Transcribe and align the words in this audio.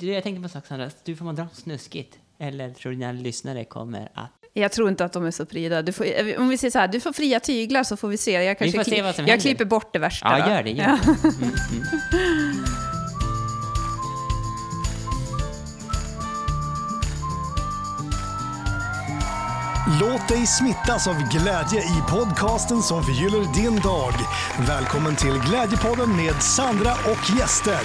Jag 0.00 0.22
tänkte 0.22 0.40
på 0.40 0.44
en 0.44 0.48
sak, 0.48 0.66
Sandra. 0.66 0.90
Du 1.04 1.16
får 1.16 1.24
man 1.24 1.34
dra 1.36 1.46
snuskigt? 1.52 2.18
Eller 2.38 2.70
tror 2.70 2.92
du 2.92 2.98
dina 2.98 3.12
lyssnare 3.12 3.64
kommer 3.64 4.08
att... 4.14 4.30
Jag 4.52 4.72
tror 4.72 4.88
inte 4.88 5.04
att 5.04 5.12
de 5.12 5.24
är 5.26 5.30
så 5.30 5.46
prida. 5.46 5.82
Du 5.82 5.92
får, 5.92 6.04
eh, 6.04 6.40
om 6.40 6.48
vi 6.48 6.58
säger 6.58 6.70
så 6.70 6.78
här, 6.78 6.88
du 6.88 7.00
får 7.00 7.12
fria 7.12 7.40
tyglar 7.40 7.84
så 7.84 7.96
får 7.96 8.08
vi 8.08 8.16
se. 8.16 8.30
Jag, 8.32 8.58
kanske 8.58 8.78
får 8.78 8.84
se 8.84 8.90
kli- 8.90 9.02
vad 9.02 9.14
som 9.14 9.24
jag 9.26 9.30
händer. 9.30 9.42
klipper 9.42 9.64
bort 9.64 9.92
det 9.92 9.98
värsta. 9.98 10.38
Ja, 10.38 10.44
då. 10.44 10.50
gör 10.50 10.62
det. 10.62 10.70
Gör 10.70 10.84
Ja. 10.84 10.98
det. 11.22 11.28
Mm, 11.28 11.54
mm. 11.72 12.64
Låt 20.00 20.28
dig 20.28 20.46
smittas 20.46 21.06
av 21.06 21.14
glädje 21.28 21.80
i 21.80 22.02
podcasten 22.10 22.82
som 22.82 23.02
förgyller 23.04 23.54
din 23.54 23.80
dag. 23.80 24.12
Välkommen 24.68 25.16
till 25.16 25.38
Glädjepodden 25.48 26.16
med 26.16 26.42
Sandra 26.42 26.92
och 26.92 27.38
gäster. 27.38 27.80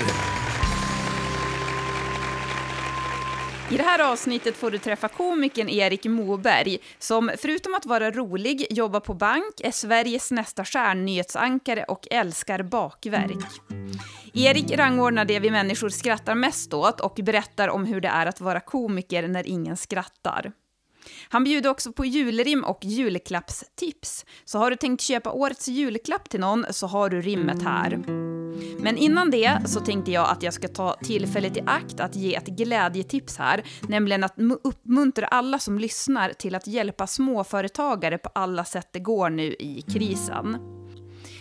I 3.72 3.78
det 3.78 3.84
här 3.84 4.12
avsnittet 4.12 4.56
får 4.56 4.72
du 4.72 4.78
träffa 4.78 5.08
komikern 5.08 5.70
Erik 5.70 6.06
Moberg 6.06 6.78
som 7.00 7.32
förutom 7.38 7.76
att 7.76 7.86
vara 7.86 8.12
rolig 8.12 8.68
jobbar 8.70 9.00
på 9.00 9.14
bank, 9.14 9.62
är 9.64 9.72
Sveriges 9.72 10.32
nästa 10.32 10.66
stjärnnyhetsankare 10.66 11.84
och 11.84 12.08
älskar 12.12 12.64
bakverk. 12.64 13.46
Erik 14.34 14.72
rangordnar 14.72 15.26
det 15.26 15.40
vi 15.40 15.52
människor 15.52 15.90
skrattar 15.90 16.36
mest 16.36 16.74
åt 16.74 17.00
och 17.00 17.20
berättar 17.24 17.68
om 17.68 17.86
hur 17.86 18.02
det 18.02 18.08
är 18.08 18.26
att 18.26 18.42
vara 18.42 18.60
komiker 18.60 19.28
när 19.28 19.48
ingen 19.48 19.78
skrattar. 19.78 20.52
Han 21.30 21.44
bjuder 21.44 21.70
också 21.70 21.92
på 21.92 22.06
julrim 22.06 22.64
och 22.64 22.80
julklappstips. 22.86 24.26
Så 24.46 24.60
har 24.60 24.70
du 24.70 24.76
tänkt 24.76 25.02
köpa 25.02 25.32
årets 25.32 25.68
julklapp 25.68 26.30
till 26.30 26.40
någon 26.40 26.66
så 26.70 26.88
har 26.88 27.10
du 27.10 27.22
rimmet 27.22 27.64
här. 27.64 28.37
Men 28.80 28.98
innan 28.98 29.32
det 29.32 29.60
så 29.66 29.80
tänkte 29.80 30.12
jag 30.12 30.30
att 30.30 30.44
jag 30.44 30.54
ska 30.54 30.68
ta 30.68 30.94
tillfället 30.94 31.58
i 31.58 31.62
akt 31.66 32.00
att 32.00 32.16
ge 32.16 32.36
ett 32.36 32.48
glädjetips 32.48 33.38
här, 33.38 33.64
nämligen 33.82 34.24
att 34.24 34.36
uppmuntra 34.64 35.28
alla 35.28 35.60
som 35.60 35.80
lyssnar 35.80 36.34
till 36.34 36.56
att 36.56 36.68
hjälpa 36.68 37.08
småföretagare 37.08 38.18
på 38.18 38.30
alla 38.36 38.66
sätt 38.66 38.90
det 38.92 39.00
går 39.00 39.30
nu 39.30 39.56
i 39.60 39.82
krisen. 39.82 40.58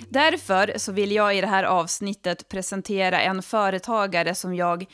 Därför 0.08 0.73
så 0.77 0.92
vill 0.92 1.12
jag 1.12 1.36
i 1.36 1.41
det 1.41 1.47
här 1.47 1.64
avsnittet 1.64 2.48
presentera 2.48 3.20
en 3.20 3.42
företagare 3.42 4.34
som 4.34 4.55
jag 4.55 4.86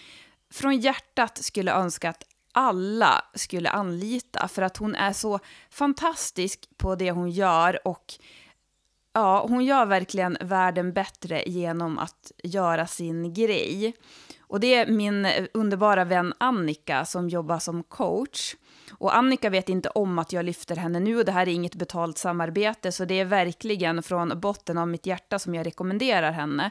från 0.52 0.80
hjärtat 0.80 1.38
skulle 1.38 1.72
önska 1.72 2.10
att 2.10 2.24
alla 2.52 3.24
skulle 3.34 3.70
anlita 3.70 4.48
för 4.48 4.62
att 4.62 4.76
hon 4.76 4.94
är 4.94 5.12
så 5.12 5.38
fantastisk 5.70 6.68
på 6.76 6.94
det 6.94 7.10
hon 7.10 7.30
gör 7.30 7.86
och 7.86 8.14
ja, 9.12 9.46
hon 9.48 9.64
gör 9.64 9.86
verkligen 9.86 10.36
världen 10.40 10.92
bättre 10.92 11.42
genom 11.46 11.98
att 11.98 12.32
göra 12.42 12.86
sin 12.86 13.34
grej. 13.34 13.94
Och 14.40 14.60
det 14.60 14.74
är 14.74 14.86
min 14.86 15.26
underbara 15.54 16.04
vän 16.04 16.34
Annika 16.38 17.04
som 17.04 17.28
jobbar 17.28 17.58
som 17.58 17.82
coach. 17.82 18.54
Och 18.98 19.16
Annika 19.16 19.50
vet 19.50 19.68
inte 19.68 19.88
om 19.88 20.18
att 20.18 20.32
jag 20.32 20.44
lyfter 20.44 20.76
henne 20.76 21.00
nu 21.00 21.18
och 21.18 21.24
det 21.24 21.32
här 21.32 21.48
är 21.48 21.52
inget 21.52 21.74
betalt 21.74 22.18
samarbete 22.18 22.92
så 22.92 23.04
det 23.04 23.20
är 23.20 23.24
verkligen 23.24 24.02
från 24.02 24.40
botten 24.40 24.78
av 24.78 24.88
mitt 24.88 25.06
hjärta 25.06 25.38
som 25.38 25.54
jag 25.54 25.66
rekommenderar 25.66 26.32
henne. 26.32 26.70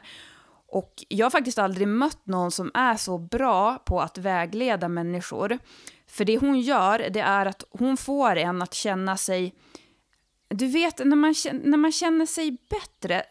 Och 0.68 1.04
jag 1.08 1.26
har 1.26 1.30
faktiskt 1.30 1.58
aldrig 1.58 1.88
mött 1.88 2.26
någon 2.26 2.50
som 2.50 2.70
är 2.74 2.96
så 2.96 3.18
bra 3.18 3.78
på 3.84 4.00
att 4.00 4.18
vägleda 4.18 4.88
människor. 4.88 5.58
För 6.06 6.24
det 6.24 6.38
hon 6.38 6.60
gör, 6.60 7.08
det 7.10 7.20
är 7.20 7.46
att 7.46 7.64
hon 7.70 7.96
får 7.96 8.36
en 8.36 8.62
att 8.62 8.74
känna 8.74 9.16
sig... 9.16 9.54
Du 10.52 10.66
vet, 10.66 10.98
när 10.98 11.16
man, 11.16 11.34
när 11.62 11.78
man 11.78 11.92
känner 11.92 12.26
sig 12.26 12.56
bättre 12.70 13.22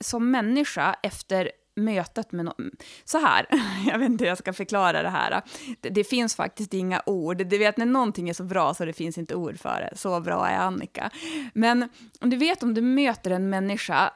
som 0.00 0.30
människa 0.30 0.96
efter 1.02 1.50
mötet 1.76 2.32
med 2.32 2.44
någon. 2.44 2.70
Så 3.04 3.18
här, 3.18 3.46
jag 3.86 3.98
vet 3.98 4.10
inte 4.10 4.24
hur 4.24 4.28
jag 4.28 4.38
ska 4.38 4.52
förklara 4.52 5.02
det 5.02 5.08
här. 5.08 5.42
Det, 5.80 5.88
det 5.88 6.04
finns 6.04 6.36
faktiskt 6.36 6.74
inga 6.74 7.02
ord. 7.06 7.46
Du 7.46 7.58
vet, 7.58 7.76
när 7.76 7.86
någonting 7.86 8.28
är 8.28 8.34
så 8.34 8.44
bra 8.44 8.74
så 8.74 8.84
det 8.84 8.92
finns 8.92 9.18
inte 9.18 9.34
ord 9.34 9.58
för 9.58 9.88
det. 9.90 9.96
Så 9.98 10.20
bra 10.20 10.48
är 10.48 10.58
Annika. 10.58 11.10
Men 11.54 11.88
du 12.20 12.36
vet 12.36 12.62
om 12.62 12.74
du 12.74 12.80
möter 12.80 13.30
en 13.30 13.50
människa 13.50 14.12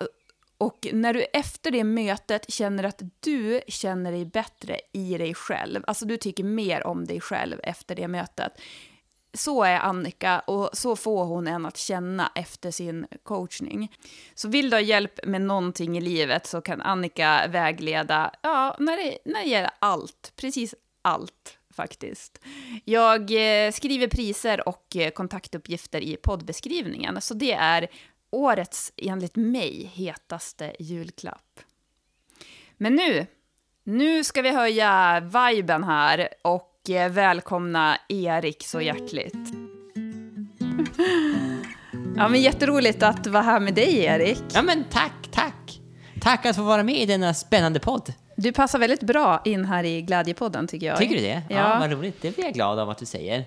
och 0.59 0.89
när 0.93 1.15
du 1.15 1.23
efter 1.23 1.71
det 1.71 1.85
mötet 1.85 2.51
känner 2.51 2.85
att 2.85 3.03
du 3.21 3.61
känner 3.69 4.13
dig 4.13 4.25
bättre 4.25 4.81
i 4.93 5.19
dig 5.19 5.35
själv, 5.35 5.85
alltså 5.87 6.07
du 6.07 6.17
tycker 6.17 6.45
mer 6.45 6.87
om 6.87 7.05
dig 7.05 7.21
själv 7.21 7.61
efter 7.63 7.95
det 7.95 8.09
mötet. 8.09 8.53
Så 9.37 9.63
är 9.63 9.79
Annika 9.79 10.41
och 10.41 10.71
så 10.73 10.97
får 10.97 11.25
hon 11.25 11.47
en 11.47 11.67
att 11.67 11.77
känna 11.77 12.33
efter 12.35 12.71
sin 12.71 13.07
coachning. 13.23 13.93
Så 14.35 14.49
vill 14.49 14.71
du 14.71 14.77
ha 14.77 14.81
hjälp 14.81 15.21
med 15.25 15.41
någonting 15.41 15.99
i 15.99 16.01
livet 16.01 16.47
så 16.47 16.61
kan 16.61 16.81
Annika 16.81 17.47
vägleda, 17.49 18.31
ja, 18.43 18.77
när 18.79 18.97
det, 18.97 19.19
när 19.25 19.43
det 19.43 19.49
gäller 19.49 19.71
allt, 19.79 20.33
precis 20.37 20.75
allt 21.03 21.59
faktiskt. 21.77 22.41
Jag 22.85 23.21
eh, 23.21 23.73
skriver 23.73 24.09
priser 24.09 24.69
och 24.69 24.97
eh, 24.97 25.11
kontaktuppgifter 25.11 26.01
i 26.01 26.17
poddbeskrivningen, 26.17 27.21
så 27.21 27.35
det 27.35 27.53
är 27.53 27.89
årets, 28.31 28.93
enligt 28.97 29.37
mig, 29.37 29.91
hetaste 29.95 30.77
julklapp. 30.79 31.61
Men 32.77 32.95
nu, 32.95 33.27
nu 33.85 34.25
ska 34.25 34.43
vi 34.43 34.51
höja 34.51 35.21
viben 35.21 35.85
här 35.85 36.29
och 36.43 36.76
välkomna 36.89 37.99
Erik 38.09 38.67
så 38.67 38.81
hjärtligt. 38.81 39.35
Ja, 42.17 42.29
men 42.29 42.43
jätteroligt 42.43 43.03
att 43.03 43.27
vara 43.27 43.43
här 43.43 43.61
med 43.61 43.75
dig, 43.75 44.05
Erik. 44.05 44.43
Ja, 44.55 44.63
men 44.63 44.85
tack, 44.91 45.13
tack. 45.31 45.81
Tack 46.21 46.47
att 46.47 46.57
få 46.57 46.63
vara 46.63 46.83
med 46.83 46.95
i 47.01 47.07
denna 47.07 47.35
spännande 47.35 47.81
podd. 47.81 48.13
Du 48.37 48.53
passar 48.53 48.79
väldigt 48.79 49.03
bra 49.03 49.43
in 49.45 49.65
här 49.65 49.85
i 49.85 50.03
Glädjepodden, 50.03 50.67
tycker 50.67 50.87
jag. 50.87 50.99
Tycker 50.99 51.15
du 51.15 51.21
det? 51.21 51.43
Ja, 51.49 51.57
Ja, 51.57 51.79
vad 51.81 51.93
roligt. 51.93 52.23
Det 52.23 52.35
blir 52.37 52.45
jag 52.45 52.55
glad 52.55 52.79
av 52.79 52.91
att 52.91 52.99
du 52.99 53.07
säger. 53.07 53.45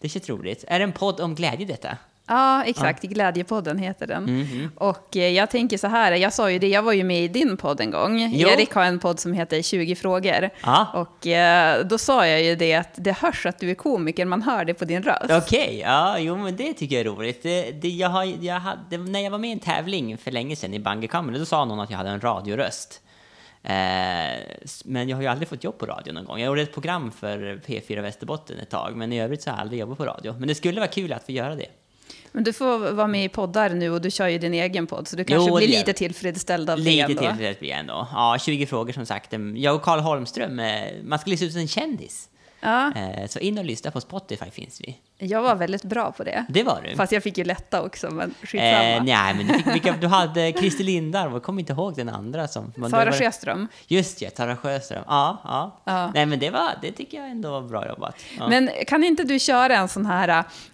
Det 0.00 0.08
känns 0.08 0.28
roligt. 0.28 0.64
Är 0.68 0.78
det 0.78 0.82
en 0.84 0.92
podd 0.92 1.20
om 1.20 1.34
glädje 1.34 1.66
detta? 1.66 1.96
Ja 2.26 2.64
exakt. 2.64 3.02
Glädjepodden 3.02 3.78
heter 3.78 4.06
den. 4.06 4.24
Mhm. 4.24 4.70
Och 4.76 5.16
eh, 5.16 5.28
jag 5.28 5.50
tänker 5.50 5.78
så 5.78 5.86
här, 5.86 6.12
jag 6.12 6.32
sa 6.32 6.50
ju 6.50 6.58
det, 6.58 6.68
jag 6.68 6.82
var 6.82 6.92
ju 6.92 7.04
med 7.04 7.24
i 7.24 7.28
din 7.28 7.56
podd 7.56 7.80
en 7.80 7.90
gång. 7.90 8.30
Jo. 8.32 8.48
Erik 8.48 8.72
har 8.72 8.84
en 8.84 8.98
podd 8.98 9.20
som 9.20 9.32
heter 9.32 9.62
20 9.62 9.94
frågor. 9.94 10.50
Ja. 10.62 10.86
Och 10.94 11.26
eh, 11.26 11.84
då 11.86 11.98
sa 11.98 12.26
jag 12.26 12.42
ju 12.42 12.56
det 12.56 12.74
att 12.74 12.94
det 12.94 13.12
hörs 13.12 13.46
att 13.46 13.58
du 13.58 13.70
är 13.70 13.74
komiker, 13.74 14.24
man 14.24 14.42
hör 14.42 14.64
det 14.64 14.74
på 14.74 14.84
din 14.84 15.02
röst. 15.02 15.30
Okej, 15.30 15.80
ja, 15.84 16.18
jo 16.18 16.36
men 16.36 16.56
det 16.56 16.72
tycker 16.72 16.96
jag 16.96 17.00
är 17.00 17.10
roligt. 17.10 17.42
Det, 17.42 17.72
det, 17.72 17.88
jag 17.88 18.08
har, 18.08 18.44
jag 18.44 18.60
hade, 18.60 18.98
när 18.98 19.20
jag 19.20 19.30
var 19.30 19.38
med 19.38 19.50
i 19.50 19.52
en 19.52 19.60
tävling 19.60 20.18
för 20.18 20.30
länge 20.30 20.56
sedan 20.56 20.74
i 20.74 20.78
Bangekammaren, 20.80 21.38
då 21.38 21.46
sa 21.46 21.64
någon 21.64 21.80
att 21.80 21.90
jag 21.90 21.96
hade 21.96 22.10
en 22.10 22.20
radioröst. 22.20 23.00
Eh, 23.64 23.72
men 24.84 25.08
jag 25.08 25.16
har 25.16 25.22
ju 25.22 25.28
aldrig 25.28 25.48
fått 25.48 25.64
jobb 25.64 25.78
på 25.78 25.86
radio 25.86 26.12
någon 26.12 26.24
gång. 26.24 26.38
Jag 26.38 26.46
gjorde 26.46 26.62
ett 26.62 26.74
program 26.74 27.10
för 27.10 27.60
P4 27.66 28.00
Västerbotten 28.00 28.58
ett 28.58 28.70
tag, 28.70 28.96
men 28.96 29.12
i 29.12 29.20
övrigt 29.20 29.42
så 29.42 29.50
har 29.50 29.56
jag 29.56 29.60
aldrig 29.60 29.80
jobbat 29.80 29.98
på 29.98 30.04
radio. 30.04 30.34
Men 30.38 30.48
det 30.48 30.54
skulle 30.54 30.80
vara 30.80 30.90
kul 30.90 31.12
att 31.12 31.26
få 31.26 31.32
göra 31.32 31.54
det. 31.54 31.66
Men 32.32 32.44
du 32.44 32.52
får 32.52 32.92
vara 32.92 33.06
med 33.06 33.24
i 33.24 33.28
poddar 33.28 33.70
nu 33.70 33.90
och 33.90 34.00
du 34.00 34.10
kör 34.10 34.28
ju 34.28 34.38
din 34.38 34.54
egen 34.54 34.86
podd, 34.86 35.08
så 35.08 35.16
du 35.16 35.24
kanske 35.24 35.50
Jo, 35.50 35.56
blir 35.56 35.68
lite 35.68 35.92
tillfredsställd 35.92 36.70
av 36.70 36.78
det 36.78 36.84
Lite 36.84 37.06
tillfredsställd 37.06 37.58
blir 37.58 37.70
jag 37.70 37.78
ändå. 37.78 38.08
Ja, 38.12 38.38
20 38.40 38.66
frågor 38.66 38.92
som 38.92 39.06
sagt. 39.06 39.32
Jag 39.56 39.74
och 39.74 39.82
Karl 39.82 40.00
Holmström, 40.00 40.60
eh, 40.60 40.82
man 41.04 41.18
ska 41.18 41.30
lista 41.30 41.46
ut 41.46 41.56
en 41.56 41.68
kändis. 41.68 42.28
Ja, 42.60 42.92
Eh, 42.96 43.26
Så 43.28 43.38
in 43.38 43.58
och 43.58 43.64
lyssna 43.64 43.90
på 43.90 44.00
Spotify 44.00 44.50
finns 44.50 44.80
vi. 44.80 44.98
Jag 45.24 45.42
var 45.42 45.54
väldigt 45.54 45.82
bra 45.84 46.12
på 46.12 46.24
det. 46.24 46.44
Det 46.48 46.62
var 46.62 46.80
du. 46.88 46.96
Fast 46.96 47.12
jag 47.12 47.22
fick 47.22 47.38
ju 47.38 47.44
lätta 47.44 47.82
också, 47.82 48.10
men 48.10 48.34
skitsamma. 48.42 48.82
Eh, 48.84 49.02
nej, 49.04 49.34
men 49.34 49.46
du, 49.46 49.54
fick, 49.54 49.66
vilka, 49.74 49.94
du 50.00 50.06
hade 50.06 50.52
Christer 50.52 50.84
Lindarw, 50.84 51.32
jag 51.32 51.42
kommer 51.42 51.60
inte 51.60 51.72
ihåg 51.72 51.96
den 51.96 52.08
andra 52.08 52.48
som... 52.48 52.72
Sara 52.90 53.04
var- 53.04 53.12
Sjöström. 53.12 53.68
Just 53.86 54.18
det, 54.20 54.36
Sara 54.36 54.56
Sjöström. 54.56 55.04
Ja, 55.06 55.40
ja, 55.44 55.80
Ja. 55.84 56.10
Nej, 56.14 56.26
men 56.26 56.38
det, 56.38 56.50
var, 56.50 56.70
det 56.82 56.92
tycker 56.92 57.18
jag 57.18 57.30
ändå 57.30 57.50
var 57.50 57.60
bra 57.62 57.88
jobbat. 57.88 58.14
Ja. 58.38 58.48
Men 58.48 58.70
kan 58.86 59.04
inte 59.04 59.24
du 59.24 59.38
köra 59.38 59.76
en 59.76 59.88
sån 59.88 60.06
här... 60.06 60.28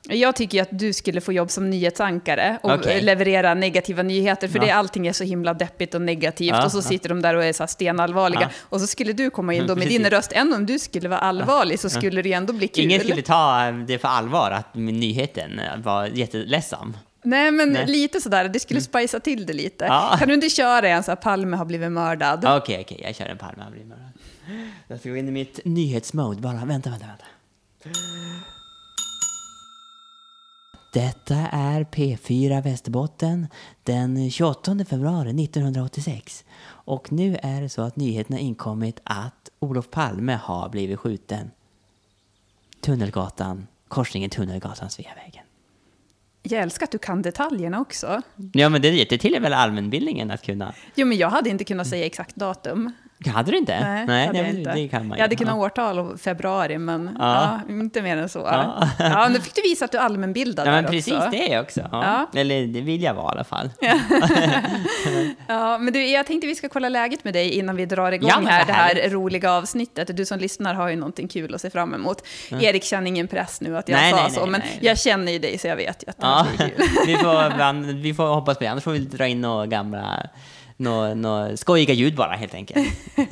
äh, 0.08 0.16
Jag 0.16 0.36
tycker 0.36 0.58
ju 0.58 0.62
att 0.62 0.68
du 0.78 0.92
skulle 0.92 1.20
få 1.20 1.32
jobb 1.32 1.50
som 1.50 1.70
nyhetsankare 1.70 2.58
och 2.62 2.72
Okej. 2.74 3.00
leverera 3.02 3.54
negativa 3.54 4.02
nyheter, 4.02 4.48
för 4.48 4.58
Ja. 4.58 4.64
det, 4.64 4.70
allting 4.70 5.06
är 5.06 5.12
så 5.12 5.24
himla 5.24 5.54
deppigt 5.54 5.94
och 5.94 6.02
negativt. 6.02 6.48
Ja, 6.48 6.64
och 6.64 6.72
så 6.72 6.78
ja. 6.78 6.82
sitter 6.82 7.08
de 7.08 7.22
där 7.22 7.34
och 7.34 7.44
är 7.44 7.52
så 7.52 7.62
här 7.62 7.68
stenallvarliga. 7.68 8.40
Ja. 8.40 8.48
Och 8.62 8.80
så 8.80 8.86
skulle 8.86 9.12
du 9.12 9.30
komma 9.30 9.54
in 9.54 9.66
då 9.66 9.76
med 9.76 9.88
din 9.88 10.10
röst, 10.10 10.32
även 10.34 10.54
om 10.54 10.66
du 10.66 10.78
skulle 10.78 11.08
vara 11.08 11.20
allvarlig 11.20 11.80
så 11.80 11.90
skulle 11.90 12.22
det 12.22 12.28
ju 12.28 12.34
ändå 12.34 12.52
bli 12.52 12.68
kul. 12.68 12.84
Ingen 12.84 13.00
skulle 13.00 13.22
ta 13.22 13.70
det 13.86 13.98
för 13.98 14.08
allvar 14.08 14.37
att 14.38 14.74
min 14.74 15.00
nyheten 15.00 15.58
eh, 15.58 15.76
var 15.76 16.06
jätteledsam. 16.06 16.96
Nej, 17.22 17.50
men 17.50 17.72
Nej. 17.72 17.86
lite 17.86 18.20
sådär, 18.20 18.48
det 18.48 18.60
skulle 18.60 18.80
spicea 18.80 19.20
till 19.20 19.46
det 19.46 19.52
lite. 19.52 19.84
Ja. 19.84 20.16
Kan 20.18 20.28
du 20.28 20.34
inte 20.34 20.48
köra 20.48 20.88
en 20.88 21.02
så 21.02 21.10
här, 21.10 21.16
Palme 21.16 21.56
har 21.56 21.64
blivit 21.64 21.92
mördad? 21.92 22.44
Okej, 22.44 22.80
okej, 22.80 23.00
jag 23.02 23.14
kör 23.14 23.26
en 23.26 23.38
Palme. 23.38 23.62
jag 23.62 23.72
blir 23.72 23.84
mördad. 23.84 24.08
Jag 24.88 25.00
ska 25.00 25.08
gå 25.10 25.16
in 25.16 25.28
i 25.28 25.30
mitt 25.30 25.60
nyhetsmode 25.64 26.40
bara. 26.40 26.64
Vänta, 26.64 26.90
vänta, 26.90 27.06
vänta. 27.06 27.24
Detta 30.92 31.34
är 31.52 31.84
P4 31.84 32.62
Västerbotten 32.62 33.46
den 33.82 34.30
28 34.30 34.84
februari 34.88 35.44
1986. 35.44 36.44
Och 36.66 37.12
nu 37.12 37.36
är 37.42 37.62
det 37.62 37.68
så 37.68 37.82
att 37.82 37.96
nyheten 37.96 38.32
har 38.36 38.40
inkommit 38.40 39.00
att 39.04 39.50
Olof 39.58 39.90
Palme 39.90 40.40
har 40.42 40.68
blivit 40.68 40.98
skjuten. 40.98 41.50
Tunnelgatan, 42.80 43.66
korsningen 43.88 44.30
Tunnelgatan, 44.30 44.90
Sveavägen. 44.90 45.44
Jag 46.42 46.62
älskar 46.62 46.84
att 46.84 46.90
du 46.90 46.98
kan 46.98 47.22
detaljerna 47.22 47.80
också. 47.80 48.22
Ja, 48.52 48.68
men 48.68 48.82
det, 48.82 49.04
det 49.10 49.18
tillhör 49.18 49.40
väl 49.40 49.52
allmänbildningen 49.52 50.30
att 50.30 50.42
kunna? 50.42 50.74
Jo, 50.94 51.06
men 51.06 51.18
jag 51.18 51.30
hade 51.30 51.50
inte 51.50 51.64
kunnat 51.64 51.86
säga 51.86 52.06
exakt 52.06 52.36
datum. 52.36 52.92
Hade 53.26 53.50
du 53.50 53.56
inte? 53.58 53.80
Nej, 53.80 54.06
nej, 54.06 54.26
hade 54.26 54.38
jag 54.38 54.48
inte. 54.48 54.72
det 54.74 54.88
kan 54.88 55.08
man 55.08 55.18
jag 55.18 55.24
hade 55.24 55.34
ju. 55.34 55.38
kunnat 55.38 55.54
Ja. 55.56 55.60
årtal 55.64 55.98
och 55.98 56.20
februari, 56.20 56.78
men 56.78 57.16
Ja. 57.18 57.60
ja. 57.68 57.72
inte 57.74 58.02
mer 58.02 58.16
än 58.16 58.28
så. 58.28 58.38
Ja. 58.38 58.88
Ja. 58.98 59.28
nu 59.28 59.40
fick 59.40 59.54
du 59.54 59.62
visa 59.62 59.84
att 59.84 59.92
du 59.92 59.98
är 59.98 60.02
allmänbildad 60.02 60.66
Ja, 60.66 60.70
men 60.72 60.84
precis 60.84 61.14
också. 61.14 61.30
det 61.30 61.60
också. 61.60 61.88
Ja. 61.92 62.30
Eller 62.34 62.66
det 62.66 62.80
vill 62.80 63.02
jag 63.02 63.14
vara 63.14 63.26
i 63.26 63.34
alla 63.34 63.44
fall. 63.44 63.70
Ja, 65.46 65.78
men 65.78 65.92
du, 65.92 66.06
jag 66.06 66.26
tänkte 66.26 66.46
vi 66.46 66.54
ska 66.54 66.68
kolla 66.68 66.88
läget 66.88 67.24
med 67.24 67.34
dig 67.34 67.50
innan 67.50 67.76
vi 67.76 67.86
drar 67.86 68.12
igång 68.12 68.30
Ja, 68.30 68.40
här 68.50 68.66
det 68.66 68.72
här 68.72 69.10
roliga 69.10 69.52
avsnittet. 69.52 70.16
Du 70.16 70.24
som 70.24 70.38
lyssnar 70.38 70.74
har 70.74 70.88
ju 70.88 70.96
någonting 70.96 71.28
kul 71.28 71.54
att 71.54 71.60
se 71.60 71.70
fram 71.70 71.94
emot. 71.94 72.26
Erik 72.50 72.84
känner 72.84 73.06
ingen 73.06 73.28
press 73.28 73.60
nu 73.60 73.76
att 73.78 73.88
jag 73.88 73.96
Nej, 73.96 74.10
sa 74.12 74.22
nej, 74.22 74.30
så, 74.30 74.46
men 74.46 74.62
jag 74.80 74.98
känner 74.98 75.32
ju 75.32 75.38
dig 75.38 75.58
så 75.58 75.66
jag 75.66 75.76
vet 75.76 76.04
ju 76.06 76.10
att 76.10 76.16
det 76.20 76.26
Ja, 76.26 76.46
kul. 76.58 76.70
vi, 77.06 77.16
får, 77.16 77.92
vi 78.02 78.14
får 78.14 78.26
hoppas 78.26 78.58
på 78.58 78.64
det, 78.64 78.70
annars 78.70 78.84
får 78.84 78.92
vi 78.92 78.98
dra 78.98 79.26
in 79.26 79.40
några 79.40 79.66
gamla 79.66 80.22
några, 80.78 81.14
några 81.14 81.56
skojiga 81.56 81.94
ljud 81.94 82.14
bara 82.16 82.32
helt 82.32 82.54
enkelt. 82.54 82.86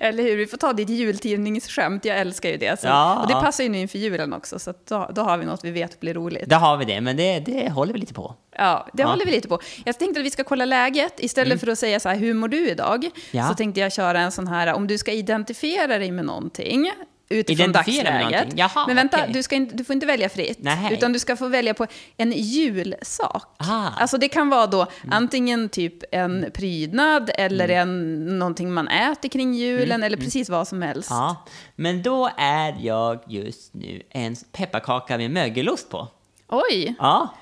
Eller 0.00 0.22
hur? 0.22 0.36
Vi 0.36 0.46
får 0.46 0.56
ta 0.58 0.72
ditt 0.72 0.88
jultidningsskämt, 0.88 2.04
jag 2.04 2.18
älskar 2.18 2.48
ju 2.48 2.56
det. 2.56 2.80
Så, 2.80 2.86
Ja. 2.86 3.20
och 3.22 3.28
det 3.28 3.34
passar 3.34 3.64
ju 3.64 3.70
nu 3.70 3.78
inför 3.78 3.98
julen 3.98 4.32
också, 4.32 4.58
så 4.58 4.74
då, 4.88 5.10
då 5.14 5.22
har 5.22 5.38
vi 5.38 5.44
något 5.44 5.64
vi 5.64 5.70
vet 5.70 6.00
blir 6.00 6.14
roligt. 6.14 6.48
Där 6.48 6.58
har 6.58 6.76
vi 6.76 6.84
det, 6.84 7.00
men 7.00 7.16
det, 7.16 7.40
det 7.40 7.70
håller 7.70 7.92
vi 7.92 7.98
lite 7.98 8.14
på. 8.14 8.34
Ja, 8.56 8.88
det 8.92 9.02
Ja. 9.02 9.08
håller 9.08 9.24
vi 9.26 9.30
lite 9.30 9.48
på. 9.48 9.60
Jag 9.84 9.98
tänkte 9.98 10.20
att 10.20 10.26
vi 10.26 10.30
ska 10.30 10.44
kolla 10.44 10.64
läget. 10.64 11.14
Istället 11.20 11.60
för 11.60 11.66
att 11.66 11.78
säga 11.78 12.00
så 12.00 12.08
här, 12.08 12.16
hur 12.16 12.34
mår 12.34 12.48
du 12.48 12.68
idag? 12.68 13.10
Ja. 13.30 13.48
Så 13.48 13.54
tänkte 13.54 13.80
jag 13.80 13.92
köra 13.92 14.20
en 14.20 14.32
sån 14.32 14.46
här, 14.46 14.74
om 14.74 14.86
du 14.86 14.98
ska 14.98 15.12
identifiera 15.12 15.98
dig 15.98 16.10
med 16.10 16.24
någonting 16.24 16.90
utifrån 17.30 17.72
dagsläget. 17.72 18.48
Jaha, 18.54 18.86
Men 18.86 18.96
vänta, 18.96 19.16
okej. 19.20 19.32
du, 19.32 19.42
ska 19.42 19.54
inte, 19.56 19.76
du 19.76 19.84
får 19.84 19.94
inte 19.94 20.06
välja 20.06 20.28
fritt. 20.28 20.58
Nej. 20.60 20.92
Utan 20.92 21.12
du 21.12 21.18
ska 21.18 21.36
få 21.36 21.48
välja 21.48 21.74
på 21.74 21.86
en 22.16 22.32
julsak. 22.32 23.44
Ah. 23.56 23.88
Alltså 23.88 24.18
det 24.18 24.28
kan 24.28 24.48
vara 24.48 24.66
då 24.66 24.86
antingen 25.10 25.68
typ 25.68 25.94
en 26.12 26.46
prydnad 26.54 27.30
eller 27.34 27.68
en, 27.68 28.38
någonting 28.38 28.72
man 28.72 28.88
äter 28.88 29.28
kring 29.28 29.54
julen 29.54 30.02
eller 30.02 30.16
precis 30.16 30.48
vad 30.48 30.68
som 30.68 30.82
helst. 30.82 31.10
Ja, 31.10 31.44
men 31.76 32.02
då 32.02 32.30
är 32.36 32.76
jag 32.80 33.20
just 33.26 33.74
nu 33.74 34.02
en 34.10 34.36
pepparkaka 34.52 35.18
med 35.18 35.30
mögelost 35.30 35.90
på. 35.90 36.08
Oj! 36.48 36.94
Ja, 36.98 37.34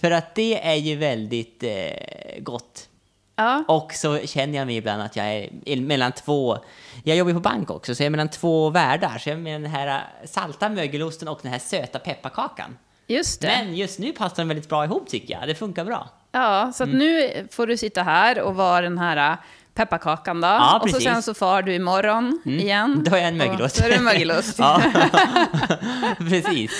för 0.00 0.10
att 0.10 0.34
det 0.34 0.66
är 0.66 0.74
ju 0.74 0.96
väldigt 0.96 1.62
eh, 1.62 2.40
gott. 2.40 2.88
Ja. 3.36 3.64
Och 3.68 3.92
så 3.94 4.18
känner 4.18 4.58
jag 4.58 4.66
mig 4.66 4.76
ibland 4.76 5.02
att 5.02 5.16
jag 5.16 5.26
är 5.66 5.80
mellan 5.80 6.12
två... 6.12 6.58
Jag 7.04 7.16
jobbar 7.16 7.32
på 7.32 7.40
bank 7.40 7.70
också, 7.70 7.94
så 7.94 8.02
jag 8.02 8.06
är 8.06 8.10
mellan 8.10 8.28
två 8.30 8.70
världar. 8.70 9.18
Så 9.18 9.28
jag 9.28 9.36
är 9.38 9.42
med 9.42 9.60
den 9.62 9.70
här 9.70 9.86
eh, 9.88 10.26
salta 10.28 10.68
mögelosten 10.68 11.28
och 11.28 11.38
den 11.42 11.52
här 11.52 11.58
söta 11.58 11.98
pepparkakan. 11.98 12.78
Just 13.06 13.40
det. 13.40 13.46
Men 13.46 13.76
just 13.76 13.98
nu 13.98 14.12
passar 14.12 14.36
de 14.36 14.48
väldigt 14.48 14.68
bra 14.68 14.84
ihop 14.84 15.08
tycker 15.08 15.34
jag. 15.38 15.48
Det 15.48 15.54
funkar 15.54 15.84
bra. 15.84 16.08
Ja, 16.32 16.72
så 16.74 16.84
Mm. 16.84 16.98
nu 16.98 17.30
får 17.50 17.66
du 17.66 17.76
sitta 17.76 18.02
här 18.02 18.40
och 18.40 18.54
vara 18.54 18.80
den 18.80 18.98
här 18.98 19.30
äh, 19.32 19.36
pepparkakan 19.76 20.40
då. 20.40 20.48
Ja, 20.48 20.74
och 20.76 20.80
så 20.80 20.94
precis. 20.94 21.06
Mm. 21.06 21.14
sen 21.14 21.22
så 21.22 21.34
far 21.34 21.62
du 21.62 21.74
imorgon 21.74 22.40
igen. 22.44 23.02
Då 23.04 23.10
har 23.10 23.18
jag 23.18 23.28
en 23.28 23.36
mögelost. 23.36 23.78
Då 23.78 23.84
är 23.84 23.88
det 23.88 23.94
en 23.94 24.04
mögelost. 24.04 24.54
ja, 24.58 24.82
precis. 26.18 26.70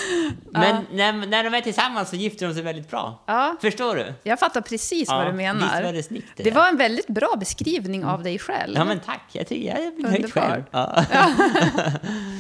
Men 0.51 0.87
när, 0.93 1.13
när 1.13 1.45
de 1.45 1.55
är 1.55 1.61
tillsammans 1.61 2.11
så 2.11 2.17
gifter 2.17 2.47
de 2.47 2.55
sig 2.55 2.63
väldigt 2.63 2.91
bra. 2.91 3.23
Ja. 3.27 3.57
Förstår 3.61 3.97
du? 3.97 4.15
Jag 4.23 4.39
fattar 4.39 4.61
precis 4.61 5.09
Ja, 5.09 5.17
vad 5.17 5.27
du 5.27 5.33
menar. 5.33 5.61
visst 5.61 5.85
var 5.85 5.93
det 5.93 6.03
snyggt 6.03 6.33
det 6.37 6.43
det 6.43 6.51
var 6.51 6.69
en 6.69 6.77
väldigt 6.77 7.07
bra 7.09 7.35
beskrivning 7.41 8.05
av 8.05 8.23
dig 8.23 8.39
själv. 8.39 8.75
Ja 8.77 8.85
men 8.85 9.01
tack, 9.01 9.23
jag 9.33 9.47
tycker 9.47 9.69
jag 9.69 9.79
är 9.79 10.03
nöjd 10.11 10.33
själv. 10.33 10.63
Ja. 10.71 11.05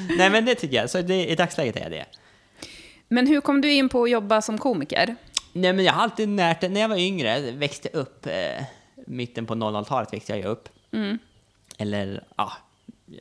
Nej 0.19 0.31
men 0.31 0.45
det 0.45 0.55
tycker 0.55 0.77
jag, 0.77 0.91
så 0.91 1.03
det, 1.03 1.27
i 1.27 1.35
dagsläget 1.35 1.77
är 1.77 1.81
jag 1.81 1.91
det. 1.91 2.05
Men 3.09 3.27
hur 3.27 3.41
kom 3.41 3.61
du 3.61 3.73
in 3.73 3.89
på 3.89 4.03
att 4.03 4.11
jobba 4.11 4.43
som 4.43 4.59
komiker? 4.59 5.17
Nej 5.53 5.73
men 5.73 5.85
jag 5.85 5.93
har 5.93 6.03
alltid 6.03 6.29
närt 6.29 6.63
när 6.63 6.81
jag 6.81 6.89
var 6.89 6.97
yngre, 6.97 7.41
växte 7.51 7.89
upp, 7.89 8.27
eh, 8.27 8.33
mitten 9.07 9.47
på 9.47 9.55
00-talet 9.55 10.13
växte 10.13 10.37
jag 10.37 10.45
upp. 10.45 10.69
Eller 11.79 12.25
ja, 12.37 12.53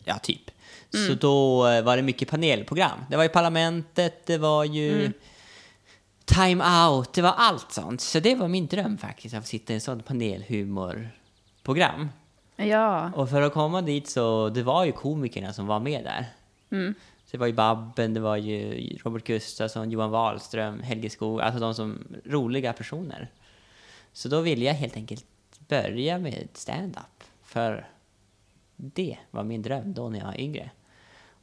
ja 0.06 0.18
typ. 0.18 0.52
Så 1.08 1.14
då 1.14 1.68
eh, 1.68 1.84
var 1.84 1.98
det 1.98 2.04
mycket 2.04 2.30
panelprogram. 2.30 3.00
Det 3.10 3.16
var 3.18 3.24
ju 3.24 3.30
Parlamentet, 3.30 4.26
det 4.26 4.38
var 4.38 4.64
ju 4.64 5.12
Time 6.26 6.64
Out, 6.88 7.14
det 7.14 7.22
var 7.22 7.34
allt 7.38 7.72
sånt. 7.72 8.02
Så 8.02 8.20
det 8.20 8.36
var 8.36 8.48
min 8.48 8.68
dröm 8.68 8.98
faktiskt, 8.98 9.36
att 9.36 9.48
sitta 9.48 9.74
i 9.74 9.76
en 9.76 9.82
sån 9.82 10.04
panelhumorprogram. 10.04 12.10
Ja, 12.56 13.12
Och 13.16 13.30
för 13.30 13.42
att 13.42 13.54
komma 13.54 13.82
dit 13.82 14.10
så, 14.10 14.50
det 14.50 14.64
var 14.64 14.86
ju 14.86 14.92
komikerna 14.92 15.54
som 15.54 15.68
var 15.68 15.80
med 15.80 16.04
där. 16.04 16.26
Så 17.26 17.32
det 17.32 17.38
var 17.38 17.48
ju 17.48 17.54
Babben, 17.54 18.14
det 18.14 18.20
var 18.20 18.38
ju 18.38 18.88
Robert 19.04 19.24
Gustafsson, 19.24 19.92
Johan 19.92 20.12
Wahlström, 20.12 20.80
Helge 20.80 21.10
Skog, 21.10 21.42
alltså 21.42 21.60
de 21.60 21.74
som 21.74 22.04
roliga 22.26 22.74
personer. 22.74 23.28
Så 24.14 24.30
då 24.30 24.42
ville 24.42 24.66
jag 24.66 24.74
helt 24.74 24.96
enkelt 24.96 25.26
börja 25.68 26.20
med 26.20 26.48
stand-up. 26.54 27.24
För 27.44 27.88
det 28.76 29.18
var 29.32 29.44
min 29.44 29.62
dröm 29.62 29.94
då 29.94 30.10
när 30.10 30.20
jag 30.20 30.26
var 30.26 30.40
yngre. 30.40 30.72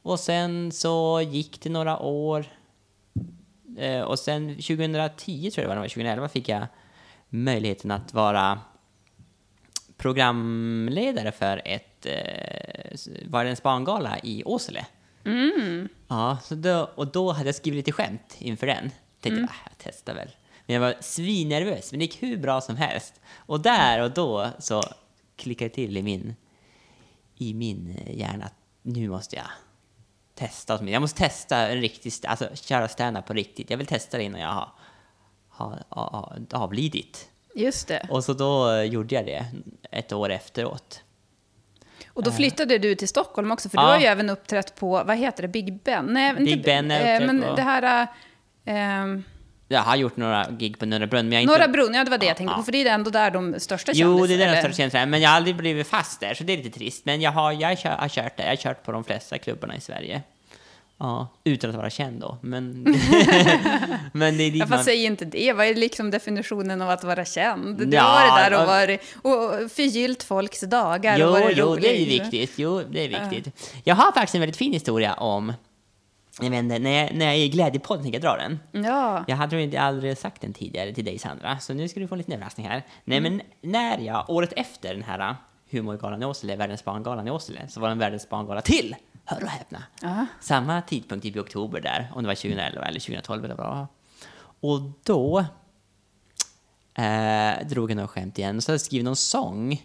Och 0.01 0.19
sen 0.19 0.71
så 0.71 1.21
gick 1.21 1.61
det 1.61 1.69
några 1.69 1.99
år. 1.99 2.45
Eh, 3.77 4.01
och 4.01 4.19
sen 4.19 4.55
2010 4.55 5.51
tror 5.51 5.67
jag 5.67 5.75
det 5.75 5.79
var, 5.79 5.87
2011 5.87 6.29
fick 6.29 6.49
jag 6.49 6.67
möjligheten 7.29 7.91
att 7.91 8.13
vara 8.13 8.59
programledare 9.97 11.31
för 11.31 11.61
ett 11.65 12.05
eh, 12.05 12.97
Världens 13.25 13.63
barngala 13.63 14.19
i 14.23 14.43
Åsele. 14.45 14.85
Ja, 16.07 16.37
så 16.43 16.55
då, 16.55 16.89
och 16.95 17.07
då 17.07 17.31
hade 17.31 17.47
jag 17.47 17.55
skrivit 17.55 17.77
lite 17.77 17.91
skämt 17.91 18.35
inför 18.39 18.67
den. 18.67 18.91
Tänkte, 19.21 19.43
ah, 19.43 19.55
jag 19.65 19.73
testar 19.77 20.13
väl. 20.15 20.29
Men 20.65 20.73
jag 20.73 20.81
var 20.81 20.95
svinnervös, 21.01 21.91
men 21.91 21.99
det 21.99 22.05
gick 22.05 22.23
hur 22.23 22.37
bra 22.37 22.61
som 22.61 22.75
helst. 22.77 23.21
Och 23.37 23.59
där 23.61 24.01
och 24.01 24.11
då 24.11 24.49
så 24.59 24.83
klickade 25.35 25.69
det 25.69 25.75
till 25.75 25.97
i 25.97 26.01
min, 26.03 26.35
i 27.37 27.53
min 27.53 27.97
eh, 28.05 28.17
hjärna 28.19 28.45
att 28.45 28.53
nu 28.81 29.09
måste 29.09 29.35
jag 29.35 29.45
testa. 30.35 30.83
Jag 30.89 31.01
måste 31.01 31.17
testa 31.19 31.57
en 31.57 31.81
riktig, 31.81 32.11
alltså 32.27 32.49
köra 32.55 32.87
stand-up 32.87 33.25
på 33.25 33.33
riktigt. 33.33 33.69
Jag 33.69 33.77
vill 33.77 33.87
testa 33.87 34.17
det 34.17 34.23
innan 34.23 34.41
jag 34.41 34.49
har, 34.49 34.69
har, 35.49 35.83
har, 35.89 36.41
avlidit. 36.51 37.29
just 37.55 37.87
det. 37.87 38.07
Och 38.09 38.23
så 38.23 38.33
då 38.33 38.71
eh, 38.71 38.83
gjorde 38.83 39.15
jag 39.15 39.25
det 39.25 39.45
ett 39.91 40.13
år 40.13 40.29
efteråt. 40.31 41.01
Och 42.07 42.23
då 42.23 42.31
flyttade 42.31 42.77
du 42.77 42.95
till 42.95 43.07
Stockholm 43.07 43.51
också, 43.51 43.69
för 43.69 43.77
du 43.77 43.83
Ja. 43.83 43.87
har 43.89 43.99
ju 43.99 44.05
även 44.05 44.29
uppträtt 44.29 44.75
på, 44.75 45.03
vad 45.03 45.17
heter 45.17 45.41
det, 45.41 45.47
Big 45.47 45.79
Ben? 45.83 46.05
Nej, 46.05 46.33
Big 46.33 46.47
inte, 46.49 46.63
Ben 46.65 46.89
jag 46.89 46.99
eh, 47.01 47.13
uppträtt 47.15 47.27
Men 47.35 47.41
på. 47.49 47.55
det 47.55 47.61
här... 47.61 48.07
eh, 48.65 49.19
Jag 49.73 49.81
har 49.83 49.95
gjort 49.95 50.17
några 50.17 50.47
gig 50.51 50.79
på 50.79 50.85
Norra 50.85 51.07
Brunn, 51.07 51.25
men 51.29 51.31
jag 51.33 51.41
inte... 51.41 51.53
Norra 51.57 51.67
Brunn, 51.67 51.93
ja 51.93 52.03
det 52.03 52.11
var 52.11 52.17
det 52.17 52.25
jag 52.25 52.37
tänkte 52.37 52.55
på, 52.55 52.63
för 52.63 52.71
det 52.71 52.87
är 52.87 52.93
ändå 52.93 53.09
där 53.09 53.31
de 53.31 53.55
största 53.59 53.91
Jo, 53.95 54.25
det 54.27 54.33
är 54.33 54.37
den 54.37 54.49
eller? 54.49 54.59
största 54.59 54.77
känslan. 54.77 55.09
Men 55.09 55.21
jag 55.21 55.29
har 55.29 55.35
aldrig 55.37 55.55
blivit 55.55 55.87
fast 55.87 56.19
där, 56.19 56.33
så 56.33 56.43
det 56.43 56.53
är 56.53 56.57
lite 56.57 56.79
trist. 56.79 57.05
Men 57.05 57.21
jag 57.21 57.31
har, 57.31 57.51
jag 57.51 57.79
kör, 57.79 57.89
har 57.89 58.09
kört 58.09 58.37
där. 58.37 58.43
Jag 58.43 58.51
har 58.51 58.55
kört 58.55 58.83
på 58.85 58.91
de 58.91 59.03
flesta 59.03 59.37
klubbarna 59.37 59.75
i 59.75 59.81
Sverige. 59.81 60.21
Ja, 60.99 61.27
utan 61.43 61.69
att 61.69 61.75
vara 61.75 61.89
känd 61.89 62.21
då. 62.21 62.37
Men, 62.41 62.83
men 64.13 64.37
det 64.37 64.43
är 64.43 64.51
dit 64.51 64.55
Ja, 64.55 64.65
man... 64.65 64.67
fast 64.77 64.85
säg 64.85 65.03
inte 65.05 65.25
det. 65.25 65.53
Vad 65.53 65.65
är 65.65 65.75
liksom 65.75 66.11
definitionen 66.11 66.81
av 66.81 66.89
att 66.89 67.03
vara 67.03 67.25
känd? 67.25 67.77
Du 67.89 67.95
Ja, 67.95 68.01
har 68.01 68.29
varit 68.29 68.51
där 68.51 68.61
och, 68.61 68.67
varit, 68.67 69.01
och 69.21 69.71
förgyllt 69.71 70.23
folks 70.23 70.61
dagar 70.61 71.13
och 71.13 71.19
Jo, 71.19 71.29
varit 71.31 71.57
jo, 71.57 71.65
rolig. 71.65 71.83
det 71.83 72.01
är 72.01 72.05
viktigt. 72.23 72.51
Jo, 72.55 72.81
det 72.91 72.99
är 73.05 73.29
viktigt. 73.29 73.71
Jag 73.83 73.95
har 73.95 74.11
faktiskt 74.11 74.35
en 74.35 74.41
väldigt 74.41 74.57
fin 74.57 74.73
historia 74.73 75.13
om... 75.13 75.53
Jag 76.41 76.49
vet 76.49 76.59
inte, 76.59 76.79
när 76.79 76.89
jag, 76.91 77.15
när 77.15 77.25
jag 77.25 77.35
är 77.35 77.39
i 77.39 77.49
Glädjepodden 77.49 78.03
tänker 78.03 78.19
jag 78.21 78.37
dra 78.37 78.37
den. 78.37 78.83
Ja, 78.85 79.23
Jag 79.27 79.35
hade 79.35 79.61
inte 79.61 79.81
aldrig 79.81 80.17
sagt 80.17 80.41
den 80.41 80.53
tidigare 80.53 80.93
till 80.93 81.05
dig 81.05 81.19
Sandra, 81.19 81.59
så 81.59 81.73
nu 81.73 81.87
ska 81.87 81.99
du 81.99 82.07
få 82.07 82.15
en 82.15 82.19
liten 82.19 82.33
överraskning 82.33 82.67
här. 82.67 82.83
Nej 83.03 83.17
Mm. 83.17 83.33
men 83.61 83.71
när 83.71 83.97
jag, 83.99 84.29
året 84.29 84.53
efter 84.55 84.93
den 84.93 85.03
här 85.03 85.29
uh, 85.29 85.35
humorgalan 85.71 86.23
i 86.23 86.25
Åsele, 86.25 86.55
Världens 86.55 86.83
barngalan 86.85 87.27
i 87.27 87.31
Åsele, 87.31 87.67
så 87.67 87.79
var 87.79 87.87
det 87.87 87.91
en 87.91 87.99
Världens 87.99 88.29
barngala 88.29 88.61
till! 88.61 88.95
Hör 89.25 89.43
och 89.43 89.49
häpna! 89.49 89.83
Ja. 90.01 90.25
Samma 90.41 90.81
tidpunkt, 90.81 91.23
typ 91.23 91.35
i 91.35 91.39
oktober 91.39 91.81
där, 91.81 92.11
om 92.15 92.23
det 92.23 92.27
var 92.27 92.35
2011 92.35 92.81
eller 92.85 92.99
2012 92.99 93.45
eller 93.45 93.55
vad. 93.55 93.87
Och 94.59 94.81
då 95.03 95.45
eh, 96.95 97.67
drog 97.67 97.91
jag 97.91 97.95
några 97.95 98.07
skämt 98.07 98.39
igen, 98.39 98.57
och 98.57 98.63
så 98.63 98.71
hade 98.71 98.75
jag 98.75 98.81
skrivit 98.81 99.05
någon 99.05 99.15
sång 99.15 99.81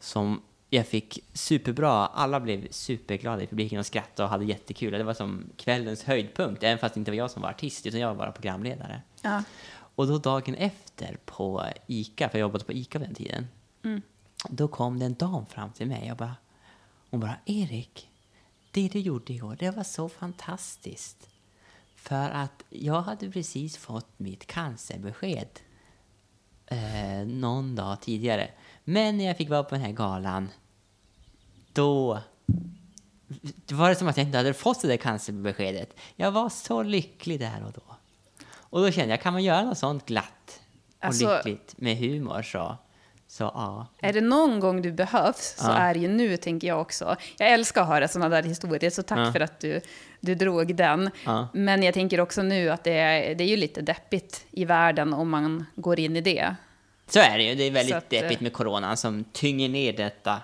som 0.00 0.42
jag 0.74 0.86
fick 0.86 1.18
superbra, 1.32 2.06
alla 2.06 2.40
blev 2.40 2.68
superglada 2.70 3.42
i 3.42 3.46
publiken 3.46 3.78
och 3.78 3.86
skrattade 3.86 4.22
och 4.24 4.30
hade 4.30 4.44
jättekul. 4.44 4.92
Det 4.92 5.04
var 5.04 5.14
som 5.14 5.44
kvällens 5.56 6.04
höjdpunkt, 6.04 6.62
även 6.62 6.78
fast 6.78 6.94
det 6.94 6.98
inte 6.98 7.10
var 7.10 7.16
jag 7.16 7.30
som 7.30 7.42
var 7.42 7.50
artist, 7.50 7.86
utan 7.86 8.00
jag 8.00 8.08
var 8.08 8.14
bara 8.14 8.32
programledare. 8.32 9.02
ja. 9.22 9.42
Och 9.96 10.06
då 10.06 10.18
dagen 10.18 10.54
efter 10.54 11.18
på 11.24 11.64
ICA, 11.86 12.28
för 12.28 12.38
jag 12.38 12.46
jobbade 12.46 12.64
på 12.64 12.72
ICA 12.72 12.98
på 12.98 13.04
den 13.04 13.14
tiden, 13.14 13.46
då 14.48 14.68
kom 14.68 14.98
det 14.98 15.06
en 15.06 15.14
dam 15.14 15.46
fram 15.46 15.72
till 15.72 15.86
mig 15.86 16.10
och 16.10 16.16
bara, 16.16 16.36
hon 17.10 17.20
bara, 17.20 17.36
Erik, 17.46 18.08
det 18.70 18.88
du 18.88 18.98
gjorde 18.98 19.32
igår, 19.32 19.56
det 19.58 19.70
var 19.70 19.84
så 19.84 20.08
fantastiskt. 20.08 21.28
För 21.96 22.30
att 22.30 22.64
jag 22.70 23.02
hade 23.02 23.30
precis 23.30 23.76
fått 23.76 24.18
mitt 24.18 24.46
cancerbesked 24.46 25.48
eh, 26.66 27.26
någon 27.26 27.74
dag 27.74 28.00
tidigare. 28.00 28.50
Men 28.84 29.18
när 29.18 29.24
jag 29.24 29.36
fick 29.36 29.50
vara 29.50 29.64
på 29.64 29.74
den 29.74 29.84
här 29.84 29.92
galan, 29.92 30.48
då 31.74 32.20
det 33.66 33.74
var 33.74 33.88
det 33.88 33.94
som 33.94 34.08
att 34.08 34.16
jag 34.16 34.26
inte 34.26 34.38
hade 34.38 34.54
fått 34.54 34.82
det 34.82 34.88
där 34.88 34.96
cancerbeskedet. 34.96 35.96
Jag 36.16 36.30
var 36.30 36.48
så 36.48 36.82
lycklig 36.82 37.40
där 37.40 37.64
och 37.66 37.72
då. 37.72 37.96
Och 38.56 38.80
då 38.80 38.90
kände 38.90 39.10
jag, 39.10 39.20
kan 39.22 39.32
man 39.32 39.42
göra 39.44 39.62
något 39.62 39.78
sånt 39.78 40.06
glatt 40.06 40.60
och 40.98 41.04
Alltså- 41.04 41.36
lyckligt 41.36 41.74
med 41.76 41.96
humor 41.96 42.42
så, 42.42 42.76
Så 43.26 43.44
ja. 43.44 43.86
Är 44.00 44.12
det 44.12 44.20
någon 44.20 44.60
gång 44.60 44.82
du 44.82 44.92
behövs 44.92 45.54
så 45.58 45.66
Ja. 45.66 45.72
är 45.76 45.94
det 45.94 46.00
ju 46.00 46.08
nu, 46.08 46.36
tänker 46.36 46.68
jag 46.68 46.80
också. 46.80 47.16
Jag 47.38 47.52
älskar 47.52 47.82
att 47.82 47.88
höra 47.88 48.08
sådana 48.08 48.28
där 48.36 48.42
historier, 48.42 48.90
så 48.90 49.02
tack 49.02 49.18
Ja. 49.18 49.32
för 49.32 49.40
att 49.40 49.60
du, 49.60 49.80
du 50.20 50.34
drog 50.34 50.76
den. 50.76 51.10
Ja. 51.26 51.48
Men 51.54 51.82
jag 51.82 51.94
tänker 51.94 52.20
också 52.20 52.42
nu 52.42 52.70
att 52.70 52.84
det 52.84 52.92
är, 52.92 53.34
det 53.34 53.44
är 53.44 53.48
ju 53.48 53.56
lite 53.56 53.80
deppigt 53.82 54.46
i 54.50 54.64
världen 54.64 55.12
om 55.14 55.30
man 55.30 55.64
går 55.76 56.00
in 56.00 56.16
i 56.16 56.20
det. 56.20 56.54
Så 57.08 57.18
är 57.20 57.38
det 57.38 57.44
ju. 57.44 57.54
Det 57.54 57.64
är 57.64 57.70
väldigt 57.70 57.94
att, 57.94 58.12
eh, 58.12 58.20
deppigt 58.20 58.40
med 58.40 58.52
coronan 58.52 58.96
som 58.96 59.24
tynger 59.32 59.68
ner 59.68 59.92
detta, 59.92 60.42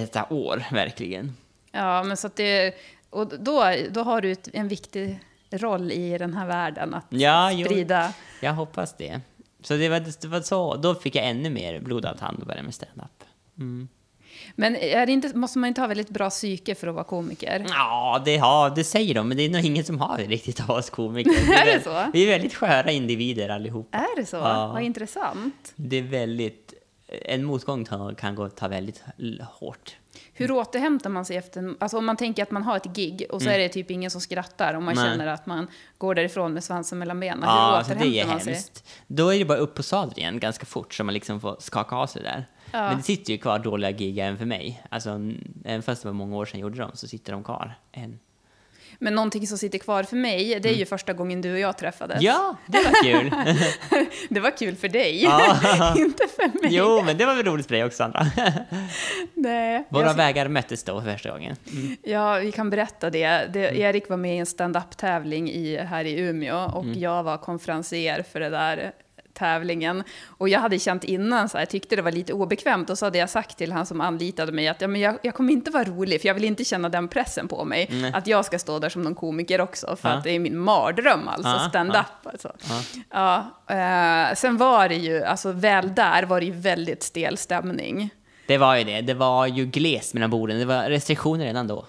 detta 0.00 0.26
år, 0.30 0.64
verkligen. 0.72 1.36
Ja, 1.72 2.02
men 2.02 2.16
så 2.16 2.26
att 2.26 2.36
det... 2.36 2.74
Och 3.10 3.38
då, 3.38 3.74
då 3.90 4.02
har 4.02 4.20
du 4.20 4.32
ett, 4.32 4.48
en 4.52 4.68
viktig 4.68 5.20
roll 5.50 5.92
i 5.92 6.18
den 6.18 6.34
här 6.34 6.46
världen, 6.46 6.94
att 6.94 7.06
Ja, 7.08 7.52
jo, 7.52 7.66
sprida... 7.66 8.12
jag 8.40 8.52
hoppas 8.52 8.96
det. 8.96 9.20
Så 9.62 9.76
det 9.76 9.88
var, 9.88 10.00
det 10.20 10.28
var 10.28 10.40
så, 10.40 10.76
då 10.76 10.94
fick 10.94 11.14
jag 11.14 11.26
ännu 11.26 11.50
mer 11.50 11.80
blodad 11.80 12.18
tand 12.18 12.38
och 12.40 12.46
började 12.46 12.62
med 12.62 12.74
stand-up. 12.74 13.24
Men 14.54 14.76
är 14.76 15.10
inte, 15.10 15.36
måste 15.36 15.58
man 15.58 15.68
inte 15.68 15.80
ha 15.80 15.88
väldigt 15.88 16.08
bra 16.08 16.30
psyke 16.30 16.74
för 16.74 16.86
att 16.86 16.94
vara 16.94 17.04
komiker? 17.04 17.66
Ja, 17.68 18.22
det, 18.24 18.36
har, 18.36 18.70
det 18.70 18.84
säger 18.84 19.14
de, 19.14 19.28
men 19.28 19.36
det 19.36 19.42
är 19.42 19.50
nog 19.50 19.64
ingen 19.64 19.84
som 19.84 20.00
har 20.00 20.16
det 20.18 20.24
riktigt 20.24 20.68
av 20.68 20.70
oss 20.70 20.90
komiker. 20.90 21.30
Vi 21.30 21.54
Är 21.54 21.64
det 21.64 21.84
så? 21.84 22.10
Vi 22.12 22.22
är 22.24 22.28
väldigt 22.28 22.54
sköra 22.54 22.90
individer 22.90 23.48
allihopa. 23.48 23.98
Är 23.98 24.16
det 24.16 24.26
så? 24.26 24.36
Ja. 24.36 24.72
Vad 24.72 24.82
intressant. 24.82 25.72
Det 25.76 25.96
är 25.96 26.02
väldigt... 26.02 26.74
En 27.24 27.44
motgång 27.44 27.84
kan 28.18 28.34
gå 28.34 28.48
ta 28.48 28.68
väldigt 28.68 29.04
hårt. 29.52 29.96
Hur 30.32 30.50
återhämtar 30.50 31.10
man 31.10 31.24
sig 31.24 31.36
efter... 31.36 31.74
Alltså 31.80 31.98
om 31.98 32.04
man 32.06 32.16
tänker 32.16 32.42
att 32.42 32.50
man 32.50 32.62
har 32.62 32.76
ett 32.76 32.84
gig 32.96 33.26
och 33.30 33.42
så 33.42 33.48
är 33.48 33.58
det 33.58 33.68
typ 33.68 33.90
ingen 33.90 34.10
som 34.10 34.20
skrattar 34.20 34.74
och 34.74 34.82
man 34.82 34.92
Mm. 34.92 35.04
Nej. 35.04 35.12
känner 35.18 35.26
att 35.32 35.46
man 35.46 35.66
går 35.98 36.14
därifrån 36.14 36.52
med 36.52 36.64
svansen 36.64 36.98
mellan 36.98 37.20
benen. 37.20 37.38
Hur 37.42 37.46
Ja, 37.48 37.52
alltså 37.52 37.92
återhämtar 37.92 38.10
det 38.12 38.20
är 38.20 38.26
man 38.26 38.40
sig? 38.40 38.52
hemskt. 38.52 38.88
Då 39.06 39.34
är 39.34 39.38
det 39.38 39.44
bara 39.44 39.58
upp 39.58 39.74
på 39.74 39.82
sadeln 39.82 40.18
igen 40.18 40.38
ganska 40.40 40.66
fort 40.66 40.94
så 40.94 41.04
man 41.04 41.14
liksom 41.14 41.40
får 41.40 41.56
skaka 41.60 41.96
av 41.96 42.06
sig 42.06 42.22
där. 42.22 42.46
Ja. 42.72 42.88
Men 42.88 42.96
det 42.96 43.02
sitter 43.02 43.32
ju 43.32 43.38
kvar 43.38 43.58
dåliga 43.58 43.90
gig 43.90 44.18
även 44.18 44.38
för 44.38 44.44
mig. 44.44 44.82
Alltså, 44.88 45.10
även 45.64 45.82
fast 45.82 46.02
det 46.02 46.08
var 46.08 46.12
många 46.14 46.36
år 46.36 46.44
sedan 46.44 46.60
jag 46.60 46.66
gjorde 46.68 46.78
dem 46.82 46.90
så 46.94 47.08
sitter 47.08 47.32
de 47.32 47.44
kvar 47.44 47.74
än. 47.92 48.18
Men 48.98 49.14
någonting 49.14 49.46
som 49.46 49.58
sitter 49.58 49.78
kvar 49.78 50.02
för 50.02 50.16
mig, 50.16 50.60
det 50.62 50.68
är 50.68 50.74
ju 50.74 50.86
första 50.86 51.12
gången 51.12 51.40
du 51.40 51.52
och 51.52 51.58
jag 51.58 51.78
träffades. 51.78 52.14
Mm. 52.14 52.24
Ja, 52.26 52.56
det 52.66 52.78
var 52.78 53.02
kul! 53.02 53.30
Det 54.28 54.40
var 54.40 54.56
kul 54.56 54.76
för 54.76 54.88
dig, 54.88 55.22
inte 55.96 56.24
för 56.36 56.62
mig. 56.62 56.74
jo, 56.76 57.02
men 57.06 57.18
det 57.18 57.26
var 57.26 57.34
väl 57.34 57.44
roligt 57.46 57.66
för 57.66 57.74
dig 57.74 57.84
också, 57.84 57.96
Sandra. 57.96 58.26
Nej. 59.34 59.84
Våra 59.90 60.06
Jag- 60.06 60.14
vägar 60.14 60.48
möttes 60.48 60.84
då 60.84 61.00
för 61.02 61.12
första 61.12 61.30
gången. 61.30 61.56
Ja, 62.02 62.34
vi 62.38 62.52
kan 62.52 62.70
berätta 62.70 63.10
det. 63.10 63.28
det 63.52 63.68
Mm. 63.68 63.80
Erik 63.82 64.08
var 64.08 64.16
med 64.16 64.34
i 64.34 64.38
en 64.38 64.46
stand-up-tävling 64.46 65.50
i, 65.50 65.76
här 65.76 66.04
i 66.04 66.18
Umeå 66.20 66.70
och 66.74 66.84
Mm. 66.84 67.00
jag 67.00 67.22
var 67.22 67.36
konferencier 67.38 68.24
för 68.32 68.40
den 68.40 68.52
där 68.52 68.92
tävlingen. 69.34 70.02
Och 70.38 70.48
jag 70.48 70.60
hade 70.60 70.78
känt 70.78 71.04
innan, 71.04 71.48
så 71.48 71.56
här, 71.56 71.62
jag 71.62 71.68
tyckte 71.70 71.96
det 71.96 72.02
var 72.02 72.12
lite 72.12 72.32
obekvämt 72.32 72.90
och 72.90 72.98
så 72.98 73.06
hade 73.06 73.18
jag 73.18 73.30
sagt 73.30 73.58
till 73.58 73.72
han 73.72 73.86
som 73.86 74.00
anlitade 74.00 74.52
mig 74.52 74.68
att 74.68 74.80
ja, 74.80 74.88
men 74.88 75.00
jag, 75.00 75.18
jag 75.22 75.34
kommer 75.34 75.52
inte 75.52 75.70
vara 75.70 75.84
rolig 75.84 76.20
för 76.20 76.28
jag 76.28 76.34
vill 76.34 76.44
inte 76.44 76.64
känna 76.64 76.88
den 76.88 77.08
pressen 77.08 77.48
på 77.48 77.64
mig. 77.64 77.88
Nej. 77.90 78.12
Att 78.14 78.26
jag 78.26 78.44
ska 78.44 78.58
stå 78.58 78.78
där 78.78 78.88
som 78.88 79.02
någon 79.02 79.14
komiker 79.14 79.60
också 79.60 79.96
för 79.96 80.08
Ja. 80.08 80.14
att 80.14 80.24
det 80.24 80.30
är 80.30 80.38
min 80.38 80.58
mardröm 80.58 81.28
alltså, 81.28 81.48
Ja, 81.48 81.68
stand-up. 81.68 82.06
Alltså. 82.24 82.52
Ja. 83.10 83.46
Ja, 83.68 83.74
eh, 84.30 84.34
sen 84.34 84.56
var 84.56 84.88
det 84.88 84.96
ju, 84.96 85.22
alltså 85.24 85.52
väl 85.52 85.94
där 85.94 86.22
var 86.22 86.40
det 86.40 86.46
ju 86.46 86.52
väldigt 86.52 87.02
stel 87.02 87.36
stämning. 87.38 88.10
Det 88.46 88.58
var 88.58 88.76
ju 88.76 88.84
det. 88.84 89.00
Det 89.00 89.14
var 89.14 89.46
ju 89.46 89.66
glest 89.66 90.14
mellan 90.14 90.30
borden. 90.30 90.58
Det 90.58 90.64
var 90.64 90.82
restriktioner 90.82 91.44
redan 91.44 91.66
då. 91.66 91.86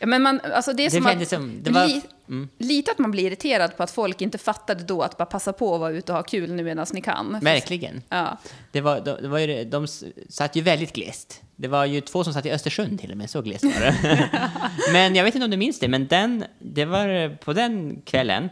Ja, 0.00 0.06
men 0.06 0.22
man, 0.22 0.40
alltså 0.54 0.72
det 0.72 0.82
är 0.82 0.84
Det 0.84 0.90
som 0.90 1.06
att, 1.06 1.28
som- 1.28 1.62
det 1.62 1.70
var- 1.70 1.86
li, 1.86 2.02
mm. 2.28 2.48
Lite 2.58 2.90
att 2.90 2.98
man 2.98 3.10
blir 3.10 3.24
irriterad 3.26 3.76
på 3.76 3.82
att 3.82 3.90
folk 3.90 4.20
inte 4.20 4.38
fattade 4.38 4.84
då 4.84 5.02
att 5.02 5.16
bara 5.16 5.26
passa 5.26 5.52
på 5.52 5.74
att 5.74 5.80
vara 5.80 5.90
ute 5.92 6.12
och 6.12 6.16
ha 6.18 6.22
kul 6.22 6.52
nu 6.52 6.62
medan 6.64 6.86
ni 6.92 7.00
kan. 7.00 7.38
Verkligen. 7.42 8.02
Ja. 8.08 8.38
Det 8.72 8.80
var, 8.80 9.00
de, 9.00 9.16
det 9.22 9.28
var 9.28 9.38
ju, 9.38 9.64
de 9.64 9.86
satt 10.28 10.56
ju 10.56 10.60
väldigt 10.62 10.92
glest. 10.92 11.42
Det 11.56 11.68
var 11.68 11.84
ju 11.84 12.00
två 12.00 12.24
som 12.24 12.32
satt 12.32 12.46
i 12.46 12.50
Östersund 12.50 13.00
till 13.00 13.10
och 13.10 13.16
med, 13.16 13.30
så 13.30 13.42
glest 13.42 13.64
var 13.64 13.80
det. 13.80 14.30
men 14.92 15.14
jag 15.14 15.24
vet 15.24 15.34
inte 15.34 15.44
om 15.44 15.50
du 15.50 15.56
minns 15.56 15.78
det, 15.78 15.88
men 15.88 16.06
den, 16.06 16.44
det 16.58 16.84
var 16.84 17.36
på 17.36 17.52
den 17.52 18.00
kvällen, 18.04 18.48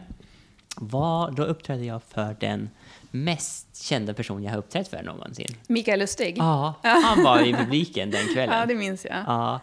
var, 0.75 1.31
då 1.31 1.43
uppträdde 1.43 1.85
jag 1.85 2.01
för 2.03 2.35
den 2.39 2.69
mest 3.11 3.83
kända 3.83 4.13
person 4.13 4.43
jag 4.43 4.51
har 4.51 4.57
uppträtt 4.57 4.87
för 4.87 5.03
någonsin. 5.03 5.47
Mikael 5.67 5.99
Lustig. 5.99 6.37
Ja, 6.37 6.73
han 6.83 7.23
var 7.23 7.45
i 7.47 7.53
publiken 7.53 8.11
den 8.11 8.27
kvällen. 8.33 8.59
Ja, 8.59 8.65
det 8.65 8.75
minns 8.75 9.05
jag. 9.05 9.17
Ja, 9.27 9.59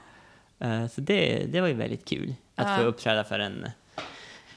så 0.95 1.01
det, 1.01 1.45
det 1.53 1.61
var 1.61 1.69
ju 1.69 1.75
väldigt 1.75 2.05
kul 2.09 2.35
att 2.55 2.69
Ja. 2.69 2.77
få 2.77 2.83
uppträda 2.83 3.25
för 3.25 3.39
en 3.39 3.67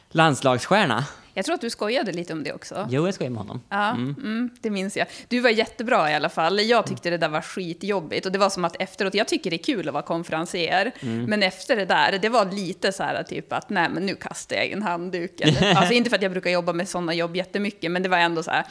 landslagsstjärna. 0.09 1.05
Jag 1.33 1.45
tror 1.45 1.55
att 1.55 1.61
du 1.61 1.69
skojade 1.69 2.11
lite 2.11 2.33
om 2.33 2.43
det 2.43 2.53
också. 2.53 2.87
Jo, 2.89 3.05
jag 3.05 3.13
skojar 3.13 3.29
med 3.29 3.39
honom. 3.39 3.61
Ja, 3.69 3.89
mm. 3.89 4.49
det 4.61 4.69
minns 4.69 4.97
jag. 4.97 5.07
Du 5.27 5.39
var 5.39 5.49
jättebra 5.49 6.11
i 6.11 6.15
alla 6.15 6.29
fall. 6.29 6.59
Jag 6.59 6.85
tyckte 6.85 7.09
det 7.09 7.17
där 7.17 7.29
var 7.29 7.41
skitjobbigt. 7.41 8.25
Och 8.25 8.31
det 8.31 8.39
var 8.39 8.49
som 8.49 8.65
att 8.65 8.75
efteråt, 8.81 9.13
jag 9.13 9.27
tycker 9.27 9.49
det 9.49 9.55
är 9.55 9.63
kul 9.63 9.87
att 9.87 9.93
vara 9.93 10.03
konferencier. 10.03 10.91
Mm. 10.99 11.23
Men 11.25 11.43
efter 11.43 11.75
det 11.75 11.85
där, 11.85 12.19
det 12.21 12.29
var 12.29 12.51
lite 12.51 12.91
så 12.91 13.03
här 13.03 13.23
typ 13.23 13.53
att 13.53 13.69
nej 13.69 13.89
men 13.89 14.05
nu 14.05 14.15
kastar 14.15 14.55
jag 14.55 14.65
in 14.67 14.81
handduken. 14.81 15.55
alltså 15.75 15.93
inte 15.93 16.09
för 16.09 16.17
att 16.17 16.23
jag 16.23 16.31
brukar 16.31 16.49
jobba 16.49 16.73
med 16.73 16.89
sådana 16.89 17.13
jobb 17.13 17.35
jättemycket, 17.35 17.91
men 17.91 18.03
det 18.03 18.09
var 18.09 18.17
ändå 18.17 18.43
så 18.43 18.51
här, 18.51 18.65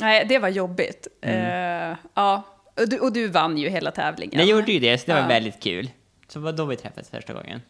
nej 0.00 0.26
det 0.28 0.38
var 0.38 0.48
jobbigt. 0.48 1.06
Mm. 1.22 1.90
Eh, 1.92 1.96
ja, 2.14 2.42
och 2.80 2.88
du, 2.88 2.98
och 2.98 3.12
du 3.12 3.28
vann 3.28 3.58
ju 3.58 3.68
hela 3.68 3.90
tävlingen. 3.90 4.38
Jag 4.40 4.48
gjorde 4.48 4.72
ju 4.72 4.78
det, 4.78 4.98
så 4.98 5.06
det 5.06 5.12
var 5.12 5.20
Ja. 5.20 5.26
väldigt 5.28 5.60
kul. 5.62 5.90
Så 6.32 6.40
var 6.40 6.52
då 6.52 6.64
vi 6.64 6.76
träffades 6.76 7.10
första 7.10 7.32
gången. 7.32 7.60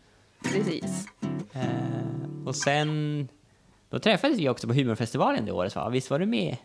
Precis. 0.53 1.07
Eh, 1.53 2.47
och 2.47 2.57
sen, 2.57 3.29
då 3.91 3.99
träffades 3.99 4.39
vi 4.39 4.49
också 4.49 4.67
på 4.67 4.75
humorfestivalen 4.75 5.45
det 5.45 5.53
året 5.53 5.77
va? 5.77 5.89
Visst 5.89 6.11
var 6.11 6.19
du 6.19 6.27
med? 6.27 6.57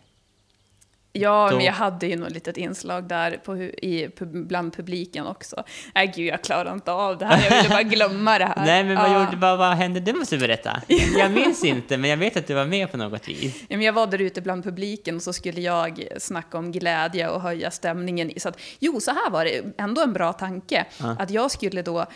Ja, 1.12 1.48
Då- 1.50 1.56
men 1.56 1.64
jag 1.64 1.72
hade 1.72 2.06
ju 2.06 2.16
något 2.16 2.30
litet 2.32 2.56
inslag 2.56 3.04
där 3.08 3.30
på, 3.44 3.56
i, 3.56 4.08
bland 4.20 4.76
publiken 4.76 5.26
också. 5.26 5.64
Nej, 5.94 6.12
gud, 6.16 6.26
jag 6.26 6.42
klarar 6.42 6.72
inte 6.72 6.92
av 6.92 7.18
det 7.18 7.26
här. 7.26 7.44
Jag 7.50 7.56
ville 7.62 7.68
bara 7.68 7.82
glömma 7.82 8.38
det 8.38 8.44
här. 8.44 8.56
Nej, 8.66 8.84
men 8.84 8.96
vad, 8.96 9.10
Ja. 9.10 9.24
gjorde, 9.24 9.36
vad, 9.36 9.58
vad 9.58 9.76
hände? 9.76 10.00
Det 10.00 10.12
måste 10.12 10.36
du 10.36 10.40
berätta. 10.40 10.82
Jag 11.18 11.30
minns 11.30 11.64
inte, 11.64 11.96
men 11.96 12.10
jag 12.10 12.16
vet 12.16 12.36
att 12.36 12.46
du 12.46 12.54
var 12.54 12.64
med 12.64 12.90
på 12.90 12.96
något 12.96 13.28
vis. 13.28 13.56
Ja, 13.68 13.76
men 13.76 13.82
jag 13.82 13.92
var 13.92 14.06
där 14.06 14.20
ute 14.20 14.40
bland 14.40 14.64
publiken 14.64 15.16
och 15.16 15.22
så 15.22 15.32
skulle 15.32 15.60
jag 15.60 16.04
snacka 16.18 16.58
om 16.58 16.72
glädje 16.72 17.28
och 17.28 17.40
höja 17.42 17.70
stämningen. 17.70 18.32
Så 18.36 18.48
att, 18.48 18.60
jo, 18.78 19.00
så 19.00 19.10
här 19.10 19.30
var 19.30 19.44
det, 19.44 19.62
ändå 19.78 20.02
en 20.02 20.12
bra 20.12 20.32
tanke. 20.32 20.84
Att 21.18 21.30
jag 21.30 21.50
skulle 21.50 21.82
då 21.82 22.06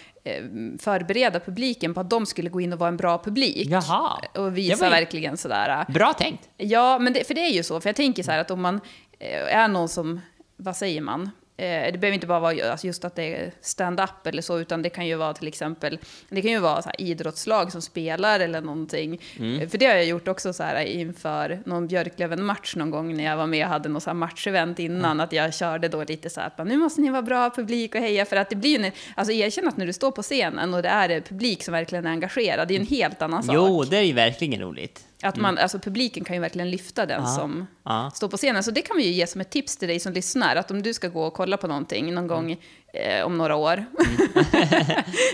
förbereda 0.78 1.40
publiken 1.40 1.94
på 1.94 2.00
att 2.00 2.10
de 2.10 2.26
skulle 2.26 2.50
gå 2.50 2.60
in 2.60 2.72
och 2.72 2.78
vara 2.78 2.88
en 2.88 2.96
bra 2.96 3.18
publik. 3.24 3.68
Jaha. 3.70 4.18
Och 4.34 4.58
visa 4.58 4.84
ju- 4.84 4.90
verkligen 4.90 5.36
sådär. 5.36 5.84
Bra 5.88 6.12
tänkt. 6.12 6.48
Ja, 6.56 6.98
men 6.98 7.12
det, 7.12 7.26
för 7.26 7.34
det 7.34 7.40
är 7.40 7.50
ju 7.52 7.62
så. 7.62 7.80
För 7.80 7.88
jag 7.88 7.96
tänker 7.96 8.22
så 8.22 8.30
här 8.30 8.38
att 8.38 8.50
om 8.50 8.60
man 8.60 8.80
eh, 9.18 9.56
är 9.56 9.68
någon 9.68 9.88
som, 9.88 10.20
vad 10.56 10.76
säger 10.76 11.00
man? 11.00 11.30
Eh, 11.62 11.92
det 11.92 11.98
behöver 11.98 12.14
inte 12.14 12.26
bara 12.26 12.40
vara 12.40 12.70
alltså 12.70 12.86
just 12.86 13.04
att 13.04 13.14
det 13.16 13.34
är 13.34 13.52
stand-up 13.60 14.26
eller 14.26 14.42
så, 14.42 14.58
utan 14.58 14.82
det 14.82 14.90
kan 14.90 15.06
ju 15.06 15.14
vara 15.14 15.32
till 15.34 15.48
exempel, 15.48 15.98
det 16.28 16.42
kan 16.42 16.50
ju 16.50 16.58
vara 16.58 16.82
så 16.82 16.90
idrottslag 16.98 17.72
som 17.72 17.82
spelar 17.82 18.40
eller 18.40 18.60
någonting. 18.60 19.20
Eh, 19.60 19.68
För 19.68 19.78
det 19.78 19.86
har 19.86 19.94
jag 19.94 20.04
gjort 20.04 20.28
också 20.28 20.52
så 20.52 20.62
här 20.62 20.84
inför 20.84 21.62
någon 21.66 21.86
Björklöven-match 21.88 22.76
någon 22.76 22.90
gång 22.90 23.16
när 23.16 23.24
jag 23.24 23.36
var 23.36 23.46
med 23.46 23.64
och 23.66 23.70
hade 23.72 23.88
något 23.88 24.02
så 24.02 24.10
här 24.10 24.14
matchevent 24.14 24.78
innan, 24.78 25.20
att 25.20 25.32
jag 25.32 25.54
körde 25.54 25.88
då 25.88 26.04
lite 26.04 26.30
så 26.30 26.40
här 26.40 26.52
att 26.56 26.66
nu 26.66 26.76
måste 26.76 27.00
ni 27.00 27.10
vara 27.10 27.22
bra 27.22 27.50
publik 27.50 27.94
och 27.94 28.00
heja, 28.00 28.24
för 28.24 28.36
att 28.36 28.50
det 28.50 28.56
blir 28.56 28.78
ju, 28.78 28.84
en- 28.86 28.92
alltså 29.14 29.32
erkänn 29.32 29.68
att 29.68 29.76
när 29.76 29.86
du 29.86 29.92
står 29.92 30.10
på 30.10 30.22
scenen 30.22 30.74
och 30.74 30.82
det 30.82 30.88
är 30.88 31.20
publik 31.20 31.62
som 31.64 31.72
verkligen 31.72 32.06
är 32.06 32.10
engagerad, 32.10 32.68
det 32.68 32.74
är 32.74 32.76
ju 32.76 32.80
en 32.80 32.86
helt 32.86 33.22
annan 33.22 33.42
sak. 33.42 33.54
Jo, 33.54 33.84
det 33.84 33.96
är 33.96 34.02
ju 34.02 34.12
verkligen 34.12 34.60
roligt. 34.60 35.04
Att 35.22 35.36
man, 35.36 35.58
alltså 35.58 35.78
publiken 35.78 36.24
kan 36.24 36.36
ju 36.36 36.40
verkligen 36.40 36.70
lyfta 36.70 37.06
den 37.06 37.22
Ja, 37.22 37.26
som 37.26 37.66
ja. 37.82 38.10
står 38.14 38.28
på 38.28 38.36
scenen. 38.36 38.64
Så 38.64 38.70
det 38.70 38.82
kan 38.82 38.96
vi 38.96 39.02
ju 39.06 39.12
ge 39.12 39.26
som 39.26 39.40
ett 39.40 39.50
tips 39.50 39.76
till 39.76 39.88
dig 39.88 40.00
som 40.00 40.12
lyssnar. 40.12 40.56
Att 40.56 40.70
om 40.70 40.82
du 40.82 40.94
ska 40.94 41.08
gå 41.08 41.24
och 41.24 41.34
kolla 41.34 41.56
på 41.56 41.66
någonting 41.66 42.14
någon 42.14 42.26
gång 42.26 42.56
eh, 42.92 43.24
om 43.24 43.38
några 43.38 43.56
år. 43.56 43.76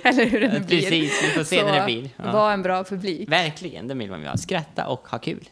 Eller 0.04 0.24
hur 0.26 0.40
det 0.40 0.48
nu 0.52 0.60
blir. 0.60 0.78
Mm. 0.78 0.90
Precis, 0.90 1.22
vi 1.22 1.28
får 1.30 1.44
se 1.44 1.58
så 1.58 1.66
när 1.66 1.78
det 1.78 1.84
blir. 1.84 2.10
Ja. 2.16 2.32
var 2.32 2.52
en 2.52 2.62
bra 2.62 2.84
publik. 2.84 3.28
Verkligen, 3.32 3.88
det 3.88 3.94
vill 3.94 4.10
man 4.10 4.20
ju 4.20 4.26
ha. 4.26 4.36
Skratta 4.36 4.86
och 4.86 5.08
ha 5.08 5.18
kul. 5.18 5.48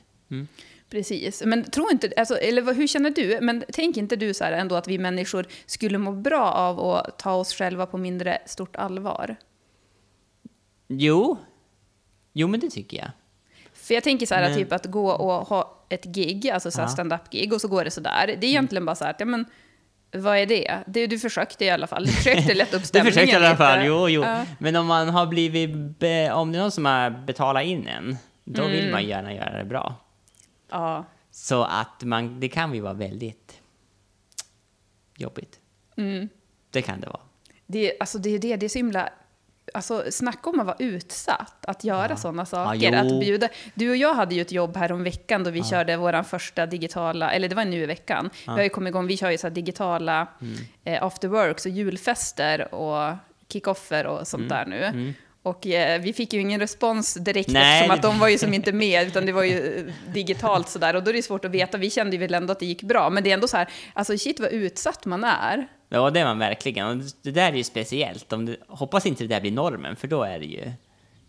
Precis. 0.91 1.43
Men 1.47 1.65
tro 1.65 1.91
inte, 1.91 2.13
alltså, 2.17 2.39
eller 2.39 2.75
hur 2.75 2.87
känner 2.87 3.11
du? 3.11 3.39
Men 3.41 3.65
tänk 3.73 3.97
inte 3.97 4.17
du 4.17 4.35
så 4.35 4.45
här 4.45 4.53
ändå 4.53 4.75
att 4.75 4.89
vi 4.89 4.99
människor 4.99 5.47
skulle 5.67 5.99
må 5.99 6.13
bra 6.13 6.53
av 6.53 6.81
att 6.81 7.19
ta 7.19 7.33
oss 7.33 7.55
själva 7.55 7.87
på 7.87 7.99
mindre 7.99 8.39
stort 8.47 8.77
allvar? 8.77 9.37
Jo, 10.89 11.37
jo 12.33 12.49
men 12.49 12.61
det 12.61 12.71
tycker 12.71 12.97
jag. 12.97 13.11
För 13.87 13.95
jag 13.95 14.05
tänker 14.05 14.27
så 14.27 14.35
här, 14.35 14.43
Men- 14.49 14.59
typ 14.59 14.73
att 14.73 14.87
gå 14.87 15.11
och 15.11 15.47
ha 15.47 15.85
ett 15.89 16.05
gig, 16.05 16.51
alltså 16.51 16.71
så 16.71 16.79
här 16.81 16.89
Ja. 16.89 16.93
stand-up-gig, 16.93 17.53
och 17.53 17.61
så 17.61 17.69
går 17.69 17.85
det 17.85 17.91
så 17.91 18.01
där. 18.01 18.27
Det 18.27 18.47
är 18.47 18.49
egentligen 18.51 18.85
bara 18.87 18.97
så 18.97 19.05
här, 19.05 19.11
att, 19.11 19.21
ja 19.21 19.27
men, 19.27 19.45
vad 20.13 20.39
är 20.39 20.47
det? 20.47 20.79
det? 20.87 21.07
Du 21.07 21.19
försökte 21.19 21.65
i 21.65 21.71
alla 21.71 21.87
fall. 21.87 22.07
Du 22.07 22.13
försökte 22.13 22.55
lätta 22.55 22.77
upp 22.77 22.83
Du 22.83 22.87
stämningen 22.89 23.13
försökte 23.15 23.33
i 23.33 23.37
alla 23.47 23.57
fall, 23.57 23.79
lite. 23.79 23.89
jo, 23.89 24.09
jo. 24.09 24.23
Ja. 24.23 24.45
Men 24.59 24.77
om 24.77 24.87
man 24.87 25.09
har 25.09 25.27
blivit, 25.27 25.99
be, 25.99 26.33
om 26.33 26.53
det 26.53 26.59
är 26.59 26.63
någon 26.63 26.71
som 26.71 26.85
har 26.85 27.11
betalat 27.11 27.65
in 27.65 27.87
en, 27.87 28.17
då 28.45 28.63
Mm. 28.63 28.73
vill 28.77 28.91
man 28.91 29.05
gärna 29.07 29.35
göra 29.35 29.59
det 29.59 29.65
bra. 29.65 29.95
Ja. 30.71 31.05
Så 31.31 31.63
att 31.65 32.03
man, 32.05 32.41
det 32.41 32.49
kan 32.49 32.75
ju 32.75 32.81
vara 32.81 32.93
väldigt 32.95 33.61
jobbigt. 35.17 35.61
Mm. 35.97 36.29
Det 36.71 36.83
kan 36.83 37.01
det 37.01 37.07
vara. 37.07 37.21
Det, 37.67 37.93
alltså 38.01 38.19
det 38.19 38.31
är 38.31 38.39
det, 38.39 38.57
det 38.57 38.67
är 38.67 38.69
så 38.71 38.79
himla 38.79 39.09
Alltså, 39.77 40.05
snacka 40.11 40.51
om 40.51 40.61
att 40.61 40.67
vara 40.67 40.77
utsatt, 40.79 41.65
att 41.67 41.85
göra 41.85 42.07
Ja. 42.11 42.17
sådana 42.17 42.43
Ja, 42.43 42.47
saker. 42.47 42.91
jo. 43.05 43.15
att 43.17 43.21
bjuda. 43.21 43.49
Du 43.75 43.91
och 43.91 43.97
jag 43.97 44.15
hade 44.15 44.35
ju 44.35 44.41
ett 44.41 44.53
jobb 44.53 44.77
här 44.77 44.93
om 44.93 45.05
veckan 45.05 45.45
då 45.45 45.51
vi 45.51 45.63
körde 45.65 45.97
vår 45.97 46.23
första 46.23 46.67
digitala, 46.67 47.33
eller 47.33 47.49
det 47.49 47.55
var 47.55 47.65
nu 47.65 47.83
i 47.83 47.87
veckan. 47.87 48.31
Vi 48.47 48.51
har 48.53 48.63
ju 48.63 48.69
kommit 48.69 48.91
igång, 48.91 49.07
vi 49.07 49.17
kör 49.17 49.31
ju 49.31 49.39
så 49.39 49.49
digitala 49.49 50.27
Mm. 50.41 50.57
eh, 50.85 51.03
after 51.03 51.29
works 51.29 51.67
och 51.67 51.73
julfester 51.73 52.75
och 52.75 53.15
kickoffer 53.53 54.07
och 54.07 54.27
sånt 54.29 54.49
där 54.49 54.67
nu. 54.67 55.15
Och 55.43 55.67
eh, 55.67 56.01
vi 56.01 56.13
fick 56.13 56.33
ju 56.33 56.41
ingen 56.41 56.61
respons 56.61 57.15
direkt 57.15 57.49
Mm. 57.49 57.63
Nej, 57.63 57.75
eftersom 57.81 57.95
att 57.95 58.03
de 58.03 58.19
var 58.19 58.29
ju 58.29 58.39
som 58.39 58.55
inte 58.55 58.73
med, 58.87 59.07
utan 59.07 59.27
det 59.27 59.33
var 59.33 59.43
ju 59.43 59.79
eh, 59.89 60.13
digitalt 60.13 60.69
sådär. 60.69 60.97
Och 60.97 61.03
då 61.03 61.11
är 61.11 61.15
det 61.15 61.23
svårt 61.23 61.45
att 61.45 61.51
veta, 61.51 61.79
vi 61.79 61.91
kände 61.91 62.17
ju 62.17 62.21
väl 62.21 62.35
ändå 62.35 62.53
att 62.53 62.59
det 62.61 62.67
gick 62.67 62.83
bra. 62.83 63.11
Men 63.11 63.23
det 63.25 63.31
är 63.31 63.35
ändå 63.35 63.49
så 63.49 63.57
här, 63.57 63.69
alltså 63.95 64.19
shit 64.19 64.41
vad 64.41 64.53
utsatt 64.53 65.05
man 65.05 65.25
är. 65.25 65.67
Ja, 65.89 66.11
det 66.11 66.21
är 66.21 66.25
man 66.25 66.39
verkligen. 66.39 66.87
Och 66.87 66.97
det 67.23 67.31
där 67.31 67.53
är 67.53 67.57
ju 67.57 67.65
speciellt. 67.65 68.33
Om 68.33 68.47
det, 68.47 68.57
hoppas 68.69 69.07
inte 69.07 69.25
det 69.25 69.29
där 69.35 69.41
blir 69.41 69.53
normen, 69.53 69.97
för 69.97 70.09
då 70.09 70.23
är 70.23 70.39
det 70.39 70.45
ju 70.47 70.73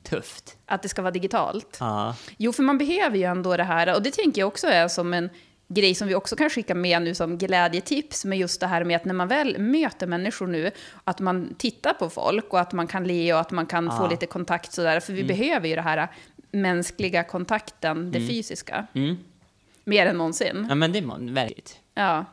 tufft. 0.03 0.57
Att 0.65 0.81
det 0.83 0.89
ska 0.89 1.01
vara 1.01 1.11
digitalt. 1.11 1.77
Ja. 1.79 2.15
Jo, 2.37 2.51
för 2.53 2.63
man 2.63 2.77
behöver 2.77 3.17
ju 3.17 3.23
ändå 3.23 3.57
det 3.57 3.63
här, 3.63 3.95
och 3.95 4.01
det 4.03 4.11
tänker 4.11 4.41
jag 4.41 4.47
också 4.47 4.67
är 4.67 4.87
som 4.87 5.13
en 5.13 5.29
grej 5.67 5.95
som 5.95 6.07
vi 6.07 6.15
också 6.15 6.35
kan 6.35 6.49
skicka 6.49 6.75
med 6.75 7.01
nu 7.01 7.15
som 7.15 7.37
glädjetips, 7.37 8.25
med 8.25 8.37
just 8.37 8.59
det 8.59 8.67
här 8.67 8.83
med 8.83 8.95
att 8.95 9.05
när 9.05 9.13
man 9.13 9.27
väl 9.27 9.57
möter 9.59 10.07
människor 10.07 10.47
nu, 10.47 10.71
att 11.03 11.19
man 11.19 11.55
tittar 11.57 11.93
på 11.93 12.09
folk 12.09 12.45
och 12.53 12.59
att 12.59 12.73
man 12.73 12.87
kan 12.87 13.03
le 13.07 13.33
och 13.33 13.39
att 13.39 13.51
man 13.51 13.65
kan 13.65 13.89
få 13.91 14.03
Ja. 14.03 14.09
lite 14.09 14.25
kontakt 14.25 14.71
sådär, 14.73 14.99
för 14.99 15.13
vi 15.13 15.23
behöver 15.23 15.67
ju 15.67 15.75
det 15.75 15.81
här 15.81 16.07
mänskliga 16.51 17.23
kontakten, 17.23 18.11
det 18.11 18.19
fysiska, 18.27 18.87
Mm. 18.93 19.17
mer 19.83 20.05
än 20.05 20.17
någonsin. 20.17 20.65
ja, 20.69 20.75
men 20.75 20.91
det 20.91 20.99
är 20.99 21.03
man 21.03 21.33
verkligen. 21.33 21.63
Ja. 21.93 22.25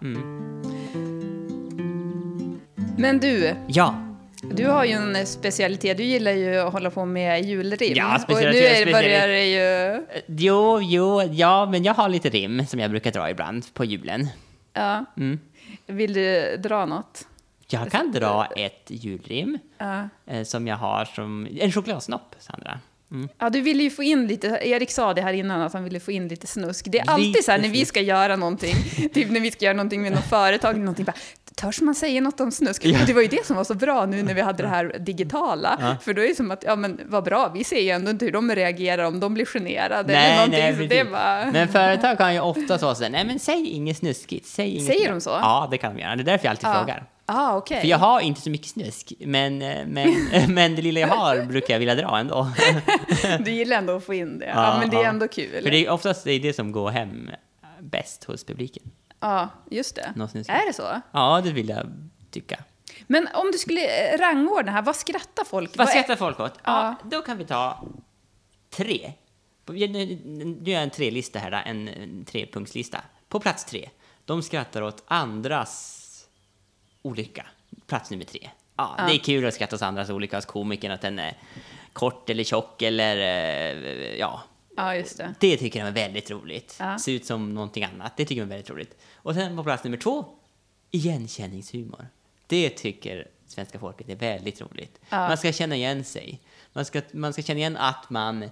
Men 2.98 3.20
du, 3.20 3.54
Ja, 3.66 3.94
du 4.42 4.66
har 4.66 4.84
ju 4.84 4.92
en 4.92 5.26
specialitet, 5.26 5.96
du 5.96 6.02
gillar 6.02 6.32
ju 6.32 6.56
att 6.56 6.72
hålla 6.72 6.90
på 6.90 7.04
med 7.04 7.44
julrim. 7.44 7.92
Ja, 7.96 8.06
och 8.14 8.20
nu 8.20 8.24
specialitet, 8.24 8.80
är 8.80 8.86
det, 8.86 8.92
börjar 8.92 9.20
specialitet. 9.20 9.28
det 9.28 9.46
ju... 9.46 10.16
Eh, 10.18 10.22
jo, 10.26 10.80
jo, 10.82 11.22
ja, 11.22 11.66
men 11.70 11.84
jag 11.84 11.94
har 11.94 12.08
lite 12.08 12.28
rim 12.28 12.66
som 12.66 12.80
jag 12.80 12.90
brukar 12.90 13.12
dra 13.12 13.30
ibland 13.30 13.74
på 13.74 13.84
julen. 13.84 14.28
Ja. 14.72 15.04
Mm. 15.16 15.38
Vill 15.86 16.12
du 16.12 16.56
dra 16.56 16.86
något? 16.86 17.26
Jag 17.68 17.90
kan 17.90 18.12
dra 18.12 18.46
ett 18.56 18.84
julrim 18.86 19.58
Ja. 19.78 20.08
eh, 20.26 20.42
som 20.44 20.66
jag 20.66 20.76
har 20.76 21.04
som 21.04 21.48
en 21.60 21.72
chokladsnopp, 21.72 22.34
Sandra. 22.38 22.80
Mm. 23.10 23.28
Ja, 23.38 23.50
du 23.50 23.60
ville 23.60 23.82
ju 23.82 23.90
få 23.90 24.02
in 24.02 24.26
lite, 24.26 24.46
Erik 24.62 24.90
sa 24.90 25.14
det 25.14 25.22
här 25.22 25.32
innan, 25.32 25.60
att 25.60 25.72
han 25.72 25.84
ville 25.84 26.00
få 26.00 26.12
in 26.12 26.28
lite 26.28 26.46
snusk. 26.46 26.86
Det 26.88 26.98
är 26.98 27.10
alltid 27.10 27.26
Lite 27.26 27.42
så 27.42 27.50
här 27.50 27.58
när 27.58 27.68
vi 27.68 27.84
ska 27.84 28.00
göra 28.00 28.36
någonting, 28.36 28.74
typ 29.14 29.30
när 29.30 29.40
vi 29.40 29.50
ska 29.50 29.64
göra 29.64 29.76
någonting 29.76 30.02
med 30.02 30.12
något 30.12 30.24
företag, 30.24 30.78
någonting 30.78 31.04
bara, 31.04 31.14
törs 31.56 31.80
man 31.80 31.94
säga 31.94 32.20
något 32.20 32.40
om 32.40 32.52
snusk? 32.52 32.84
Ja. 32.84 32.98
Det 33.06 33.12
var 33.12 33.22
ju 33.22 33.28
det 33.28 33.46
som 33.46 33.56
var 33.56 33.64
så 33.64 33.74
bra 33.74 34.06
nu 34.06 34.22
när 34.22 34.34
vi 34.34 34.40
hade 34.40 34.62
det 34.62 34.68
här 34.68 34.96
digitala, 35.00 35.96
för 36.02 36.14
då 36.14 36.22
är 36.22 36.28
det 36.28 36.34
som 36.34 36.50
att, 36.50 36.64
ja 36.66 36.76
men 36.76 37.00
vad 37.06 37.24
bra, 37.24 37.50
vi 37.54 37.64
ser 37.64 37.80
ju 37.80 37.90
ändå 37.90 38.10
inte 38.10 38.24
hur 38.24 38.32
de 38.32 38.54
reagerar, 38.54 39.04
om 39.04 39.20
de 39.20 39.34
blir 39.34 39.44
generade 39.46 40.16
eller 40.16 40.36
någonting, 40.36 40.88
så 40.88 40.94
det 40.94 41.10
bara... 41.10 41.50
Men 41.52 41.68
företag 41.68 42.18
kan 42.18 42.34
ju 42.34 42.40
ofta 42.40 42.78
så 42.78 42.94
säga, 42.94 43.08
nej 43.10 43.24
men 43.24 43.38
säg 43.38 43.68
inget 43.68 43.96
snuskigt, 43.96 44.46
säg 44.46 44.68
inget 44.70 44.86
Säger 44.86 45.04
bra." 45.04 45.14
de 45.14 45.20
så? 45.20 45.30
Ja, 45.30 45.68
det 45.70 45.78
kan 45.78 45.94
de 45.94 46.00
göra. 46.02 46.16
Det 46.16 46.22
är 46.22 46.24
därför 46.24 46.44
jag 46.46 46.50
alltid 46.50 46.68
Ja. 46.68 46.74
frågar. 46.78 47.04
Ah, 47.26 47.56
okej. 47.56 47.80
För 47.80 47.88
jag 47.88 47.98
har 47.98 48.20
inte 48.20 48.40
så 48.40 48.50
mycket 48.50 48.66
snusk, 48.68 49.12
men, 49.20 49.58
men, 49.86 50.14
men 50.48 50.74
det 50.76 50.82
lilla 50.82 51.00
jag 51.00 51.08
har 51.08 51.42
brukar 51.42 51.74
jag 51.74 51.78
vilja 51.78 51.94
dra 51.94 52.18
ändå. 52.18 52.48
Du 53.44 53.50
gillar 53.50 53.76
ändå 53.76 53.96
att 53.96 54.04
få 54.04 54.14
in 54.14 54.38
det. 54.38 54.46
Ja, 54.46 54.52
Ja, 54.54 54.76
men 54.80 54.90
det 54.90 54.96
är 54.96 55.02
ja. 55.02 55.08
ändå 55.08 55.28
kul. 55.28 55.62
För 55.62 55.70
det 55.70 55.86
är 55.86 55.90
oftast 55.90 56.24
det, 56.24 56.32
är 56.32 56.40
det 56.40 56.52
som 56.52 56.72
går 56.72 56.90
hem 56.90 57.30
bäst 57.80 58.24
hos 58.24 58.44
publiken. 58.44 58.82
Ja, 59.28 59.48
just 59.70 59.94
det. 59.96 60.02
Är 60.48 60.66
det 60.66 60.72
så? 60.72 61.00
Ja, 61.12 61.40
det 61.44 61.52
vill 61.52 61.68
jag 61.68 61.86
tycka. 62.30 62.64
Men 63.06 63.28
om 63.34 63.50
du 63.52 63.58
skulle 63.58 64.12
eh, 64.14 64.18
rangordna 64.18 64.72
här, 64.72 64.82
vad 64.82 64.96
skrattar 64.96 65.44
folk? 65.44 65.76
Vad 65.76 65.86
är- 65.86 65.90
skrattar 65.90 66.16
folk 66.16 66.40
åt? 66.40 66.52
Ja, 66.64 66.96
Ja. 67.02 67.08
då 67.10 67.22
kan 67.22 67.38
vi 67.38 67.44
ta 67.44 67.82
tre. 68.70 69.12
Nu 69.66 69.86
nu 70.24 70.58
gör 70.64 70.74
jag 70.74 70.82
en 70.82 70.90
tre-lista 70.90 71.38
här, 71.38 71.52
en, 71.52 71.88
en 71.88 72.24
trepunktslista. 72.24 73.00
På 73.28 73.40
plats 73.40 73.64
tre. 73.64 73.88
De 74.24 74.42
skrattar 74.42 74.82
åt 74.82 75.02
andras 75.06 76.00
olycka. 77.02 77.46
Plats 77.86 78.10
nummer 78.10 78.24
tre. 78.24 78.50
Ja, 78.76 78.94
det 79.08 79.14
är 79.14 79.18
kul 79.18 79.46
att 79.46 79.54
skratta 79.54 79.76
åt 79.76 79.82
andras 79.82 80.10
olycka 80.10 80.36
hos 80.36 80.46
komikern, 80.46 80.90
att 80.92 81.00
den 81.00 81.18
är 81.18 81.36
kort 81.92 82.30
eller 82.30 82.44
tjock 82.44 82.82
eller 82.82 83.16
eh, 83.16 84.14
ja. 84.18 84.42
Ja, 84.76 84.96
just 84.96 85.18
det. 85.18 85.34
Det 85.40 85.56
tycker 85.56 85.80
de 85.80 85.86
är 85.86 85.92
väldigt 85.92 86.30
roligt. 86.30 86.76
Ja. 86.80 86.98
Ser 86.98 87.12
ut 87.12 87.26
som 87.26 87.54
någonting 87.54 87.84
annat. 87.84 88.16
Det 88.16 88.24
tycker 88.24 88.40
de 88.42 88.44
är 88.44 88.48
väldigt 88.48 88.70
roligt. 88.70 88.96
Och 89.14 89.34
sen 89.34 89.56
på 89.56 89.64
plats 89.64 89.84
nummer 89.84 89.96
två, 89.96 90.26
igenkänningshumor. 90.90 92.08
Det 92.46 92.70
tycker 92.70 93.28
svenska 93.46 93.78
folket 93.78 94.08
är 94.08 94.16
väldigt 94.16 94.60
roligt. 94.60 95.00
Ja. 95.08 95.28
Man 95.28 95.36
ska 95.36 95.52
känna 95.52 95.76
igen 95.76 96.04
sig. 96.04 96.40
Man 96.72 96.84
ska, 96.84 97.00
man 97.12 97.32
ska 97.32 97.42
känna 97.42 97.58
igen 97.58 97.76
att 97.76 98.10
man, 98.10 98.50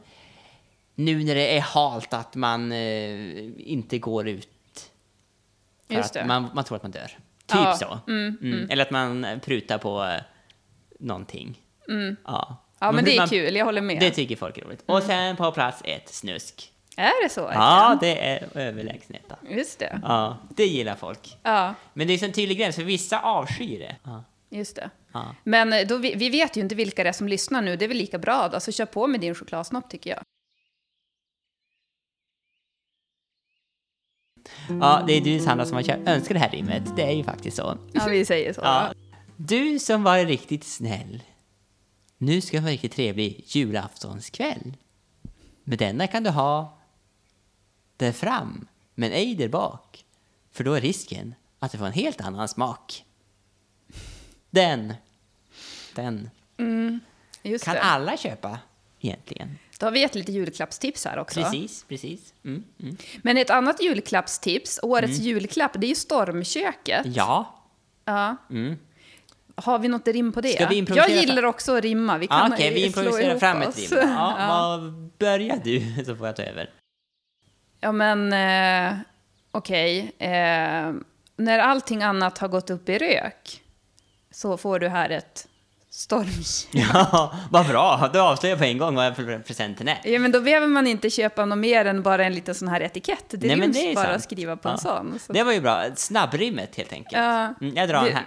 nu 0.95 1.25
när 1.25 1.35
det 1.35 1.57
är 1.57 1.61
halt, 1.61 2.13
att 2.15 2.35
man 2.35 2.73
eh, 2.73 3.61
inte 3.71 3.99
går 3.99 4.29
ut. 4.29 4.49
För 5.87 5.95
Just 5.95 6.17
att. 6.17 6.27
Man, 6.27 6.51
man 6.55 6.65
tror 6.65 6.77
att 6.77 6.83
man 6.83 6.93
dör. 6.93 7.07
Typ 7.07 7.19
Ja, 7.61 7.77
så. 7.77 7.99
mm, 8.11 8.39
Mm. 8.43 8.71
Eller 8.71 8.83
att 8.83 8.91
man 8.91 9.41
prutar 9.45 9.79
på 9.79 10.05
eh, 10.05 10.21
någonting. 10.99 11.61
Ja. 12.25 12.57
Ja, 12.83 12.93
men 12.93 13.05
det 13.05 13.17
är 13.17 13.27
kul, 13.27 13.57
jag 13.57 13.65
håller 13.65 13.83
med. 13.83 14.01
Det 14.01 14.11
tycker 14.11 14.37
folk 14.37 14.59
är 14.59 14.63
roligt. 14.63 14.83
Och 14.87 15.03
sen 15.03 15.37
på 15.37 15.53
plats 15.53 15.83
ett, 15.85 16.09
snusk. 16.09 16.73
Är 16.97 17.23
det 17.23 17.29
så? 17.29 17.41
Ja, 17.55 17.99
det 18.01 18.27
är 18.29 18.49
överlägset. 18.55 19.33
Just 19.51 19.79
det. 19.79 20.01
Ja, 20.03 20.37
det 20.57 20.67
gillar 20.67 20.95
folk. 20.95 21.37
Ja, 21.43 21.75
Men 21.93 22.07
det 22.07 22.15
är 22.15 22.25
en 22.25 22.33
tydlig 22.33 22.59
gräns, 22.59 22.77
för 22.77 22.83
vissa 22.83 23.21
avskyr 23.21 23.79
det. 23.79 23.97
Ja. 24.05 24.25
just 24.51 24.77
det. 24.77 24.91
Ja. 25.13 25.35
Men 25.45 25.73
eh, 25.73 25.87
då, 25.87 25.97
vi, 25.97 26.15
vi 26.15 26.31
vet 26.31 26.57
ju 26.57 26.61
inte 26.61 26.75
vilka 26.75 27.03
det 27.03 27.09
är 27.09 27.13
som 27.13 27.29
lyssnar 27.29 27.63
nu, 27.63 27.77
det 27.77 27.85
är 27.85 27.89
väl 27.89 27.97
lika 27.97 28.19
bra 28.19 28.49
då, 28.49 28.61
så 28.61 28.73
kör 28.73 28.87
på 28.87 29.07
med 29.07 29.21
din 29.21 29.35
chokladsnopp 29.35 29.91
tycker 29.91 30.11
jag. 30.11 30.23
ja, 34.81 35.05
det 35.07 35.13
är 35.13 35.21
du 35.21 35.41
Sandra 35.41 35.67
som 35.67 35.77
har 35.77 35.85
önskat 36.07 36.35
det 36.35 36.39
här 36.39 36.51
rimmet. 36.51 36.83
Det 36.97 37.03
är 37.03 37.13
ju 37.13 37.25
faktiskt 37.25 37.57
så. 37.57 37.79
Ja, 37.93 38.07
vi 38.09 38.25
säger 38.25 38.53
så. 38.53 38.61
Ja. 38.65 38.93
Du 39.37 39.79
som 39.79 40.03
var 40.03 40.19
riktigt 40.19 40.65
snäll. 40.65 41.23
Nu 42.23 42.41
ska 42.41 42.61
vara 42.61 42.71
riktigt 42.71 42.93
trevlig 42.93 43.45
julaftonskväll. 43.47 44.77
Med 45.65 45.79
denna 45.79 46.07
kan 46.07 46.23
du 46.23 46.31
ha 46.31 46.79
där 47.97 48.13
fram, 48.13 48.69
men 48.95 49.13
ej 49.13 49.35
där 49.35 49.49
bak. 49.49 50.05
För 50.53 50.65
då 50.65 50.75
är 50.75 50.81
risken 50.81 51.35
att 51.59 51.73
du 51.73 51.79
får 51.79 51.87
en 51.87 51.93
helt 51.93 52.21
annan 52.21 52.49
smak. 52.49 53.05
Den. 54.51 54.95
Den. 55.95 56.31
Just 57.43 57.65
Kan 57.65 57.75
det. 57.75 57.83
alla 57.83 58.17
köpa 58.17 58.59
egentligen. 59.01 59.59
Då 59.79 59.87
har 59.87 59.91
vi 59.91 60.05
ett 60.05 60.15
lite 60.15 60.33
julklappstips 60.33 61.05
här 61.05 61.19
också. 61.19 61.43
Precis, 61.43 61.85
precis. 61.89 62.35
Mm, 62.45 62.65
mm. 62.81 62.97
Men 63.23 63.37
ett 63.37 63.51
annat 63.51 63.83
julklappstips, 63.83 64.81
årets 64.83 65.19
julklapp, 65.19 65.73
det 65.75 65.87
är 65.87 65.89
ju 65.89 65.95
stormköket. 65.95 67.07
Ja. 67.07 67.65
Ja. 68.05 68.37
Har 69.55 69.79
vi 69.79 69.89
något 69.89 70.09
rim 70.09 70.33
på 70.33 70.41
det? 70.41 70.49
Ska 70.49 70.67
vi 70.69 70.77
improvisera 70.77 71.11
jag 71.11 71.21
gillar 71.21 71.45
också 71.45 71.77
att 71.77 71.83
rimma. 71.83 72.19
Vi 72.19 72.27
Ah, 72.31 72.41
kan 72.41 72.53
Okej, 72.53 72.75
vi 72.75 72.87
eh, 72.87 72.93
slå 72.93 73.03
improviserar 73.03 73.39
fram 73.39 73.63
ett 73.63 73.79
rim. 73.79 73.89
Ja, 73.93 74.35
ja. 74.39 74.47
Vad 74.49 74.93
börjar 75.19 75.61
du 75.65 76.05
så 76.07 76.17
får 76.17 76.27
jag 76.27 76.37
ta 76.37 76.43
över. 76.43 76.71
ja, 77.81 77.93
men 77.93 78.33
eh, 78.33 78.99
okej. 79.51 80.13
Eh, 80.19 80.93
när 81.37 81.59
allting 81.59 82.03
annat 82.03 82.39
har 82.39 82.49
gått 82.49 82.71
upp 82.71 82.89
i 82.89 82.99
rök 82.99 83.63
så 84.31 84.57
får 84.57 84.79
du 84.79 84.89
här 84.89 85.11
ett 85.11 85.49
stormköp. 85.95 86.69
Ja, 86.93 87.35
vad 87.51 87.67
bra. 87.67 88.11
Du 88.13 88.21
avslöjar 88.21 88.57
på 88.57 88.65
en 88.65 88.79
gång 88.79 88.95
vad 88.95 89.17
presenten 89.47 89.89
är. 89.89 90.01
Ja, 90.05 90.19
men 90.19 90.33
då 90.33 90.41
behöver 90.41 90.67
man 90.67 90.87
inte 90.87 91.11
köpa 91.11 91.45
något 91.45 91.59
mer 91.59 91.85
än 91.85 92.03
bara 92.03 92.25
en 92.25 92.35
liten 92.35 92.55
sån 92.55 92.69
här 92.69 92.81
etikett. 92.81 93.25
Det 93.29 93.47
Nej, 93.47 93.57
ryms 93.57 93.77
det 93.77 93.91
är 93.91 93.95
bara 93.95 94.05
sant. 94.05 94.17
att 94.17 94.23
skriva 94.23 94.57
på 94.57 94.69
en 94.69 94.75
Ja. 94.75 94.79
sån. 94.79 95.19
Så. 95.19 95.33
Det 95.33 95.43
var 95.43 95.53
ju 95.53 95.61
bra. 95.61 95.85
Snabbrimmet 95.97 96.77
helt 96.77 96.93
enkelt. 96.93 97.13
Ja. 97.17 97.55
Mm, 97.61 97.77
jag 97.77 97.89
drar 97.89 98.05
den 98.05 98.15
här. 98.15 98.27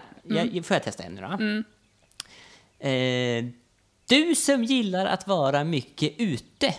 Jag, 0.53 0.65
får 0.65 0.75
jag 0.75 0.83
testa 0.83 1.03
en 1.03 1.15
nu 1.15 1.21
då? 1.21 1.63
Eh, 2.89 3.45
du 4.07 4.35
som 4.35 4.63
gillar 4.63 5.05
att 5.05 5.27
vara 5.27 5.63
mycket 5.63 6.13
ute. 6.17 6.75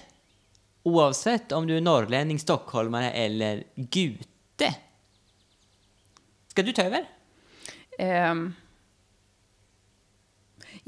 Oavsett 0.82 1.52
om 1.52 1.66
du 1.66 1.76
är 1.76 1.80
norrlänning, 1.80 2.38
stockholmare 2.38 3.10
eller 3.10 3.64
gute. 3.76 4.74
Ska 6.48 6.62
du 6.62 6.72
ta 6.72 6.82
över? 6.82 7.04
Ehm. 7.98 8.54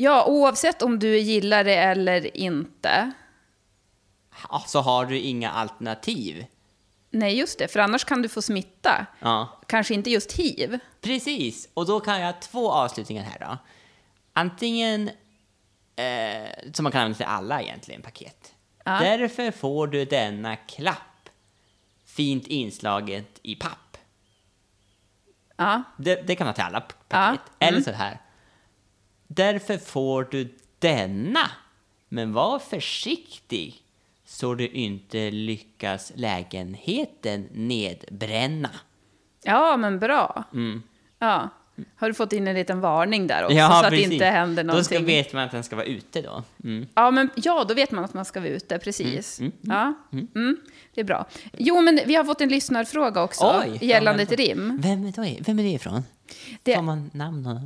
Ja, 0.01 0.25
oavsett 0.27 0.83
om 0.83 0.99
du 0.99 1.19
gillar 1.19 1.65
det 1.65 1.75
eller 1.77 2.37
inte. 2.37 3.13
Så 4.67 4.81
har 4.81 5.07
du 5.07 5.19
inga 5.19 5.51
alternativ. 5.51 6.47
Nej, 7.11 7.39
just 7.39 7.59
det, 7.59 7.69
för 7.69 7.81
annars 7.81 8.05
kan 8.05 8.23
du 8.23 8.29
få 8.29 8.43
smitta. 8.43 9.07
Ja. 9.21 9.61
Kanske 9.67 9.95
inte 9.95 10.11
just 10.11 10.33
hiv. 10.33 10.79
Precis, 11.01 11.69
och 11.75 11.87
då 11.87 12.01
kan 12.01 12.21
jag 12.21 12.27
ha 12.33 12.41
två 12.41 12.73
avslutningar 12.73 13.25
här 13.25 13.39
då. 13.41 13.59
Antingen, 14.33 15.09
eh, 15.97 16.73
som 16.73 16.83
man 16.83 16.93
kan 16.93 17.01
använda 17.01 17.17
till 17.17 17.27
alla 17.27 17.63
egentligen, 17.63 18.03
paket. 18.03 18.55
Ja. 18.85 18.99
Därför 19.01 19.51
får 19.51 19.87
du 19.87 20.05
denna 20.05 20.57
klapp, 20.57 21.29
fint 22.07 22.47
inslaget 22.47 23.39
i 23.43 23.55
papp. 23.55 23.97
Ja, 25.57 25.83
Det, 25.99 26.15
det 26.27 26.37
kan 26.37 26.45
man 26.45 26.49
ha 26.49 26.55
till 26.55 26.65
alla 26.65 26.81
p- 26.81 26.95
Ja, 27.09 27.17
paket. 27.17 27.41
mm. 27.59 27.75
Eller 27.75 27.81
så 27.85 27.91
här. 27.91 28.19
Därför 29.29 29.79
får 29.79 30.29
du 30.31 30.55
denna. 30.79 31.51
Men 32.09 32.33
var 32.33 32.59
försiktig 32.59 33.83
så 34.25 34.55
du 34.55 34.69
inte 34.69 35.31
lyckas 35.31 36.13
lägenheten 36.15 37.49
nedbränna. 37.53 38.71
Ja, 39.43 39.77
men 39.77 39.99
bra. 39.99 40.45
Mm. 40.53 40.83
Ja. 41.19 41.49
Har 41.97 42.09
du 42.09 42.15
fått 42.15 42.33
in 42.33 42.49
en 42.49 42.55
liten 42.55 42.81
varning 42.81 43.27
där 43.27 43.45
också, 43.45 43.57
så 43.57 43.63
att 43.85 43.91
det 43.91 44.03
inte 44.03 44.25
händer 44.25 44.65
Då 44.65 44.85
ska, 44.85 44.95
någonting? 44.95 45.17
vet 45.17 45.33
man 45.33 45.45
att 45.45 45.51
den 45.51 45.65
ska 45.65 45.77
vara 45.77 45.87
ute 45.87 46.23
då. 46.23 46.43
Mm. 46.65 46.87
Ja, 46.95 47.11
men, 47.11 47.31
ja, 47.37 47.65
då 47.69 47.75
vet 47.75 47.91
man 47.91 48.05
att 48.05 48.15
man 48.15 48.25
ska 48.25 48.41
vara 48.41 48.51
ute, 48.51 48.79
precis. 48.79 49.41
Mm, 49.41 49.53
Ja, 49.61 49.95
mm, 50.13 50.57
det 50.95 51.01
är 51.01 51.05
bra. 51.05 51.27
Jo, 51.53 51.81
men 51.81 52.01
vi 52.07 52.15
har 52.15 52.25
fått 52.25 52.41
en 52.41 52.49
lyssnarfråga 52.49 53.23
också, 53.23 53.63
Oj, 53.67 53.79
gällande 53.87 54.23
ja, 54.23 54.27
ett 54.33 54.39
rim. 54.39 54.79
Vem, 54.83 55.11
då 55.11 55.25
är, 55.25 55.37
vem 55.45 55.59
är 55.59 55.63
det 55.63 55.69
ifrån? 55.69 56.03
Det- 56.63 56.75
Får 56.75 56.83
man 56.83 57.11
namn 57.15 57.47
och 57.47 57.61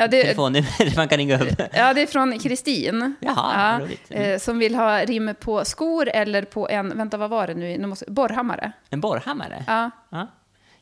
Ja, 0.00 0.06
det, 0.08 0.22
telefonnummer 0.22 0.96
man 0.96 1.08
kan 1.08 1.18
ringa 1.18 1.38
upp? 1.42 1.60
ja, 1.72 1.94
det 1.94 2.02
är 2.02 2.06
från 2.06 2.38
Kristin. 2.38 3.14
Jaha, 3.20 3.78
ja. 3.80 3.86
Mm. 4.16 4.32
eh, 4.32 4.38
Som 4.38 4.58
vill 4.58 4.74
ha 4.74 5.04
rim 5.04 5.34
på 5.40 5.64
skor 5.64 6.08
eller 6.08 6.42
på 6.42 6.68
en, 6.68 6.96
vänta 6.98 7.16
vad 7.16 7.30
var 7.30 7.46
det 7.46 7.54
nu, 7.54 7.78
nu 7.78 7.86
måste, 7.86 8.04
borrhammare. 8.10 8.72
En 8.90 9.00
borrhammare? 9.00 9.64
Ja. 9.66 9.90
Ja. 10.10 10.26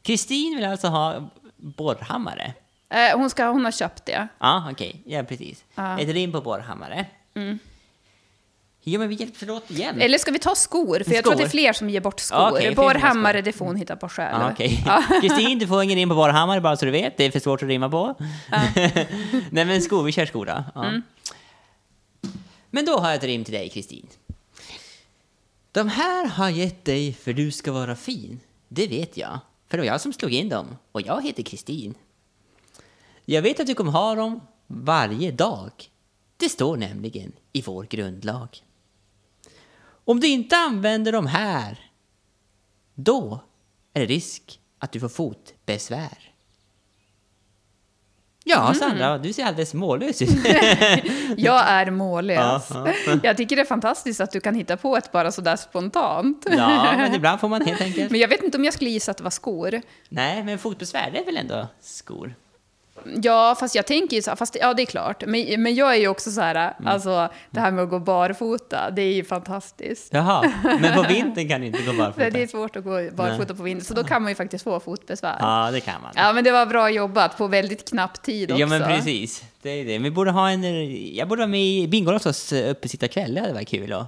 Kristin 0.03 0.57
vill 0.57 0.65
alltså 0.65 0.87
ha 0.89 1.31
borrhammare? 1.57 2.53
Eh, 2.91 3.19
Hon, 3.19 3.31
ska, 3.31 3.47
hon 3.47 3.65
har 3.65 3.73
köpt 3.73 4.07
det. 4.07 4.29
Ja, 4.39 4.69
okej. 4.73 5.03
Ja, 5.07 5.23
precis. 5.23 5.65
Ja. 5.75 5.99
Ett 6.01 6.09
rim 6.09 6.33
på 6.33 6.41
borrhammare. 6.41 7.07
Jo, 8.88 9.01
men 9.01 9.09
vi 9.09 9.14
hjälps 9.14 9.42
åt 9.42 9.70
igen. 9.70 10.01
Eller 10.01 10.18
ska 10.18 10.31
vi 10.31 10.38
ta 10.38 10.55
skor? 10.55 11.03
För 11.07 11.14
jag 11.14 11.24
tror 11.24 11.33
att 11.33 11.38
det 11.38 11.44
är 11.44 11.48
Skor. 11.48 11.59
fler 11.59 11.72
som 11.72 11.90
ger 11.90 12.01
bort 12.01 12.20
skor. 12.20 12.38
Ja, 12.38 12.51
som 12.51 12.61
ger 12.62 12.74
Borrhammare, 12.74 13.42
det 13.42 13.53
får 13.53 13.64
hon 13.66 13.77
hitta 13.77 13.96
på 13.96 14.09
själv. 14.09 14.40
Ja, 14.40 14.51
okej. 14.53 14.85
Kristin, 15.20 15.59
du 15.59 15.66
får 15.66 15.83
ingen 15.83 15.96
rim 15.96 16.09
på 16.09 16.14
borrhammare 16.14 16.61
bara 16.61 16.77
så 16.77 16.85
du 16.85 16.90
vet. 16.90 17.16
Det 17.16 17.24
är 17.24 17.31
för 17.31 17.40
svårt 17.40 17.62
att 17.62 17.68
rimma 17.68 17.88
på. 17.90 18.14
Nej, 19.51 19.64
men 19.64 19.83
skor, 19.83 20.03
vi 20.03 20.12
kör 20.12 20.27
skor 20.27 20.46
då. 20.46 20.64
Ja. 20.74 20.85
Mm. 20.85 21.03
Men 22.70 22.85
då 22.85 22.98
har 22.98 23.09
jag 23.09 23.16
ett 23.16 23.24
rim 23.24 23.44
till 23.44 23.55
dig, 23.55 23.68
Kristin. 23.68 24.07
De 25.72 25.88
här 25.88 26.27
har 26.27 26.51
gett 26.51 26.85
dig 26.85 27.12
för 27.12 27.33
du 27.33 27.51
ska 27.51 27.72
vara 27.72 27.96
fin. 27.96 28.40
Det 28.68 28.87
vet 28.87 29.16
jag. 29.16 29.38
För 29.68 29.77
det 29.79 29.83
var 29.83 29.87
jag 29.87 30.01
som 30.01 30.12
slog 30.12 30.33
in 30.33 30.48
dem. 30.48 30.66
Och 30.92 31.01
jag 31.01 31.24
heter 31.24 31.42
Kristin. 31.42 31.94
Jag 33.24 33.42
vet 33.42 33.61
att 33.61 33.66
du 33.66 33.74
kommer 33.74 33.92
ha 33.92 34.14
dem 34.14 34.40
varje 34.66 35.31
dag. 35.31 35.70
Det 36.37 36.48
står 36.48 36.77
nämligen 36.77 37.33
i 37.53 37.62
vår 37.62 37.85
grundlag. 37.85 38.48
Om 40.09 40.21
du 40.21 40.27
inte 40.27 40.57
använder 40.57 41.12
de 41.12 41.27
här, 41.27 41.79
då 42.94 43.40
är 43.94 44.01
det 44.01 44.07
risk 44.07 44.61
att 44.79 44.92
du 44.92 45.01
får 45.01 45.09
fotbesvär. 45.09 46.33
Ja, 48.44 48.75
Sandra, 48.75 49.18
du 49.18 49.33
ser 49.33 49.44
alldeles 49.44 49.75
mållös 49.75 50.23
ut. 50.23 50.29
Jag 51.37 51.68
är 51.68 51.90
mållös. 51.90 52.68
Ja, 52.71 52.88
Jag 53.23 53.37
tycker 53.37 53.57
det 53.57 53.62
är 53.62 53.66
fantastiskt 53.66 54.21
att 54.21 54.31
du 54.33 54.40
kan 54.40 54.55
hitta 54.55 54.77
på 54.77 54.97
ett 54.97 55.12
bara 55.12 55.33
sådär 55.33 55.57
spontant. 55.57 56.47
ja, 56.51 56.94
men 56.97 57.14
ibland 57.14 57.40
får 57.40 57.49
man 57.49 57.62
helt 57.62 57.81
enkelt... 57.81 58.11
Men 58.11 58.21
jag 58.21 58.29
vet 58.29 58.42
inte 58.42 58.59
om 58.59 58.64
jag 58.64 58.75
skulle 58.75 58.90
gissa 58.90 59.11
att 59.11 59.16
det 59.16 59.25
var 59.25 59.31
skor. 59.31 59.81
Nej, 60.09 60.44
men 60.44 60.59
fotbesvär, 60.59 61.11
det 61.11 61.18
är 61.18 61.25
väl 61.25 61.37
ändå 61.37 61.66
skor? 61.81 62.35
Ja, 63.23 63.57
fast 63.61 63.75
jag 63.75 63.87
tänker 63.87 64.17
ju 64.17 64.23
så 64.23 64.31
här, 64.31 64.37
fast 64.37 64.57
ja 64.61 64.75
det 64.75 64.83
är 64.83 64.87
klart. 64.87 65.23
Men, 65.27 65.63
men 65.63 65.75
jag 65.75 65.95
är 65.95 65.99
ju 65.99 66.09
också 66.09 66.31
så 66.31 66.41
här, 66.41 66.55
Mm. 66.79 66.87
alltså 66.93 67.29
det 67.51 67.61
här 67.61 67.71
med 67.71 67.85
att 67.85 67.91
gå 67.91 67.99
barfota, 67.99 68.91
det 68.91 69.03
är 69.03 69.13
ju 69.15 69.25
fantastiskt. 69.25 70.09
Jaha, 70.13 70.53
men 70.81 70.95
på 70.95 71.03
vintern 71.09 71.49
kan 71.49 71.61
du 71.61 71.67
inte 71.67 71.83
gå 71.83 71.93
barfota? 71.93 72.31
det 72.31 72.43
är 72.43 72.47
svårt 72.47 72.77
att 72.77 72.85
gå 72.85 73.11
barfota 73.13 73.55
på 73.55 73.63
vintern, 73.63 73.85
så 73.85 73.95
då 73.95 74.05
kan 74.05 74.23
man 74.23 74.31
ju 74.31 74.35
faktiskt 74.35 74.65
få 74.65 74.81
fotbesvär. 74.81 75.37
Ja, 75.41 75.71
det 75.73 75.81
kan 75.81 76.03
man. 76.03 76.13
Ja, 76.17 76.33
men 76.33 76.45
det 76.45 76.53
var 76.53 76.67
bra 76.67 76.91
jobbat 76.91 77.39
på 77.39 77.47
väldigt 77.47 77.89
knapp 77.91 78.23
tid 78.23 78.51
också. 78.51 78.61
Ja, 78.61 78.67
men 78.67 78.83
precis. 78.83 79.45
Det 79.63 79.71
är 79.71 79.85
det. 79.85 79.99
Vi 79.99 80.11
borde 80.11 80.31
ha 80.31 80.51
en... 80.51 80.65
Jag 81.15 81.29
borde 81.29 81.41
vara 81.41 81.51
med 81.51 81.61
i 81.65 81.89
Bingolottos 81.89 82.53
uppesittarkväll. 82.53 83.35
Det 83.35 83.41
hade 83.41 83.53
varit 83.53 83.69
kul 83.69 83.93
att 83.93 84.07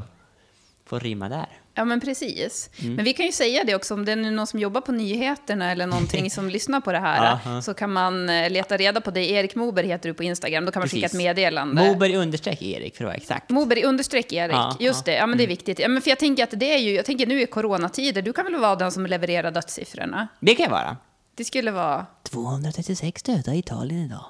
få 0.86 0.98
rimma 0.98 1.28
där. 1.28 1.46
Ja, 1.80 1.84
men 1.84 2.00
precis. 2.00 2.70
Mm. 2.82 2.94
Men 2.94 3.04
vi 3.04 3.12
kan 3.12 3.26
ju 3.26 3.32
säga 3.32 3.64
det 3.64 3.74
också, 3.74 3.94
om 3.94 4.04
det 4.04 4.12
är 4.12 4.16
någon 4.16 4.46
som 4.46 4.60
jobbar 4.60 4.80
på 4.80 4.92
nyheterna 4.92 5.70
eller 5.72 5.86
någonting 5.86 6.30
som 6.30 6.50
lyssnar 6.56 6.80
på 6.80 6.92
det 6.92 6.98
här, 6.98 7.60
så 7.60 7.74
kan 7.74 7.92
man 7.92 8.28
eh, 8.28 8.50
leta 8.50 8.76
reda 8.76 9.00
på 9.00 9.10
dig. 9.10 9.30
Erik 9.32 9.54
Moberg 9.54 9.86
heter 9.86 10.08
du 10.08 10.14
på 10.14 10.22
Instagram, 10.22 10.64
då 10.64 10.72
kan 10.72 10.80
man 10.80 10.88
skicka 10.88 11.06
ett 11.06 11.12
Precis. 11.12 11.24
meddelande. 11.26 11.86
Moberg 11.86 12.16
understreck 12.16 12.62
Erik, 12.62 12.96
för 12.96 13.04
att 13.04 13.08
vara 13.08 13.16
exakt. 13.16 13.50
Moberg 13.50 13.84
understreck 13.84 14.32
Erik, 14.32 14.54
Ja, 14.54 14.76
just 14.80 15.04
det. 15.04 15.14
Ja, 15.14 15.26
men 15.26 15.38
det 15.38 15.44
är 15.44 15.48
viktigt. 15.48 15.78
Ja, 15.78 15.88
men 15.88 16.02
för 16.02 16.10
jag 16.10 16.18
tänker 16.18 16.44
att 16.44 16.50
det 16.60 16.74
är 16.74 16.78
ju, 16.78 16.94
jag 16.94 17.04
tänker 17.04 17.26
nu 17.26 17.42
i 17.42 17.46
coronatider, 17.46 18.22
du 18.22 18.32
kan 18.32 18.44
väl 18.44 18.56
vara 18.56 18.76
den 18.76 18.92
som 18.92 19.06
levererar 19.06 19.50
dödssiffrorna? 19.50 20.28
Det 20.40 20.54
kan 20.54 20.64
jag 20.64 20.70
vara. 20.70 20.96
Det 21.34 21.44
skulle 21.44 21.70
vara, 21.70 22.06
236 22.22 23.22
döda 23.22 23.54
i 23.54 23.58
Italien 23.58 24.00
idag. 24.00 24.24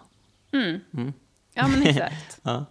ja 1.54 1.66
men 1.68 1.82
exakt. 1.86 2.38
Ja. 2.42 2.66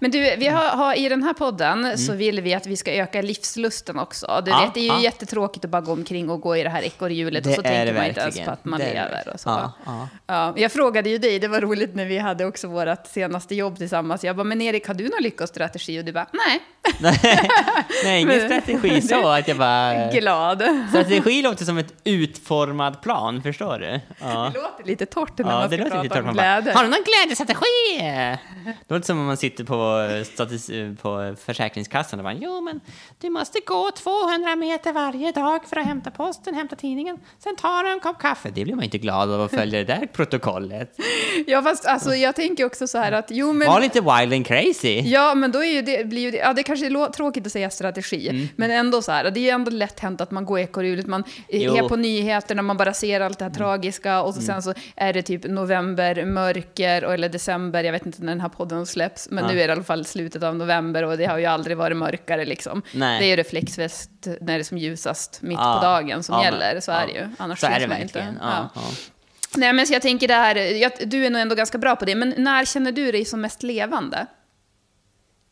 Men 0.00 0.10
du, 0.10 0.36
vi 0.36 0.46
har, 0.48 0.64
har, 0.64 0.94
i 0.98 1.08
den 1.08 1.22
här 1.22 1.32
podden 1.32 1.98
så 1.98 2.12
vill 2.12 2.40
vi 2.40 2.54
att 2.54 2.66
vi 2.66 2.76
ska 2.76 2.92
öka 2.92 3.22
livslusten 3.22 3.98
också. 3.98 4.42
Du 4.44 4.50
Mm. 4.54 4.60
Ja, 4.60 4.66
vet, 4.66 4.74
det 4.74 4.80
är 4.80 4.82
ju 4.82 4.88
ja. 4.88 5.00
jättetråkigt 5.00 5.64
att 5.64 5.70
bara 5.70 5.80
gå 5.82 5.92
omkring 5.92 6.30
och 6.30 6.40
gå 6.40 6.56
i 6.56 6.62
det 6.62 6.68
här 6.68 6.82
ekorrhjulet 6.82 7.46
och 7.46 7.52
så 7.52 7.62
tänker 7.62 7.94
man 7.94 8.04
inte 8.06 8.20
ens 8.20 8.36
verkligen. 8.36 8.46
på 8.46 8.52
att 8.52 8.64
man 8.64 8.78
Det 8.80 8.86
lever 8.86 9.10
verkligen. 9.10 9.34
och 9.34 9.40
så. 9.40 9.48
Ja, 9.48 9.72
ja. 9.86 10.08
Ja, 10.26 10.52
jag 10.56 10.72
frågade 10.72 11.10
ju 11.10 11.18
dig, 11.18 11.38
det 11.38 11.48
var 11.48 11.60
roligt 11.60 11.94
när 11.94 12.04
vi 12.04 12.18
hade 12.18 12.44
också 12.46 12.68
vårt 12.68 13.06
senaste 13.06 13.54
jobb 13.54 13.76
tillsammans. 13.78 14.24
Jag 14.24 14.36
bara, 14.36 14.44
men 14.44 14.62
Erik, 14.62 14.86
har 14.86 14.94
du 14.94 15.08
någon 15.08 15.22
lyckostrategi? 15.22 16.00
Och 16.00 16.04
du 16.04 16.12
bara, 16.12 16.26
nej, 16.32 16.60
Nej, 18.04 18.20
ingen 18.20 18.40
strategi 18.40 19.00
så 19.02 19.28
att 19.28 19.48
jag 19.48 19.56
bara... 19.56 20.10
glad. 20.10 20.62
Strategi 20.88 21.42
låter 21.42 21.64
som 21.64 21.78
ett 21.78 21.94
utformad 22.04 23.02
plan, 23.02 23.42
förstår 23.42 23.78
du? 23.78 23.86
Det 24.18 24.60
låter 24.60 24.84
lite 24.84 25.06
torrt 25.06 25.38
när 25.38 25.50
Ja, 25.50 25.58
man 25.58 25.70
det 25.70 25.76
ska 25.76 25.84
prata 26.02 26.22
om 26.22 26.32
glädje. 26.34 26.72
Har 26.72 26.84
du 26.84 26.90
någon 26.90 27.04
glädjestrategi? 27.04 27.98
Det 28.88 28.94
låter 28.94 29.06
som 29.06 29.18
om 29.20 29.26
man 29.26 29.36
sitter 29.36 29.53
på, 29.56 29.74
statis- 30.24 30.96
på 30.96 31.34
Försäkringskassan 31.44 32.18
och 32.20 32.24
bara, 32.24 32.34
jo 32.34 32.60
men 32.60 32.80
du 33.20 33.30
måste 33.30 33.58
gå 33.66 33.90
200 33.90 34.56
meter 34.56 34.92
varje 34.92 35.32
dag 35.32 35.60
för 35.68 35.76
att 35.78 35.86
hämta 35.86 36.10
posten, 36.10 36.54
hämta 36.54 36.76
tidningen, 36.76 37.18
sen 37.38 37.56
tar 37.56 37.82
du 37.84 37.90
en 37.92 38.00
kopp 38.00 38.18
kaffe. 38.18 38.50
Det 38.54 38.64
blir 38.64 38.74
man 38.74 38.84
inte 38.84 38.98
glad 38.98 39.30
av 39.32 39.40
att 39.42 39.50
följa 39.54 39.78
det 39.78 39.84
där 39.84 40.06
protokollet. 40.06 40.96
Ja, 41.46 41.62
fast 41.62 41.86
alltså, 41.86 42.14
jag 42.14 42.34
tänker 42.36 42.64
också 42.64 42.86
så 42.86 42.98
här 42.98 43.12
att, 43.12 43.26
jo 43.30 43.52
men... 43.52 43.68
Var 43.68 43.80
lite 43.80 44.00
wild 44.00 44.32
and 44.34 44.46
crazy. 44.46 45.00
Ja, 45.00 45.34
men 45.34 45.52
då 45.52 45.64
är 45.64 45.72
ju 45.72 45.82
det, 45.82 46.06
blir 46.06 46.22
ju 46.22 46.30
det, 46.30 46.36
ja 46.36 46.52
det 46.52 46.62
kanske 46.62 46.86
är 46.86 47.12
tråkigt 47.12 47.46
att 47.46 47.52
säga 47.52 47.70
strategi, 47.70 48.28
Mm. 48.28 48.48
men 48.56 48.70
ändå 48.70 49.02
så 49.02 49.12
här, 49.12 49.30
det 49.30 49.40
är 49.40 49.42
ju 49.42 49.48
ändå 49.50 49.70
lätt 49.70 50.00
hänt 50.00 50.20
att 50.20 50.30
man 50.30 50.44
går 50.44 50.58
ekorrhjulet, 50.58 51.06
man 51.06 51.24
Jo. 51.48 51.72
Mm. 51.72 51.84
är 51.84 51.88
på 51.88 51.96
nyheterna, 51.96 52.62
man 52.62 52.76
bara 52.76 52.94
ser 52.94 53.20
allt 53.20 53.38
det 53.38 53.44
här 53.44 53.52
tragiska 53.52 54.22
och 54.22 54.34
så 54.34 54.40
sen 54.40 54.62
så 54.62 54.74
är 54.96 55.12
det 55.12 55.22
typ 55.22 55.44
november, 55.44 56.24
mörker, 56.24 57.02
eller 57.02 57.28
december, 57.28 57.84
jag 57.84 57.92
vet 57.92 58.06
inte 58.06 58.22
när 58.22 58.32
den 58.32 58.40
här 58.40 58.48
podden 58.48 58.86
släpps, 58.86 59.28
men 59.30 59.43
Ja. 59.44 59.52
nu 59.52 59.60
är 59.60 59.68
det 59.68 59.70
i 59.70 59.72
alla 59.72 59.82
fall 59.84 60.04
slutet 60.04 60.42
av 60.42 60.56
november 60.56 61.02
och 61.02 61.16
det 61.16 61.24
har 61.26 61.38
ju 61.38 61.44
aldrig 61.46 61.76
varit 61.76 61.96
mörkare 61.96 62.44
liksom. 62.44 62.82
Nej. 62.94 63.18
Det 63.20 63.26
är 63.26 63.28
ju 63.28 63.36
reflexväst 63.36 64.10
när 64.24 64.38
det 64.46 64.52
är 64.54 64.62
som 64.62 64.78
ljusast 64.78 65.42
mitt 65.42 65.58
på 65.58 65.78
dagen 65.82 66.22
som 66.22 66.34
men- 66.36 66.44
gäller, 66.44 66.80
så 66.80 66.92
är 66.92 67.06
det 67.06 67.12
ju. 67.12 67.28
Annars 67.38 67.60
Så 67.60 67.66
är 67.66 67.80
det 67.80 67.86
verkligen. 67.86 68.28
Inte. 68.28 68.68
Nej, 69.56 69.72
men 69.72 69.86
så 69.86 69.92
jag 69.92 70.02
tänker 70.02 70.28
det 70.28 70.34
här, 70.34 70.56
jag, 70.56 70.92
du 71.06 71.26
är 71.26 71.30
nog 71.30 71.42
ändå 71.42 71.54
ganska 71.54 71.78
bra 71.78 71.96
på 71.96 72.04
det, 72.04 72.14
men 72.14 72.34
när 72.38 72.64
känner 72.64 72.92
du 72.92 73.12
dig 73.12 73.24
som 73.24 73.40
mest 73.40 73.62
levande? 73.62 74.26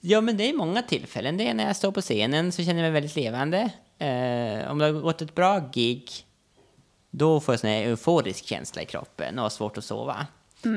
Ja, 0.01 0.21
men 0.21 0.37
det 0.37 0.49
är 0.49 0.53
många 0.53 0.83
tillfällen. 0.83 1.37
Det 1.37 1.49
är 1.49 1.55
när 1.55 1.67
jag 1.67 1.77
står 1.77 1.93
på 1.93 2.01
scenen 2.01 2.53
så 2.53 2.65
känner 2.65 2.75
jag 2.83 2.83
mig 2.83 2.91
väldigt 2.91 3.17
levande. 3.17 3.59
Eh, 3.99 4.71
om 4.71 4.79
det 4.79 4.85
har 4.85 4.93
gått 4.93 5.23
ett 5.23 5.35
bra 5.35 5.71
gig, 5.75 6.11
då 7.11 7.41
får 7.41 7.53
jag 7.53 7.61
sån 7.61 7.71
här 7.71 7.83
euforisk 7.83 8.45
känsla 8.47 8.83
i 8.83 8.87
kroppen 8.87 9.39
och 9.39 9.43
har 9.43 9.51
svårt 9.51 9.79
att 9.79 9.85
sova. 9.85 10.27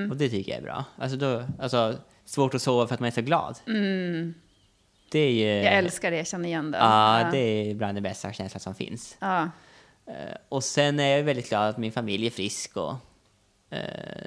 Och 0.09 0.17
det 0.17 0.29
tycker 0.29 0.51
jag 0.51 0.59
är 0.59 0.63
bra. 0.63 0.83
Alltså, 0.97 1.17
då, 1.17 1.43
alltså 1.59 1.95
svårt 2.25 2.53
att 2.53 2.61
sova 2.61 2.87
för 2.87 2.93
att 2.93 2.99
man 2.99 3.07
är 3.07 3.11
så 3.11 3.21
glad. 3.21 3.59
Det 5.11 5.19
är 5.19 5.31
ju... 5.31 5.63
Jag 5.63 5.73
älskar 5.73 6.11
det, 6.11 6.17
jag 6.17 6.27
känner 6.27 6.45
igen 6.49 6.71
det. 6.71 6.77
Ja, 6.77 7.29
det 7.31 7.37
är 7.37 7.73
bland 7.75 7.97
det 7.97 8.01
bästa 8.01 8.33
känslan 8.33 8.59
som 8.59 8.75
finns. 8.75 9.17
Ja. 9.19 9.49
Eh, 10.07 10.13
och 10.49 10.63
sen 10.63 10.99
är 10.99 11.17
jag 11.17 11.23
väldigt 11.23 11.49
glad 11.49 11.69
att 11.69 11.77
min 11.77 11.91
familj 11.91 12.25
är 12.27 12.31
frisk 12.31 12.77
och 12.77 12.93
eh, 13.69 13.79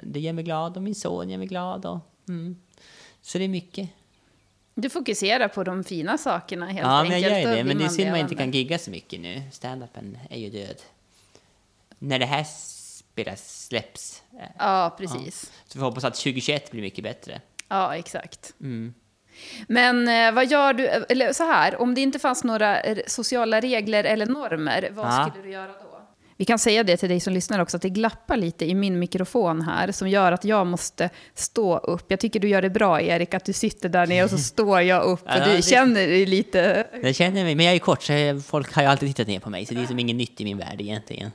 det 0.03 0.19
gör 0.19 0.33
mig 0.33 0.43
glad 0.43 0.77
och 0.77 0.83
min 0.83 0.95
son 0.95 1.29
gör 1.29 1.37
mig 1.37 1.47
glad. 1.47 1.85
Och, 1.85 1.99
mm. 2.29 2.57
Så 3.21 3.37
det 3.37 3.43
är 3.43 3.49
mycket. 3.49 3.89
Du 4.75 4.89
fokuserar 4.89 5.47
på 5.47 5.63
de 5.63 5.83
fina 5.83 6.17
sakerna 6.17 6.65
helt 6.65 6.79
Ja, 6.79 7.03
men 7.03 7.11
enkelt. 7.13 7.33
jag 7.33 7.41
gör 7.41 7.55
det. 7.55 7.63
Men 7.63 7.77
det 7.77 7.83
är 7.85 7.89
synd 7.89 8.09
man 8.11 8.19
inte 8.19 8.35
kan 8.35 8.51
gigga 8.51 8.77
så 8.79 8.91
mycket 8.91 9.19
nu. 9.19 9.41
Stand-upen 9.51 10.17
är 10.29 10.39
ju 10.39 10.49
död. 10.49 10.75
När 11.99 12.19
det 12.19 12.25
här 12.25 12.43
spelas, 12.43 13.65
släpps. 13.65 14.23
eh, 14.39 14.45
Ja, 14.59 14.95
precis. 14.97 15.51
Så 15.67 15.79
vi 15.79 15.83
hoppas 15.85 16.03
att 16.03 16.13
2021 16.15 16.71
blir 16.71 16.81
mycket 16.81 17.03
bättre. 17.03 17.41
Ja, 17.69 17.95
exakt. 17.95 18.53
Mm. 18.61 18.93
Men 19.67 20.07
eh, 20.07 20.31
vad 20.33 20.47
gör 20.51 20.73
du, 20.73 20.87
eller 20.87 21.33
så 21.33 21.43
här, 21.43 21.81
om 21.81 21.95
det 21.95 22.01
inte 22.01 22.19
fanns 22.19 22.43
några 22.43 22.81
eh, 22.81 22.97
sociala 23.07 23.59
regler 23.59 24.03
eller 24.03 24.25
normer, 24.25 24.89
vad 24.93 25.05
Ja. 25.07 25.29
skulle 25.31 25.45
du 25.45 25.51
göra 25.51 25.67
då? 25.67 25.85
Vi 26.37 26.45
kan 26.45 26.59
säga 26.59 26.83
det 26.83 26.97
till 26.97 27.09
dig 27.09 27.19
som 27.19 27.33
lyssnar 27.33 27.59
också, 27.59 27.77
att 27.77 27.81
det 27.83 27.89
glappar 27.89 28.37
lite 28.37 28.65
i 28.65 28.75
min 28.75 28.99
mikrofon 28.99 29.61
här, 29.61 29.91
som 29.91 30.09
gör 30.09 30.31
att 30.31 30.45
jag 30.45 30.67
måste 30.67 31.09
stå 31.33 31.77
upp. 31.77 32.05
Jag 32.07 32.19
tycker 32.19 32.39
du 32.39 32.47
gör 32.49 32.61
det 32.61 32.69
bra, 32.69 33.01
Erik, 33.01 33.33
att 33.33 33.45
du 33.45 33.53
sitter 33.53 33.89
där 33.89 34.07
nere 34.07 34.23
och 34.23 34.29
så 34.29 34.37
står 34.53 34.81
jag 34.81 35.03
upp. 35.03 35.21
Ja, 35.25 35.39
Och 35.43 35.49
du 35.49 35.55
det- 35.55 35.61
känner 35.61 36.07
dig 36.07 36.25
lite... 36.25 36.87
Jag 37.03 37.15
känner 37.15 37.43
mig, 37.43 37.55
men 37.55 37.65
jag 37.65 37.75
är 37.75 37.79
kort 37.79 38.03
så 38.03 38.41
folk 38.47 38.73
har 38.73 38.81
ju 38.81 38.87
alltid 38.87 39.09
tittat 39.09 39.27
ner 39.27 39.39
på 39.39 39.49
mig 39.49 39.65
så 39.65 39.73
det 39.73 39.81
är 39.81 39.85
som 39.85 39.99
inget 39.99 40.15
nytt 40.15 40.41
i 40.41 40.43
min 40.43 40.57
värld 40.57 40.81
egentligen. 40.81 41.31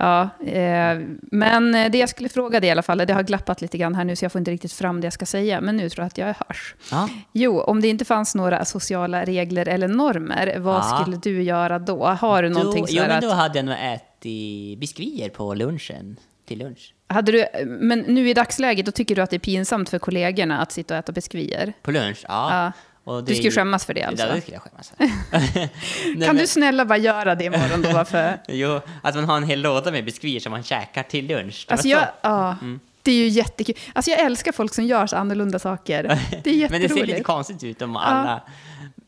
Ja, 0.00 0.22
eh, 0.46 0.98
men 1.22 1.72
det 1.72 1.98
jag 1.98 2.08
skulle 2.08 2.28
fråga 2.28 2.60
dig 2.60 2.68
i 2.68 2.70
alla 2.70 2.82
fall, 2.82 2.98
det 2.98 3.12
har 3.12 3.22
glappat 3.22 3.60
lite 3.60 3.78
grann 3.78 3.94
här 3.94 4.04
nu 4.04 4.16
så 4.16 4.24
jag 4.24 4.32
får 4.32 4.38
inte 4.38 4.50
riktigt 4.50 4.72
fram 4.72 5.00
det 5.00 5.06
jag 5.06 5.12
ska 5.12 5.26
säga, 5.26 5.60
men 5.60 5.76
nu 5.76 5.90
tror 5.90 6.02
jag 6.02 6.06
att 6.06 6.18
jag 6.18 6.26
hörs. 6.26 6.74
Ja. 6.90 7.08
Jo, 7.32 7.60
om 7.60 7.80
det 7.80 7.88
inte 7.88 8.04
fanns 8.04 8.34
några 8.34 8.64
sociala 8.64 9.24
regler 9.24 9.68
eller 9.68 9.88
normer, 9.88 10.56
vad 10.58 10.76
Ja. 10.76 10.98
skulle 11.02 11.16
du 11.16 11.42
göra 11.42 11.78
då? 11.78 12.04
Har 12.06 12.42
du 12.42 12.48
någonting 12.48 12.82
då, 12.82 12.88
jo, 12.90 12.96
sådär 12.96 13.08
men 13.08 13.22
då 13.22 13.30
hade 13.30 13.58
jag 13.58 13.64
nog 13.66 13.74
ätit 13.80 14.78
biskvier 14.80 15.28
på 15.28 15.54
lunchen, 15.54 16.16
till 16.48 16.58
lunch. 16.58 16.92
Hade 17.08 17.32
du, 17.32 17.46
men 17.66 17.98
nu 17.98 18.28
i 18.30 18.34
dagsläget, 18.34 18.86
då 18.86 18.92
tycker 18.92 19.14
du 19.16 19.22
att 19.22 19.30
det 19.30 19.36
är 19.36 19.40
pinsamt 19.40 19.88
för 19.88 19.98
kollegorna 19.98 20.58
att 20.60 20.72
sitta 20.72 20.94
och 20.94 20.98
äta 20.98 21.12
biskvier? 21.12 21.72
På 21.82 21.90
lunch, 21.90 22.24
ja. 22.28 22.64
Ja. 22.64 22.72
Du 23.26 23.34
skulle 23.34 23.50
skämmas 23.50 23.84
för 23.86 23.94
det 23.94 24.00
Ja, 24.00 24.06
alltså? 24.06 24.26
det 24.34 24.40
skulle 24.40 24.54
jag 24.56 24.62
skämmas 24.62 24.92
för. 24.96 24.96
Nej, 25.38 25.70
Kan 26.04 26.18
men- 26.18 26.36
du 26.36 26.46
snälla 26.46 26.84
bara 26.84 26.98
göra 26.98 27.34
det 27.34 27.44
imorgon 27.44 27.82
då? 27.82 27.90
Varför? 27.92 28.38
Jo, 28.48 28.80
att 29.02 29.14
man 29.14 29.24
har 29.24 29.36
en 29.36 29.42
hel 29.44 29.60
låda 29.60 29.90
med 29.90 30.04
biskvier 30.04 30.40
som 30.40 30.52
man 30.52 30.62
käkar 30.62 31.02
till 31.02 31.26
lunch. 31.26 31.64
Det 31.68 31.72
Alltså 31.72 31.88
jag, 31.88 32.06
ja, 32.22 32.56
det 33.02 33.10
är 33.10 33.14
ju 33.16 33.28
jättekul. 33.28 33.74
Alltså 33.92 34.10
jag 34.10 34.20
älskar 34.20 34.52
folk 34.52 34.74
som 34.74 34.84
gör 34.86 35.06
så 35.06 35.16
annorlunda 35.16 35.58
saker. 35.58 36.02
Det 36.44 36.50
är 36.64 36.70
Men 36.70 36.80
det 36.80 36.88
ser 36.88 36.94
lite 36.94 37.00
jätteroligt. 37.00 37.26
konstigt 37.26 37.64
ut 37.64 37.82
om 37.82 37.96
alla 37.96 38.40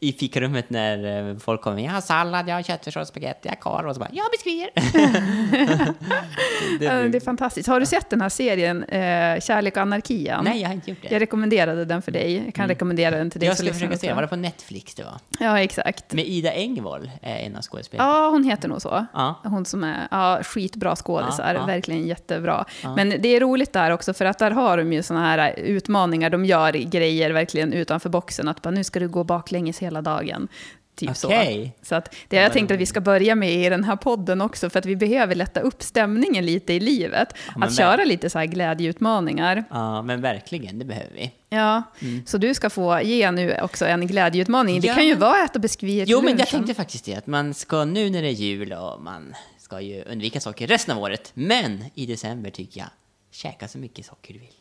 i 0.00 0.12
fikarummet 0.12 0.70
när 0.70 1.28
eh, 1.30 1.36
folk 1.38 1.60
kommer. 1.62 1.82
Jag 1.82 1.90
har 1.92 2.00
sallad, 2.00 2.48
jag 2.48 2.54
har 2.54 2.62
köttfärssås, 2.62 3.08
spagetti, 3.08 3.38
jag 3.42 3.50
har 3.50 3.56
korv 3.56 3.88
och 3.88 3.94
så 3.94 4.00
bara, 4.00 4.08
jag 4.12 4.24
har 4.24 4.30
biskvier. 4.30 4.70
det, 6.72 6.78
blir- 6.78 7.08
det 7.08 7.18
är 7.18 7.20
fantastiskt. 7.20 7.68
Har 7.68 7.80
du 7.80 7.86
sett 7.86 8.10
den 8.10 8.20
här 8.20 8.28
serien 8.28 8.84
eh, 8.84 9.40
Kärlek 9.40 9.76
och 9.76 9.82
anarkian? 9.82 10.44
Nej, 10.44 10.60
jag 10.60 10.68
har 10.68 10.74
inte 10.74 10.90
gjort 10.90 10.98
det. 11.02 11.08
Jag 11.12 11.22
rekommenderade 11.22 11.84
den 11.84 12.02
för 12.02 12.12
dig. 12.12 12.42
Jag 12.44 12.54
kan 12.54 12.68
rekommendera 12.68 13.16
den 13.16 13.30
till 13.30 13.40
dig. 13.40 13.46
jag 13.46 13.56
ska 13.56 13.64
lyssnar 13.66 13.78
försöka 13.88 13.98
se, 13.98 14.12
var 14.12 14.22
det 14.22 14.28
på 14.28 14.36
Netflix 14.36 14.94
det 14.94 15.04
var? 15.04 15.14
Ja, 15.40 15.60
exakt. 15.60 16.12
Med 16.12 16.26
Ida 16.26 16.52
Engvall, 16.52 17.10
är 17.22 17.36
en 17.36 17.56
av 17.56 17.62
skådespelarna. 17.62 18.10
Ja, 18.10 18.28
hon 18.30 18.44
heter 18.44 18.68
nog 18.68 18.82
så. 18.82 19.06
Ja. 19.12 19.34
Hon 19.44 19.64
som 19.64 19.84
är 19.84 20.08
ja, 20.10 20.38
skitbra 20.42 20.96
skådisar, 20.96 21.54
Ja, 21.54 21.66
verkligen 21.66 22.06
jättebra. 22.06 22.64
Men 22.96 23.08
det 23.18 23.28
är 23.28 23.40
roligt 23.40 23.72
där 23.72 23.90
också, 23.90 24.14
för 24.14 24.24
att 24.24 24.38
där 24.38 24.50
har 24.50 24.76
de 24.78 24.92
ju 24.92 25.02
såna 25.02 25.20
här 25.20 25.54
utmaningar. 25.58 26.30
De 26.30 26.44
gör 26.44 26.72
grejer 26.72 27.30
verkligen 27.30 27.72
utanför 27.72 28.08
boxen. 28.10 28.48
Att 28.48 28.62
bara, 28.62 28.70
nu 28.70 28.84
ska 28.84 29.00
du 29.00 29.08
gå 29.08 29.24
baklänges 29.24 29.78
hela 29.78 29.87
dagen. 29.90 30.48
Typ 30.96 31.10
Okej. 31.24 31.72
så. 31.82 31.88
Så 31.88 31.94
att 31.94 32.14
det 32.28 32.36
har 32.36 32.42
jag 32.42 32.52
tänkt 32.52 32.70
att 32.70 32.78
vi 32.78 32.86
ska 32.86 33.00
börja 33.00 33.34
med 33.34 33.54
i 33.54 33.68
den 33.68 33.84
här 33.84 33.96
podden 33.96 34.40
också, 34.40 34.70
för 34.70 34.78
att 34.78 34.86
vi 34.86 34.96
behöver 34.96 35.34
lätta 35.34 35.60
upp 35.60 35.82
stämningen 35.82 36.46
lite 36.46 36.72
i 36.72 36.80
livet. 36.80 37.28
men 37.56 37.62
att 37.68 37.76
köra 37.76 38.04
lite 38.04 38.30
så 38.30 38.38
här 38.38 38.46
glädjeutmaningar. 38.46 39.64
Ja, 39.70 40.02
men 40.02 40.20
verkligen, 40.20 40.78
det 40.78 40.84
behöver 40.84 41.10
vi. 41.14 41.32
Ja, 41.48 41.82
så 42.26 42.38
du 42.38 42.54
ska 42.54 42.70
få 42.70 43.00
ge 43.02 43.30
nu 43.30 43.56
också 43.62 43.86
en 43.86 44.06
glädjeutmaning. 44.06 44.80
Det 44.80 44.86
Ja, 44.86 44.94
kan 44.94 45.06
ju 45.06 45.14
vara 45.14 45.44
att 45.44 45.50
äta 45.50 45.58
biskvier 45.58 46.06
Jo, 46.08 46.22
men 46.22 46.38
jag 46.38 46.48
tänkte 46.48 46.74
faktiskt 46.74 47.04
det, 47.04 47.14
att 47.14 47.26
man 47.26 47.54
ska 47.54 47.84
nu 47.84 48.10
när 48.10 48.22
det 48.22 48.28
är 48.28 48.32
jul 48.32 48.72
och 48.72 49.02
man 49.02 49.34
ska 49.58 49.80
ju 49.80 50.02
undvika 50.02 50.40
socker 50.40 50.66
resten 50.66 50.96
av 50.96 51.02
året. 51.02 51.30
Men 51.34 51.84
i 51.94 52.06
december 52.06 52.50
tycker 52.50 52.80
jag, 52.80 52.88
käka 53.30 53.68
så 53.68 53.78
mycket 53.78 54.06
socker 54.06 54.34
du 54.34 54.40
vill. 54.40 54.54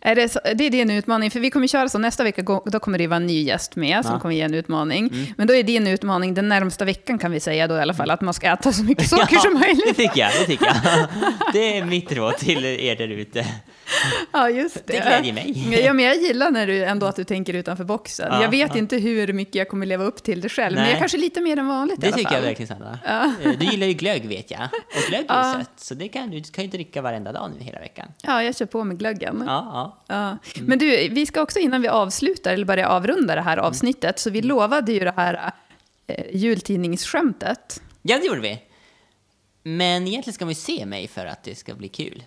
Är 0.00 0.14
det, 0.14 0.28
så, 0.28 0.40
det 0.54 0.66
är 0.66 0.70
din 0.70 0.90
utmaning, 0.90 1.30
för 1.30 1.40
vi 1.40 1.50
kommer 1.50 1.66
köra 1.66 1.88
så 1.88 1.98
nästa 1.98 2.24
vecka, 2.24 2.42
då 2.66 2.80
kommer 2.80 2.98
det 2.98 3.06
vara 3.06 3.16
en 3.16 3.26
ny 3.26 3.42
gäst 3.42 3.76
med 3.76 4.04
som 4.04 4.14
Ja. 4.14 4.20
kommer 4.20 4.34
ge 4.34 4.40
en 4.40 4.54
utmaning. 4.54 5.34
Men 5.36 5.46
då 5.46 5.54
är 5.54 5.62
din 5.62 5.86
utmaning 5.86 6.34
den 6.34 6.48
närmsta 6.48 6.84
veckan 6.84 7.18
kan 7.18 7.30
vi 7.32 7.40
säga 7.40 7.66
då 7.68 7.74
i 7.76 7.80
alla 7.80 7.94
fall, 7.94 8.10
att 8.10 8.20
man 8.20 8.34
ska 8.34 8.46
äta 8.52 8.72
så 8.72 8.84
mycket 8.84 9.08
socker 9.10 9.36
som 9.36 9.54
det 9.54 9.60
möjligt. 9.60 9.96
tycker 9.96 10.20
jag, 10.20 10.30
det 10.40 10.46
tycker 10.46 10.66
jag. 10.66 10.76
Det 11.52 11.78
är 11.78 11.84
mitt 11.84 12.12
råd 12.12 12.36
till 12.38 12.64
er 12.64 12.96
där 12.96 13.08
ute. 13.08 13.46
Ja, 14.32 14.50
just 14.50 14.74
det. 14.74 14.82
Det 14.86 14.92
glädjer 15.00 15.32
mig. 15.32 15.82
Ja, 15.84 15.92
men 15.92 16.04
jag 16.04 16.16
gillar 16.16 16.50
när 16.50 16.66
du 16.66 16.84
ändå 16.84 17.06
att 17.06 17.16
du 17.16 17.24
tänker 17.24 17.54
utanför 17.54 17.84
boxen. 17.84 18.28
Ja, 18.30 18.42
jag 18.42 18.48
vet 18.50 18.70
ja. 18.74 18.78
inte 18.78 18.96
hur 18.96 19.32
mycket 19.32 19.54
jag 19.54 19.68
kommer 19.68 19.86
leva 19.86 20.04
upp 20.04 20.22
till 20.22 20.40
det 20.40 20.48
själv, 20.48 20.74
men 20.74 20.82
Nej. 20.82 20.90
jag 20.92 20.98
kanske 21.00 21.18
lite 21.18 21.40
mer 21.40 21.56
än 21.58 21.66
vanligt 21.68 21.98
i 21.98 22.00
Det 22.00 22.06
alla 22.06 22.16
tycker 22.16 22.28
fall. 22.30 22.36
jag 22.38 22.42
verkligen, 22.42 22.68
Sandra. 22.68 22.98
Eh, 23.44 23.58
Du 23.58 23.64
gillar 23.66 23.86
ju 23.86 23.92
glögg, 23.92 24.24
vet 24.28 24.50
jag. 24.50 24.62
Och 24.72 25.08
glögg 25.08 25.24
är 25.28 25.34
Ja. 25.34 25.54
sött, 25.58 25.70
så 25.80 25.94
det 25.94 26.08
kan 26.08 26.30
du, 26.30 26.42
kan 26.42 26.64
ju 26.64 26.70
dricka 26.70 27.02
varenda 27.02 27.32
dag 27.32 27.50
nu 27.58 27.64
hela 27.64 27.78
veckan. 27.78 28.08
Ja, 28.22 28.42
jag 28.42 28.56
kör 28.56 28.66
på 28.66 28.84
med 28.84 28.98
glöggen. 28.98 29.42
Ja, 29.46 29.96
ja. 30.08 30.38
Ja. 30.54 30.60
Men 30.62 30.78
du, 30.78 31.08
vi 31.08 31.26
ska 31.26 31.42
också 31.42 31.58
innan 31.58 31.82
vi 31.82 31.88
avslutar, 31.88 32.52
eller 32.52 32.66
börjar 32.66 32.88
avrunda 32.88 33.34
det 33.34 33.40
här 33.42 33.56
avsnittet, 33.56 34.18
så 34.18 34.30
vi 34.30 34.42
lovade 34.42 34.92
ju 34.92 35.00
det 35.00 35.14
här 35.16 35.52
eh, 36.06 36.24
jultidningsskämtet. 36.36 37.82
Ja, 38.02 38.18
det 38.18 38.26
gjorde 38.26 38.40
vi. 38.40 38.58
Men 39.62 40.06
egentligen 40.08 40.34
ska 40.34 40.44
man 40.44 40.50
ju 40.50 40.60
se 40.60 40.86
mig 40.86 41.08
för 41.08 41.26
att 41.26 41.42
det 41.44 41.54
ska 41.54 41.74
bli 41.74 41.88
kul. 41.88 42.24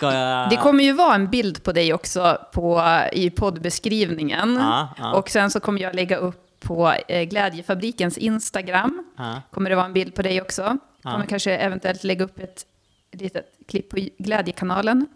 Jag... 0.00 0.50
Det 0.50 0.56
kommer 0.56 0.84
ju 0.84 0.92
vara 0.92 1.14
en 1.14 1.30
bild 1.30 1.62
på 1.62 1.72
dig 1.72 1.94
också 1.94 2.38
på, 2.52 2.82
i 3.12 3.30
poddbeskrivningen. 3.30 4.54
Ja, 4.60 4.88
ja. 4.98 5.12
Och 5.14 5.30
sen 5.30 5.50
så 5.50 5.60
kommer 5.60 5.80
jag 5.80 5.94
lägga 5.94 6.16
upp 6.16 6.60
på 6.60 6.94
eh, 7.08 7.22
Glädjefabrikens 7.22 8.18
Instagram. 8.18 9.04
Ja. 9.16 9.42
Kommer 9.50 9.70
det 9.70 9.76
vara 9.76 9.86
en 9.86 9.92
bild 9.92 10.14
på 10.14 10.22
dig 10.22 10.42
också. 10.42 10.78
Kommer 11.02 11.26
kanske 11.26 11.56
eventuellt 11.56 12.04
lägga 12.04 12.24
upp 12.24 12.38
ett 12.38 12.66
litet 13.12 13.46
klipp 13.68 13.88
på 13.88 13.96
Glädjekanalen. 14.18 15.06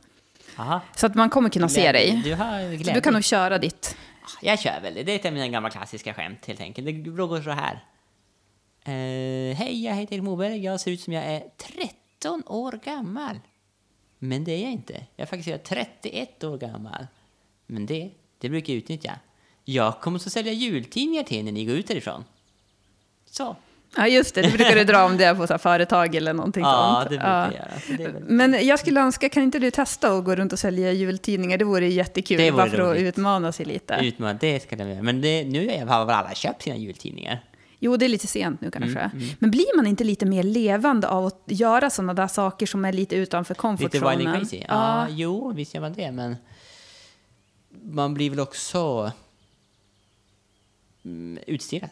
Aha. 0.56 0.80
Så 0.96 1.06
att 1.06 1.14
man 1.14 1.30
kommer 1.30 1.48
kunna 1.48 1.68
se 1.68 1.80
Glädje. 1.80 2.12
dig. 2.12 2.22
Du 2.24 2.34
har 2.34 2.84
Så 2.84 2.92
du 2.92 3.00
kan 3.00 3.12
nog 3.12 3.24
köra 3.24 3.58
ditt. 3.58 3.96
Jag 4.42 4.58
kör 4.60 4.80
väl 4.80 4.94
det. 4.94 5.12
Är 5.12 5.16
ett 5.16 5.26
av 5.26 5.32
mina 5.32 5.48
gamla 5.48 5.70
klassiska 5.70 6.14
skämt 6.14 6.46
helt 6.46 6.60
enkelt. 6.60 6.86
Det 6.86 6.92
går 6.92 7.42
så 7.42 7.50
här. 7.50 7.84
Eh, 8.84 9.56
Hej, 9.56 9.84
jag 9.84 9.94
heter 9.94 10.14
Erik 10.14 10.22
Moberg. 10.22 10.64
Jag 10.64 10.80
ser 10.80 10.90
ut 10.90 11.00
som 11.00 11.12
jag 11.12 11.24
är 11.24 11.42
13 11.56 12.42
år 12.46 12.80
gammal. 12.84 13.40
Men 14.24 14.44
det 14.44 14.52
är 14.52 14.62
jag 14.62 14.72
inte. 14.72 14.92
Jag 14.92 15.22
är 15.22 15.26
faktiskt 15.26 15.64
31 15.64 16.44
år 16.44 16.58
gammal. 16.58 17.06
Men 17.66 17.86
det, 17.86 18.10
det 18.38 18.48
brukar 18.48 18.72
jag 18.72 18.78
utnyttja. 18.78 19.12
Jag 19.64 20.00
kommer 20.00 20.18
att 20.18 20.32
sälja 20.32 20.52
jultidningar 20.52 21.22
till 21.22 21.36
er 21.38 21.42
när 21.42 21.52
ni 21.52 21.64
går 21.64 21.76
ut 21.76 21.88
härifrån. 21.88 22.24
Så. 23.30 23.56
Ja, 23.96 24.06
just 24.08 24.34
det. 24.34 24.42
Det 24.42 24.48
brukar 24.50 24.74
du 24.74 24.84
dra 24.84 25.04
om 25.04 25.16
det 25.16 25.34
på 25.34 25.46
så 25.46 25.58
företag 25.58 26.14
eller 26.14 26.32
någonting 26.34 26.62
Ja, 26.62 26.94
sånt. 26.98 27.04
det 27.10 27.16
brukar 27.16 27.44
jag 27.44 27.54
göra. 27.54 27.80
Så 27.86 27.92
det 27.92 28.04
är 28.04 28.12
väl... 28.12 28.22
Men 28.24 28.66
jag 28.66 28.78
skulle 28.78 29.00
önska, 29.00 29.28
kan 29.28 29.42
inte 29.42 29.58
du 29.58 29.70
testa 29.70 30.08
att 30.18 30.24
gå 30.24 30.34
runt 30.34 30.52
och 30.52 30.58
sälja 30.58 30.92
jultidningar? 30.92 31.58
Det 31.58 31.64
vore 31.64 31.88
jättekul, 31.88 32.36
Det 32.36 32.50
vore 32.50 32.62
bara 32.62 32.70
för 32.70 32.78
att 32.80 32.96
roligt. 32.96 33.02
utmana 33.02 33.52
sig 33.52 33.66
lite. 33.66 33.98
Utmanat, 34.02 34.40
det 34.40 34.62
ska 34.62 34.76
jag 34.76 34.88
göra. 34.88 35.02
Men 35.02 35.20
det, 35.20 35.44
nu 35.44 35.84
har 35.88 36.04
väl 36.04 36.14
alla 36.14 36.34
köpt 36.34 36.62
sina 36.62 36.76
jultidningar. 36.76 37.44
Jo, 37.84 37.96
det 37.96 38.04
är 38.04 38.08
lite 38.08 38.26
sent 38.26 38.60
nu 38.60 38.70
kanske. 38.70 38.98
Mm, 39.00 39.28
Men 39.38 39.50
blir 39.50 39.76
man 39.76 39.86
inte 39.86 40.04
lite 40.04 40.26
mer 40.26 40.42
levande 40.42 41.08
av 41.08 41.26
att 41.26 41.42
göra 41.46 41.90
sådana 41.90 42.14
där 42.14 42.26
saker 42.28 42.66
som 42.66 42.84
är 42.84 42.92
lite 42.92 43.16
utanför 43.16 43.54
comfort 43.54 43.94
Lite 43.94 44.08
wild 44.08 44.20
zonen? 44.22 44.38
crazy? 44.40 44.56
Ja, 44.56 44.64
Ja. 44.68 45.06
jo, 45.10 45.52
visst 45.52 45.74
gör 45.74 45.80
man 45.80 45.92
det, 45.92 46.12
men 46.12 46.36
man 47.84 48.14
blir 48.14 48.30
väl 48.30 48.40
också 48.40 49.12
mm, 51.04 51.38
utstirrad. 51.46 51.90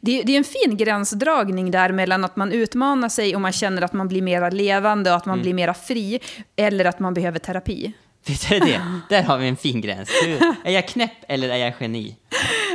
Det, 0.00 0.22
det 0.22 0.32
är 0.32 0.36
en 0.38 0.44
fin 0.44 0.76
gränsdragning 0.76 1.70
där 1.70 1.92
mellan 1.92 2.24
att 2.24 2.36
man 2.36 2.52
utmanar 2.52 3.08
sig 3.08 3.34
och 3.34 3.40
man 3.40 3.52
känner 3.52 3.82
att 3.82 3.92
man 3.92 4.08
blir 4.08 4.22
mera 4.22 4.50
levande 4.50 5.10
och 5.10 5.16
att 5.16 5.26
man 5.26 5.34
Mm. 5.34 5.42
blir 5.42 5.54
mera 5.54 5.74
fri, 5.74 6.20
eller 6.56 6.84
att 6.84 6.98
man 7.00 7.14
behöver 7.14 7.38
terapi. 7.38 7.92
Visst 8.26 8.50
är 8.52 8.60
det 8.60 8.66
det? 8.66 8.80
Där 9.08 9.22
har 9.22 9.38
vi 9.38 9.48
en 9.48 9.56
fin 9.56 9.80
gräns. 9.80 10.08
Du, 10.24 10.38
är 10.64 10.72
jag 10.72 10.88
knäpp 10.88 11.12
eller 11.28 11.48
är 11.48 11.56
jag 11.56 11.74
geni? 11.80 12.16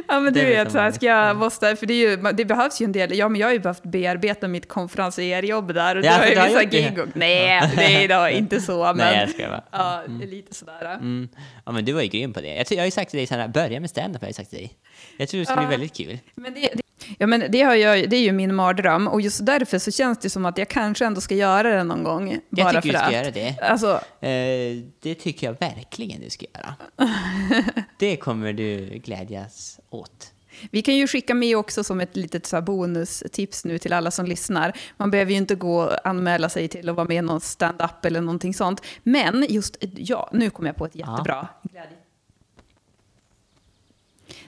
Ja, 0.08 0.20
men 0.20 0.34
Det 0.34 0.39
du 0.39 0.46
vet 0.46 0.65
vet, 0.65 0.72
så 0.72 0.78
här, 0.80 0.91
ska 0.91 1.06
jag 1.06 1.36
måste, 1.38 1.76
för 1.76 1.86
det, 1.86 1.94
ju, 1.94 2.15
det 2.34 2.46
behövs 2.46 2.82
ju 2.82 2.84
en 2.86 2.91
del, 2.91 3.18
ja 3.18 3.30
men 3.30 3.41
jag 3.41 3.48
har 3.48 3.54
ju 3.54 3.60
behövt 3.60 3.84
bearbeta 3.84 4.48
mitt 4.48 4.68
konferenserjobb 4.68 5.74
där 5.74 5.96
och 5.96 6.06
Ja, 6.06 6.12
du 6.12 6.20
har 6.39 6.48
ju 6.48 6.54
vissa 6.54 6.60
det. 6.60 6.65
gig 6.65 7.00
och, 7.00 7.08
nej, 7.13 7.72
nej 7.76 8.08
då, 8.08 8.30
inte 8.32 8.62
så, 8.62 8.84
men 8.84 8.98
Nej, 8.98 9.20
jag 9.20 9.30
skojar 9.30 9.50
bara. 9.50 9.63
ja, 9.72 10.04
lite 10.26 10.54
sådär. 10.54 10.94
Mm. 10.96 11.30
Ja, 11.65 11.72
men 11.72 11.86
du 11.86 11.94
var 11.94 12.02
ju 12.02 12.08
grym 12.08 12.34
på 12.34 12.41
det. 12.41 12.56
Jag, 12.56 12.65
tror- 12.68 12.76
jag 12.76 12.82
har 12.82 12.88
ju 12.88 12.91
sagt 12.91 13.10
till 13.12 13.18
dig, 13.18 13.28
Sandra, 13.28 13.48
börja 13.48 13.80
med 13.80 13.89
stand-up 13.89 14.22
har 14.22 14.28
jag 14.28 14.36
sagt 14.36 14.50
till 14.50 14.60
dig. 14.60 14.74
Jag 15.18 15.30
tror 15.30 15.39
det 15.39 15.46
ska 15.46 15.56
bli 15.56 15.63
Ja. 15.63 15.70
väldigt 15.70 15.94
kul. 15.98 16.20
Men 16.36 16.54
det, 16.54 16.60
det, 16.74 16.82
ja, 17.20 17.28
men 17.28 17.44
det, 17.52 17.62
har 17.62 17.76
jag, 17.76 18.10
det 18.10 18.15
är 18.15 18.22
ju 18.22 18.32
min 18.32 18.56
mardröm 18.56 19.08
och 19.08 19.22
just 19.22 19.46
därför 19.46 19.80
så 19.80 19.91
känns 19.91 20.18
det 20.18 20.30
som 20.30 20.46
att 20.46 20.58
jag 20.58 20.68
kanske 20.70 21.06
ändå 21.06 21.22
ska 21.22 21.36
göra 21.36 21.76
det 21.76 21.84
någon 21.84 22.04
gång. 22.04 22.39
Jag 22.50 22.65
bara 22.65 22.82
tycker 22.82 22.82
för 22.82 22.88
du 22.88 22.98
ska 22.98 23.06
att. 23.06 23.13
göra 23.13 23.32
det. 23.32 23.60
Alltså, 23.62 24.02
Eh, 24.26 24.84
det 25.00 25.15
tycker 25.15 25.48
jag 25.48 25.60
verkligen 25.60 26.22
du 26.22 26.30
ska 26.30 26.46
göra. 26.54 26.76
Det 28.00 28.15
kommer 28.18 28.54
du 28.54 28.86
glädjas 28.86 29.80
åt. 29.89 30.32
vi 30.72 30.82
kan 30.82 30.96
ju 30.96 31.08
skicka 31.08 31.34
med 31.34 31.58
också 31.58 31.84
som 31.84 32.00
ett 32.02 32.15
litet 32.15 32.46
så 32.46 32.62
bonustips 32.62 33.65
nu 33.65 33.78
till 33.78 33.94
alla 33.94 34.12
som 34.12 34.26
lyssnar. 34.26 34.74
Man 34.98 35.12
behöver 35.12 35.32
ju 35.32 35.38
inte 35.38 35.56
gå 35.56 35.82
och 35.84 36.08
anmäla 36.08 36.50
sig 36.50 36.68
till 36.68 36.89
att 36.89 36.96
vara 36.96 37.08
med 37.08 37.18
i 37.18 37.22
någon 37.22 37.41
stand-up 37.41 38.06
eller 38.06 38.22
någonting 38.22 38.54
sånt. 38.54 38.82
Men 39.04 39.46
just, 39.50 39.78
ja, 39.96 40.30
nu 40.34 40.50
kom 40.50 40.65
jag 40.65 40.76
på 40.76 40.86
ett 40.86 40.96
jättebra 40.96 41.48
glädje. 41.63 41.98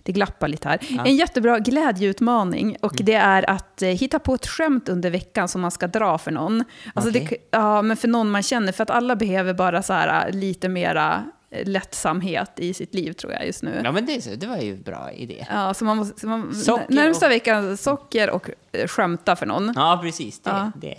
Det 0.07 0.13
glappar 0.13 0.47
lite 0.47 0.69
här. 0.69 0.79
En 1.05 1.15
jättebra 1.15 1.59
glädjeutmaning 1.59 2.77
och 2.81 2.93
det 2.99 3.13
är 3.13 3.49
att 3.49 3.81
eh, 3.81 3.89
hitta 3.89 4.19
på 4.19 4.33
ett 4.33 4.47
skämt 4.47 4.89
under 4.89 5.09
veckan 5.09 5.47
som 5.47 5.61
man 5.61 5.71
ska 5.71 5.87
dra 5.87 6.17
för 6.17 6.31
någon. 6.31 6.63
Alltså 6.93 7.11
det, 7.11 7.21
Okej. 7.25 7.37
ja, 7.51 7.81
men 7.81 7.97
för 7.97 8.07
någon 8.07 8.29
man 8.31 8.43
känner, 8.43 8.71
för 8.71 8.83
att 8.83 8.89
alla 8.89 9.15
behöver 9.15 9.53
bara 9.53 9.83
så 9.83 9.93
här, 9.93 10.31
lite 10.31 10.69
mera 10.69 11.23
eh, 11.51 11.67
lättsamhet 11.67 12.51
i 12.59 12.73
sitt 12.73 12.93
liv 12.93 13.13
tror 13.13 13.33
jag 13.33 13.45
just 13.45 13.63
nu. 13.63 13.81
Ja, 13.83 13.91
men 13.91 14.05
det, 14.05 14.41
det 14.41 14.47
var 14.47 14.57
ju 14.57 14.71
en 14.73 14.81
bra 14.81 15.11
idé. 15.11 15.45
Ja, 15.49 15.73
så 15.73 15.85
man 15.85 15.97
måste, 15.97 16.19
så 16.19 16.27
man, 16.27 16.53
närmsta 16.89 17.25
och- 17.25 17.31
veckan 17.31 17.77
socker 17.77 18.29
och 18.29 18.49
eh, 18.71 18.87
skämta 18.87 19.35
för 19.35 19.45
någon. 19.45 19.73
Ja, 19.75 19.99
precis. 20.03 20.39
Det, 20.39 20.49
Ja. 20.49 20.71
det, 20.75 20.95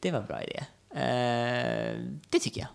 det 0.00 0.10
var 0.10 0.18
en 0.20 0.26
bra 0.26 0.42
idé. 0.42 0.64
Eh, 0.94 1.98
det 2.30 2.38
tycker 2.40 2.60
jag. 2.60 2.68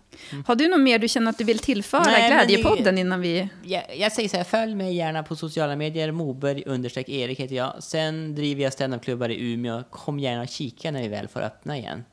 Har 0.46 0.54
du 0.54 0.68
något 0.68 0.80
mer 0.80 0.98
du 0.98 1.08
känner 1.08 1.30
att 1.30 1.38
du 1.38 1.44
vill 1.44 1.58
tillföra 1.58 2.02
Nej, 2.02 2.30
Glädjepodden 2.30 2.98
innan 2.98 3.20
vi... 3.20 3.48
jag, 3.62 3.96
jag 3.96 4.12
säger 4.12 4.28
så 4.28 4.36
här, 4.36 4.44
följ 4.44 4.74
mig 4.74 4.94
gärna 4.94 5.22
på 5.22 5.36
sociala 5.36 5.76
medier. 5.76 6.12
Moberg 6.12 6.62
understreck 6.66 7.08
Erik 7.08 7.40
heter 7.40 7.54
jag. 7.56 7.82
Sen 7.82 8.34
driver 8.34 8.62
jag 8.62 8.72
standupklubbar 8.72 9.28
i 9.28 9.52
Umeå. 9.52 9.82
Kom 9.90 10.18
gärna 10.18 10.42
och 10.42 10.48
kika 10.48 10.90
när 10.90 11.02
vi 11.02 11.08
väl 11.08 11.28
får 11.28 11.40
öppna 11.40 11.78
igen. 11.78 12.04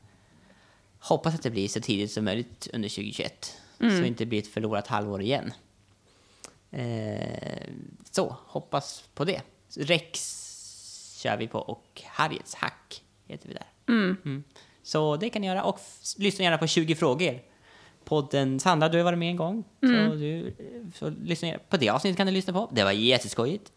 hoppas 0.98 1.34
att 1.34 1.42
det 1.42 1.50
blir 1.50 1.68
så 1.68 1.80
tidigt 1.80 2.12
som 2.12 2.24
möjligt 2.24 2.68
under 2.72 2.88
2021. 2.88 3.56
Så 3.78 3.84
det 3.84 4.06
inte 4.06 4.26
blir 4.26 4.38
ett 4.38 4.48
förlorat 4.48 4.86
halvår 4.86 5.22
igen. 5.22 5.52
Eh, 6.70 7.68
så, 8.10 8.36
hoppas 8.46 9.04
på 9.14 9.24
det. 9.24 9.42
Rex 9.76 10.34
kör 11.22 11.36
vi 11.36 11.48
på 11.48 11.58
och 11.58 12.02
Harriets 12.06 12.54
hack 12.54 13.02
heter 13.26 13.48
vi 13.48 13.54
där. 13.54 13.66
Mm. 13.88 14.44
Så 14.88 15.16
det 15.16 15.30
kan 15.30 15.42
ni 15.42 15.48
göra 15.48 15.62
och 15.62 15.80
lyssna 16.18 16.44
gärna 16.44 16.58
på 16.58 16.66
20 16.66 16.94
frågor. 16.94 17.40
Podden, 18.04 18.60
Sandra, 18.60 18.88
du 18.88 18.98
har 18.98 19.04
varit 19.04 19.18
med 19.18 19.30
en 19.30 19.36
gång. 19.36 19.64
Så, 19.80 20.14
du, 20.14 20.54
så 20.94 21.12
lyssna. 21.22 21.52
På 21.68 21.76
det 21.76 21.88
avsnittet 21.88 22.16
kan 22.16 22.26
du 22.26 22.32
lyssna 22.32 22.52
på. 22.52 22.70
Det 22.72 22.84
var 22.84 22.92
jätteskojigt. 22.92 23.72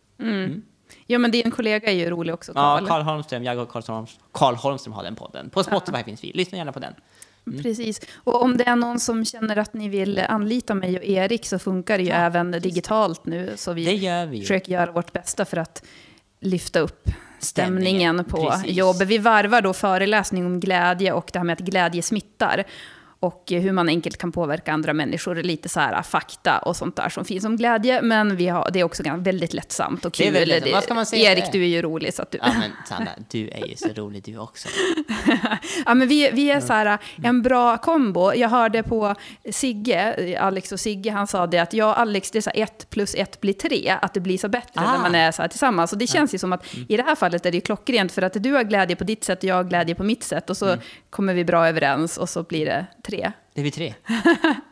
Ja, 1.07 1.19
men 1.19 1.31
din 1.31 1.51
kollega 1.51 1.91
är 1.91 1.95
ju 1.95 2.09
rolig 2.09 2.33
också, 2.33 2.51
Ja, 2.55 2.81
Carl. 2.87 3.01
Holmström, 3.01 3.43
jag 3.43 3.57
och 3.57 3.69
Karl 3.69 3.83
Holmström, 3.87 4.55
Holmström 4.55 4.93
har 4.93 5.03
den 5.03 5.15
podden. 5.15 5.49
På 5.49 5.63
Spotify 5.63 6.03
finns 6.03 6.23
vi. 6.23 6.31
Lyssna 6.33 6.57
gärna 6.57 6.71
på 6.71 6.79
den. 6.79 6.93
Precis. 7.61 8.01
Och 8.15 8.41
om 8.41 8.57
det 8.57 8.63
är 8.63 8.75
någon 8.75 8.99
som 8.99 9.25
känner 9.25 9.57
att 9.57 9.73
ni 9.73 9.89
vill 9.89 10.19
anlita 10.19 10.75
mig 10.75 10.97
och 10.97 11.03
Erik 11.03 11.45
så 11.45 11.59
funkar 11.59 11.97
det 11.97 12.03
ju 12.03 12.09
även 12.11 12.51
digitalt 12.51 13.25
nu. 13.25 13.53
Så 13.55 13.73
vi 13.73 13.85
Det 13.85 13.93
gör 13.93 14.25
vi 14.25 14.41
försöker 14.41 14.71
göra 14.71 14.91
vårt 14.91 15.13
bästa 15.13 15.45
för 15.45 15.57
att 15.57 15.83
lyfta 16.39 16.79
upp 16.79 17.09
stämningen, 17.43 18.25
på 18.25 18.49
precis. 18.49 18.71
jobbet. 18.71 19.07
Vi 19.07 19.17
varvar 19.17 19.61
då 19.61 19.73
föreläsning 19.73 20.45
om 20.45 20.59
glädje 20.59 21.13
och 21.13 21.29
det 21.33 21.39
här 21.39 21.43
med 21.43 21.53
att 21.53 21.59
glädje 21.59 22.01
smittar. 22.01 22.63
Och 23.23 23.43
hur 23.49 23.71
man 23.71 23.89
enkelt 23.89 24.17
kan 24.17 24.31
påverka 24.31 24.73
andra 24.73 24.93
människor. 24.93 25.35
Lite 25.35 25.69
så 25.69 25.79
här 25.79 26.01
fakta 26.01 26.57
och 26.59 26.75
sånt 26.75 26.95
där 26.95 27.09
som 27.09 27.25
finns 27.25 27.45
om 27.45 27.57
glädje. 27.57 28.01
Men 28.01 28.35
vi 28.35 28.47
har, 28.47 28.69
det 28.73 28.79
är 28.79 28.83
också 28.83 29.03
väldigt 29.17 29.53
lättsamt 29.53 30.05
och 30.05 30.15
Det 30.17 30.27
är 30.27 30.31
kul. 30.31 30.49
väldigt. 30.49 30.73
Vad 30.73 30.83
ska 30.83 30.93
man 30.93 31.05
säga 31.05 31.31
Erik, 31.31 31.51
du 31.51 31.61
är 31.63 31.67
ju 31.67 31.81
rolig. 31.81 32.13
Så 32.13 32.21
att 32.21 32.31
du... 32.31 32.37
Ja 32.41 32.53
men 32.59 32.71
Sandra, 32.89 33.11
du 33.31 33.49
är 33.49 33.65
ju 33.67 33.75
så 33.75 33.87
rolig 33.87 34.23
du 34.23 34.37
också. 34.37 34.67
Ja, 35.85 35.93
men 35.93 36.07
vi, 36.07 36.29
vi 36.33 36.51
är 36.51 36.59
så 36.59 36.73
här, 36.73 36.97
en 37.23 37.41
bra 37.41 37.77
kombo. 37.77 38.33
Jag 38.33 38.49
hörde 38.49 38.83
på 38.83 39.15
Sigge, 39.51 40.37
Alex 40.41 40.71
och 40.71 40.79
Sigge, 40.79 41.11
han 41.11 41.27
sa 41.27 41.47
det 41.47 41.59
att 41.59 41.73
jag 41.73 41.89
och 41.89 41.99
Alex, 41.99 42.31
det 42.31 42.39
är 42.39 42.41
så 42.41 42.49
här 42.55 42.63
ett 42.63 42.89
plus 42.89 43.15
ett 43.15 43.41
blir 43.41 43.53
tre, 43.53 43.97
att 44.01 44.13
det 44.13 44.19
blir 44.19 44.37
så 44.37 44.49
bättre 44.49 44.81
Ah. 44.81 44.91
när 44.93 44.99
man 44.99 45.15
är 45.15 45.31
så 45.31 45.41
här 45.41 45.49
tillsammans. 45.49 45.91
Och 45.93 45.97
det 45.99 46.07
känns 46.07 46.33
ju 46.33 46.37
som 46.37 46.53
att 46.53 46.65
i 46.89 46.97
det 46.97 47.03
här 47.03 47.15
fallet 47.15 47.45
är 47.45 47.51
det 47.51 47.57
ju 47.57 47.61
klockrent, 47.61 48.11
för 48.11 48.21
att 48.21 48.33
du 48.43 48.53
har 48.53 48.63
glädje 48.63 48.95
på 48.95 49.03
ditt 49.03 49.23
sätt 49.23 49.37
och 49.39 49.43
jag 49.43 49.55
har 49.55 49.63
glädje 49.63 49.95
på 49.95 50.03
mitt 50.03 50.23
sätt. 50.23 50.49
Och 50.49 50.57
så 50.57 50.77
kommer 51.11 51.33
vi 51.33 51.45
bra 51.45 51.67
överens 51.67 52.17
och 52.17 52.29
så 52.29 52.43
blir 52.43 52.65
det 52.65 52.85
tre. 53.03 53.31
Det 53.53 53.61
vi 53.61 53.71
tre. 53.71 53.93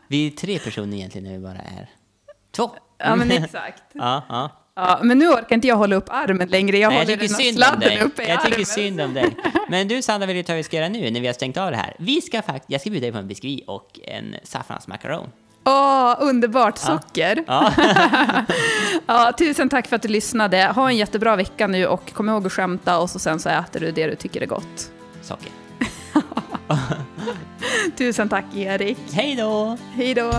Vi 0.08 0.26
är 0.26 0.30
tre 0.30 0.58
personer 0.58 0.96
egentligen 0.96 1.24
när 1.24 1.32
vi 1.32 1.44
bara 1.44 1.58
är 1.58 1.90
två. 2.56 2.70
Ja, 3.02 3.16
men 3.16 3.30
exakt. 3.30 3.82
Ja, 3.92 4.22
ja. 4.28 4.50
Ja, 4.74 4.98
men 5.02 5.18
nu 5.18 5.28
orkar 5.28 5.54
inte 5.54 5.68
jag 5.68 5.76
hålla 5.76 5.96
upp 5.96 6.06
armen 6.08 6.48
längre. 6.48 6.78
Jag 6.78 6.88
Nej, 6.90 6.98
jag 6.98 7.04
håller 7.06 7.16
tycker 7.16 7.28
den 7.28 7.44
här 7.44 7.52
synd 7.52 7.74
om 7.74 7.80
dig. 7.80 8.00
uppe 8.02 8.22
i 8.22 8.28
Jag 8.28 8.44
tycker 8.44 8.64
synd 8.64 9.00
om 9.00 9.14
dig. 9.14 9.36
Men 9.68 9.88
du 9.88 10.02
Sandra, 10.02 10.26
vill 10.26 10.36
du 10.36 10.42
ta 10.42 10.52
vad 10.52 10.56
vi 10.56 10.62
ska 10.62 10.76
göra 10.76 10.88
nu 10.88 11.10
när 11.10 11.20
vi 11.20 11.26
har 11.26 11.34
stängt 11.34 11.56
av 11.56 11.70
det 11.70 11.76
här? 11.76 11.96
Vi 11.98 12.20
ska 12.20 12.42
faktiskt, 12.42 12.70
jag 12.70 12.80
ska 12.80 12.90
bjuda 12.90 13.04
dig 13.04 13.12
på 13.12 13.18
en 13.18 13.28
biskvi 13.28 13.62
och 13.66 14.00
en 14.04 14.36
saffransmakaron. 14.42 15.28
Åh, 15.64 16.14
underbart! 16.20 16.78
Socker! 16.78 17.44
Ja. 17.46 17.72
Ja, 19.06 19.32
tusen 19.38 19.68
tack 19.68 19.86
för 19.88 19.96
att 19.96 20.02
du 20.02 20.08
lyssnade. 20.08 20.64
Ha 20.74 20.88
en 20.90 20.96
jättebra 20.96 21.36
vecka 21.36 21.66
nu 21.66 21.86
och 21.86 22.12
kom 22.12 22.28
ihåg 22.28 22.46
att 22.46 22.52
skämta 22.52 22.98
och 22.98 23.10
så 23.10 23.18
sen 23.18 23.40
så 23.40 23.48
äter 23.48 23.80
du 23.80 23.90
det 23.90 24.06
du 24.06 24.14
tycker 24.16 24.40
är 24.40 24.46
gott. 24.46 24.90
Socker. 25.22 25.52
Tusen 27.98 28.28
tack 28.28 28.44
Erik. 28.54 28.98
Hej 29.12 29.36
då! 29.36 29.76
Hej 29.94 30.14
då! 30.14 30.32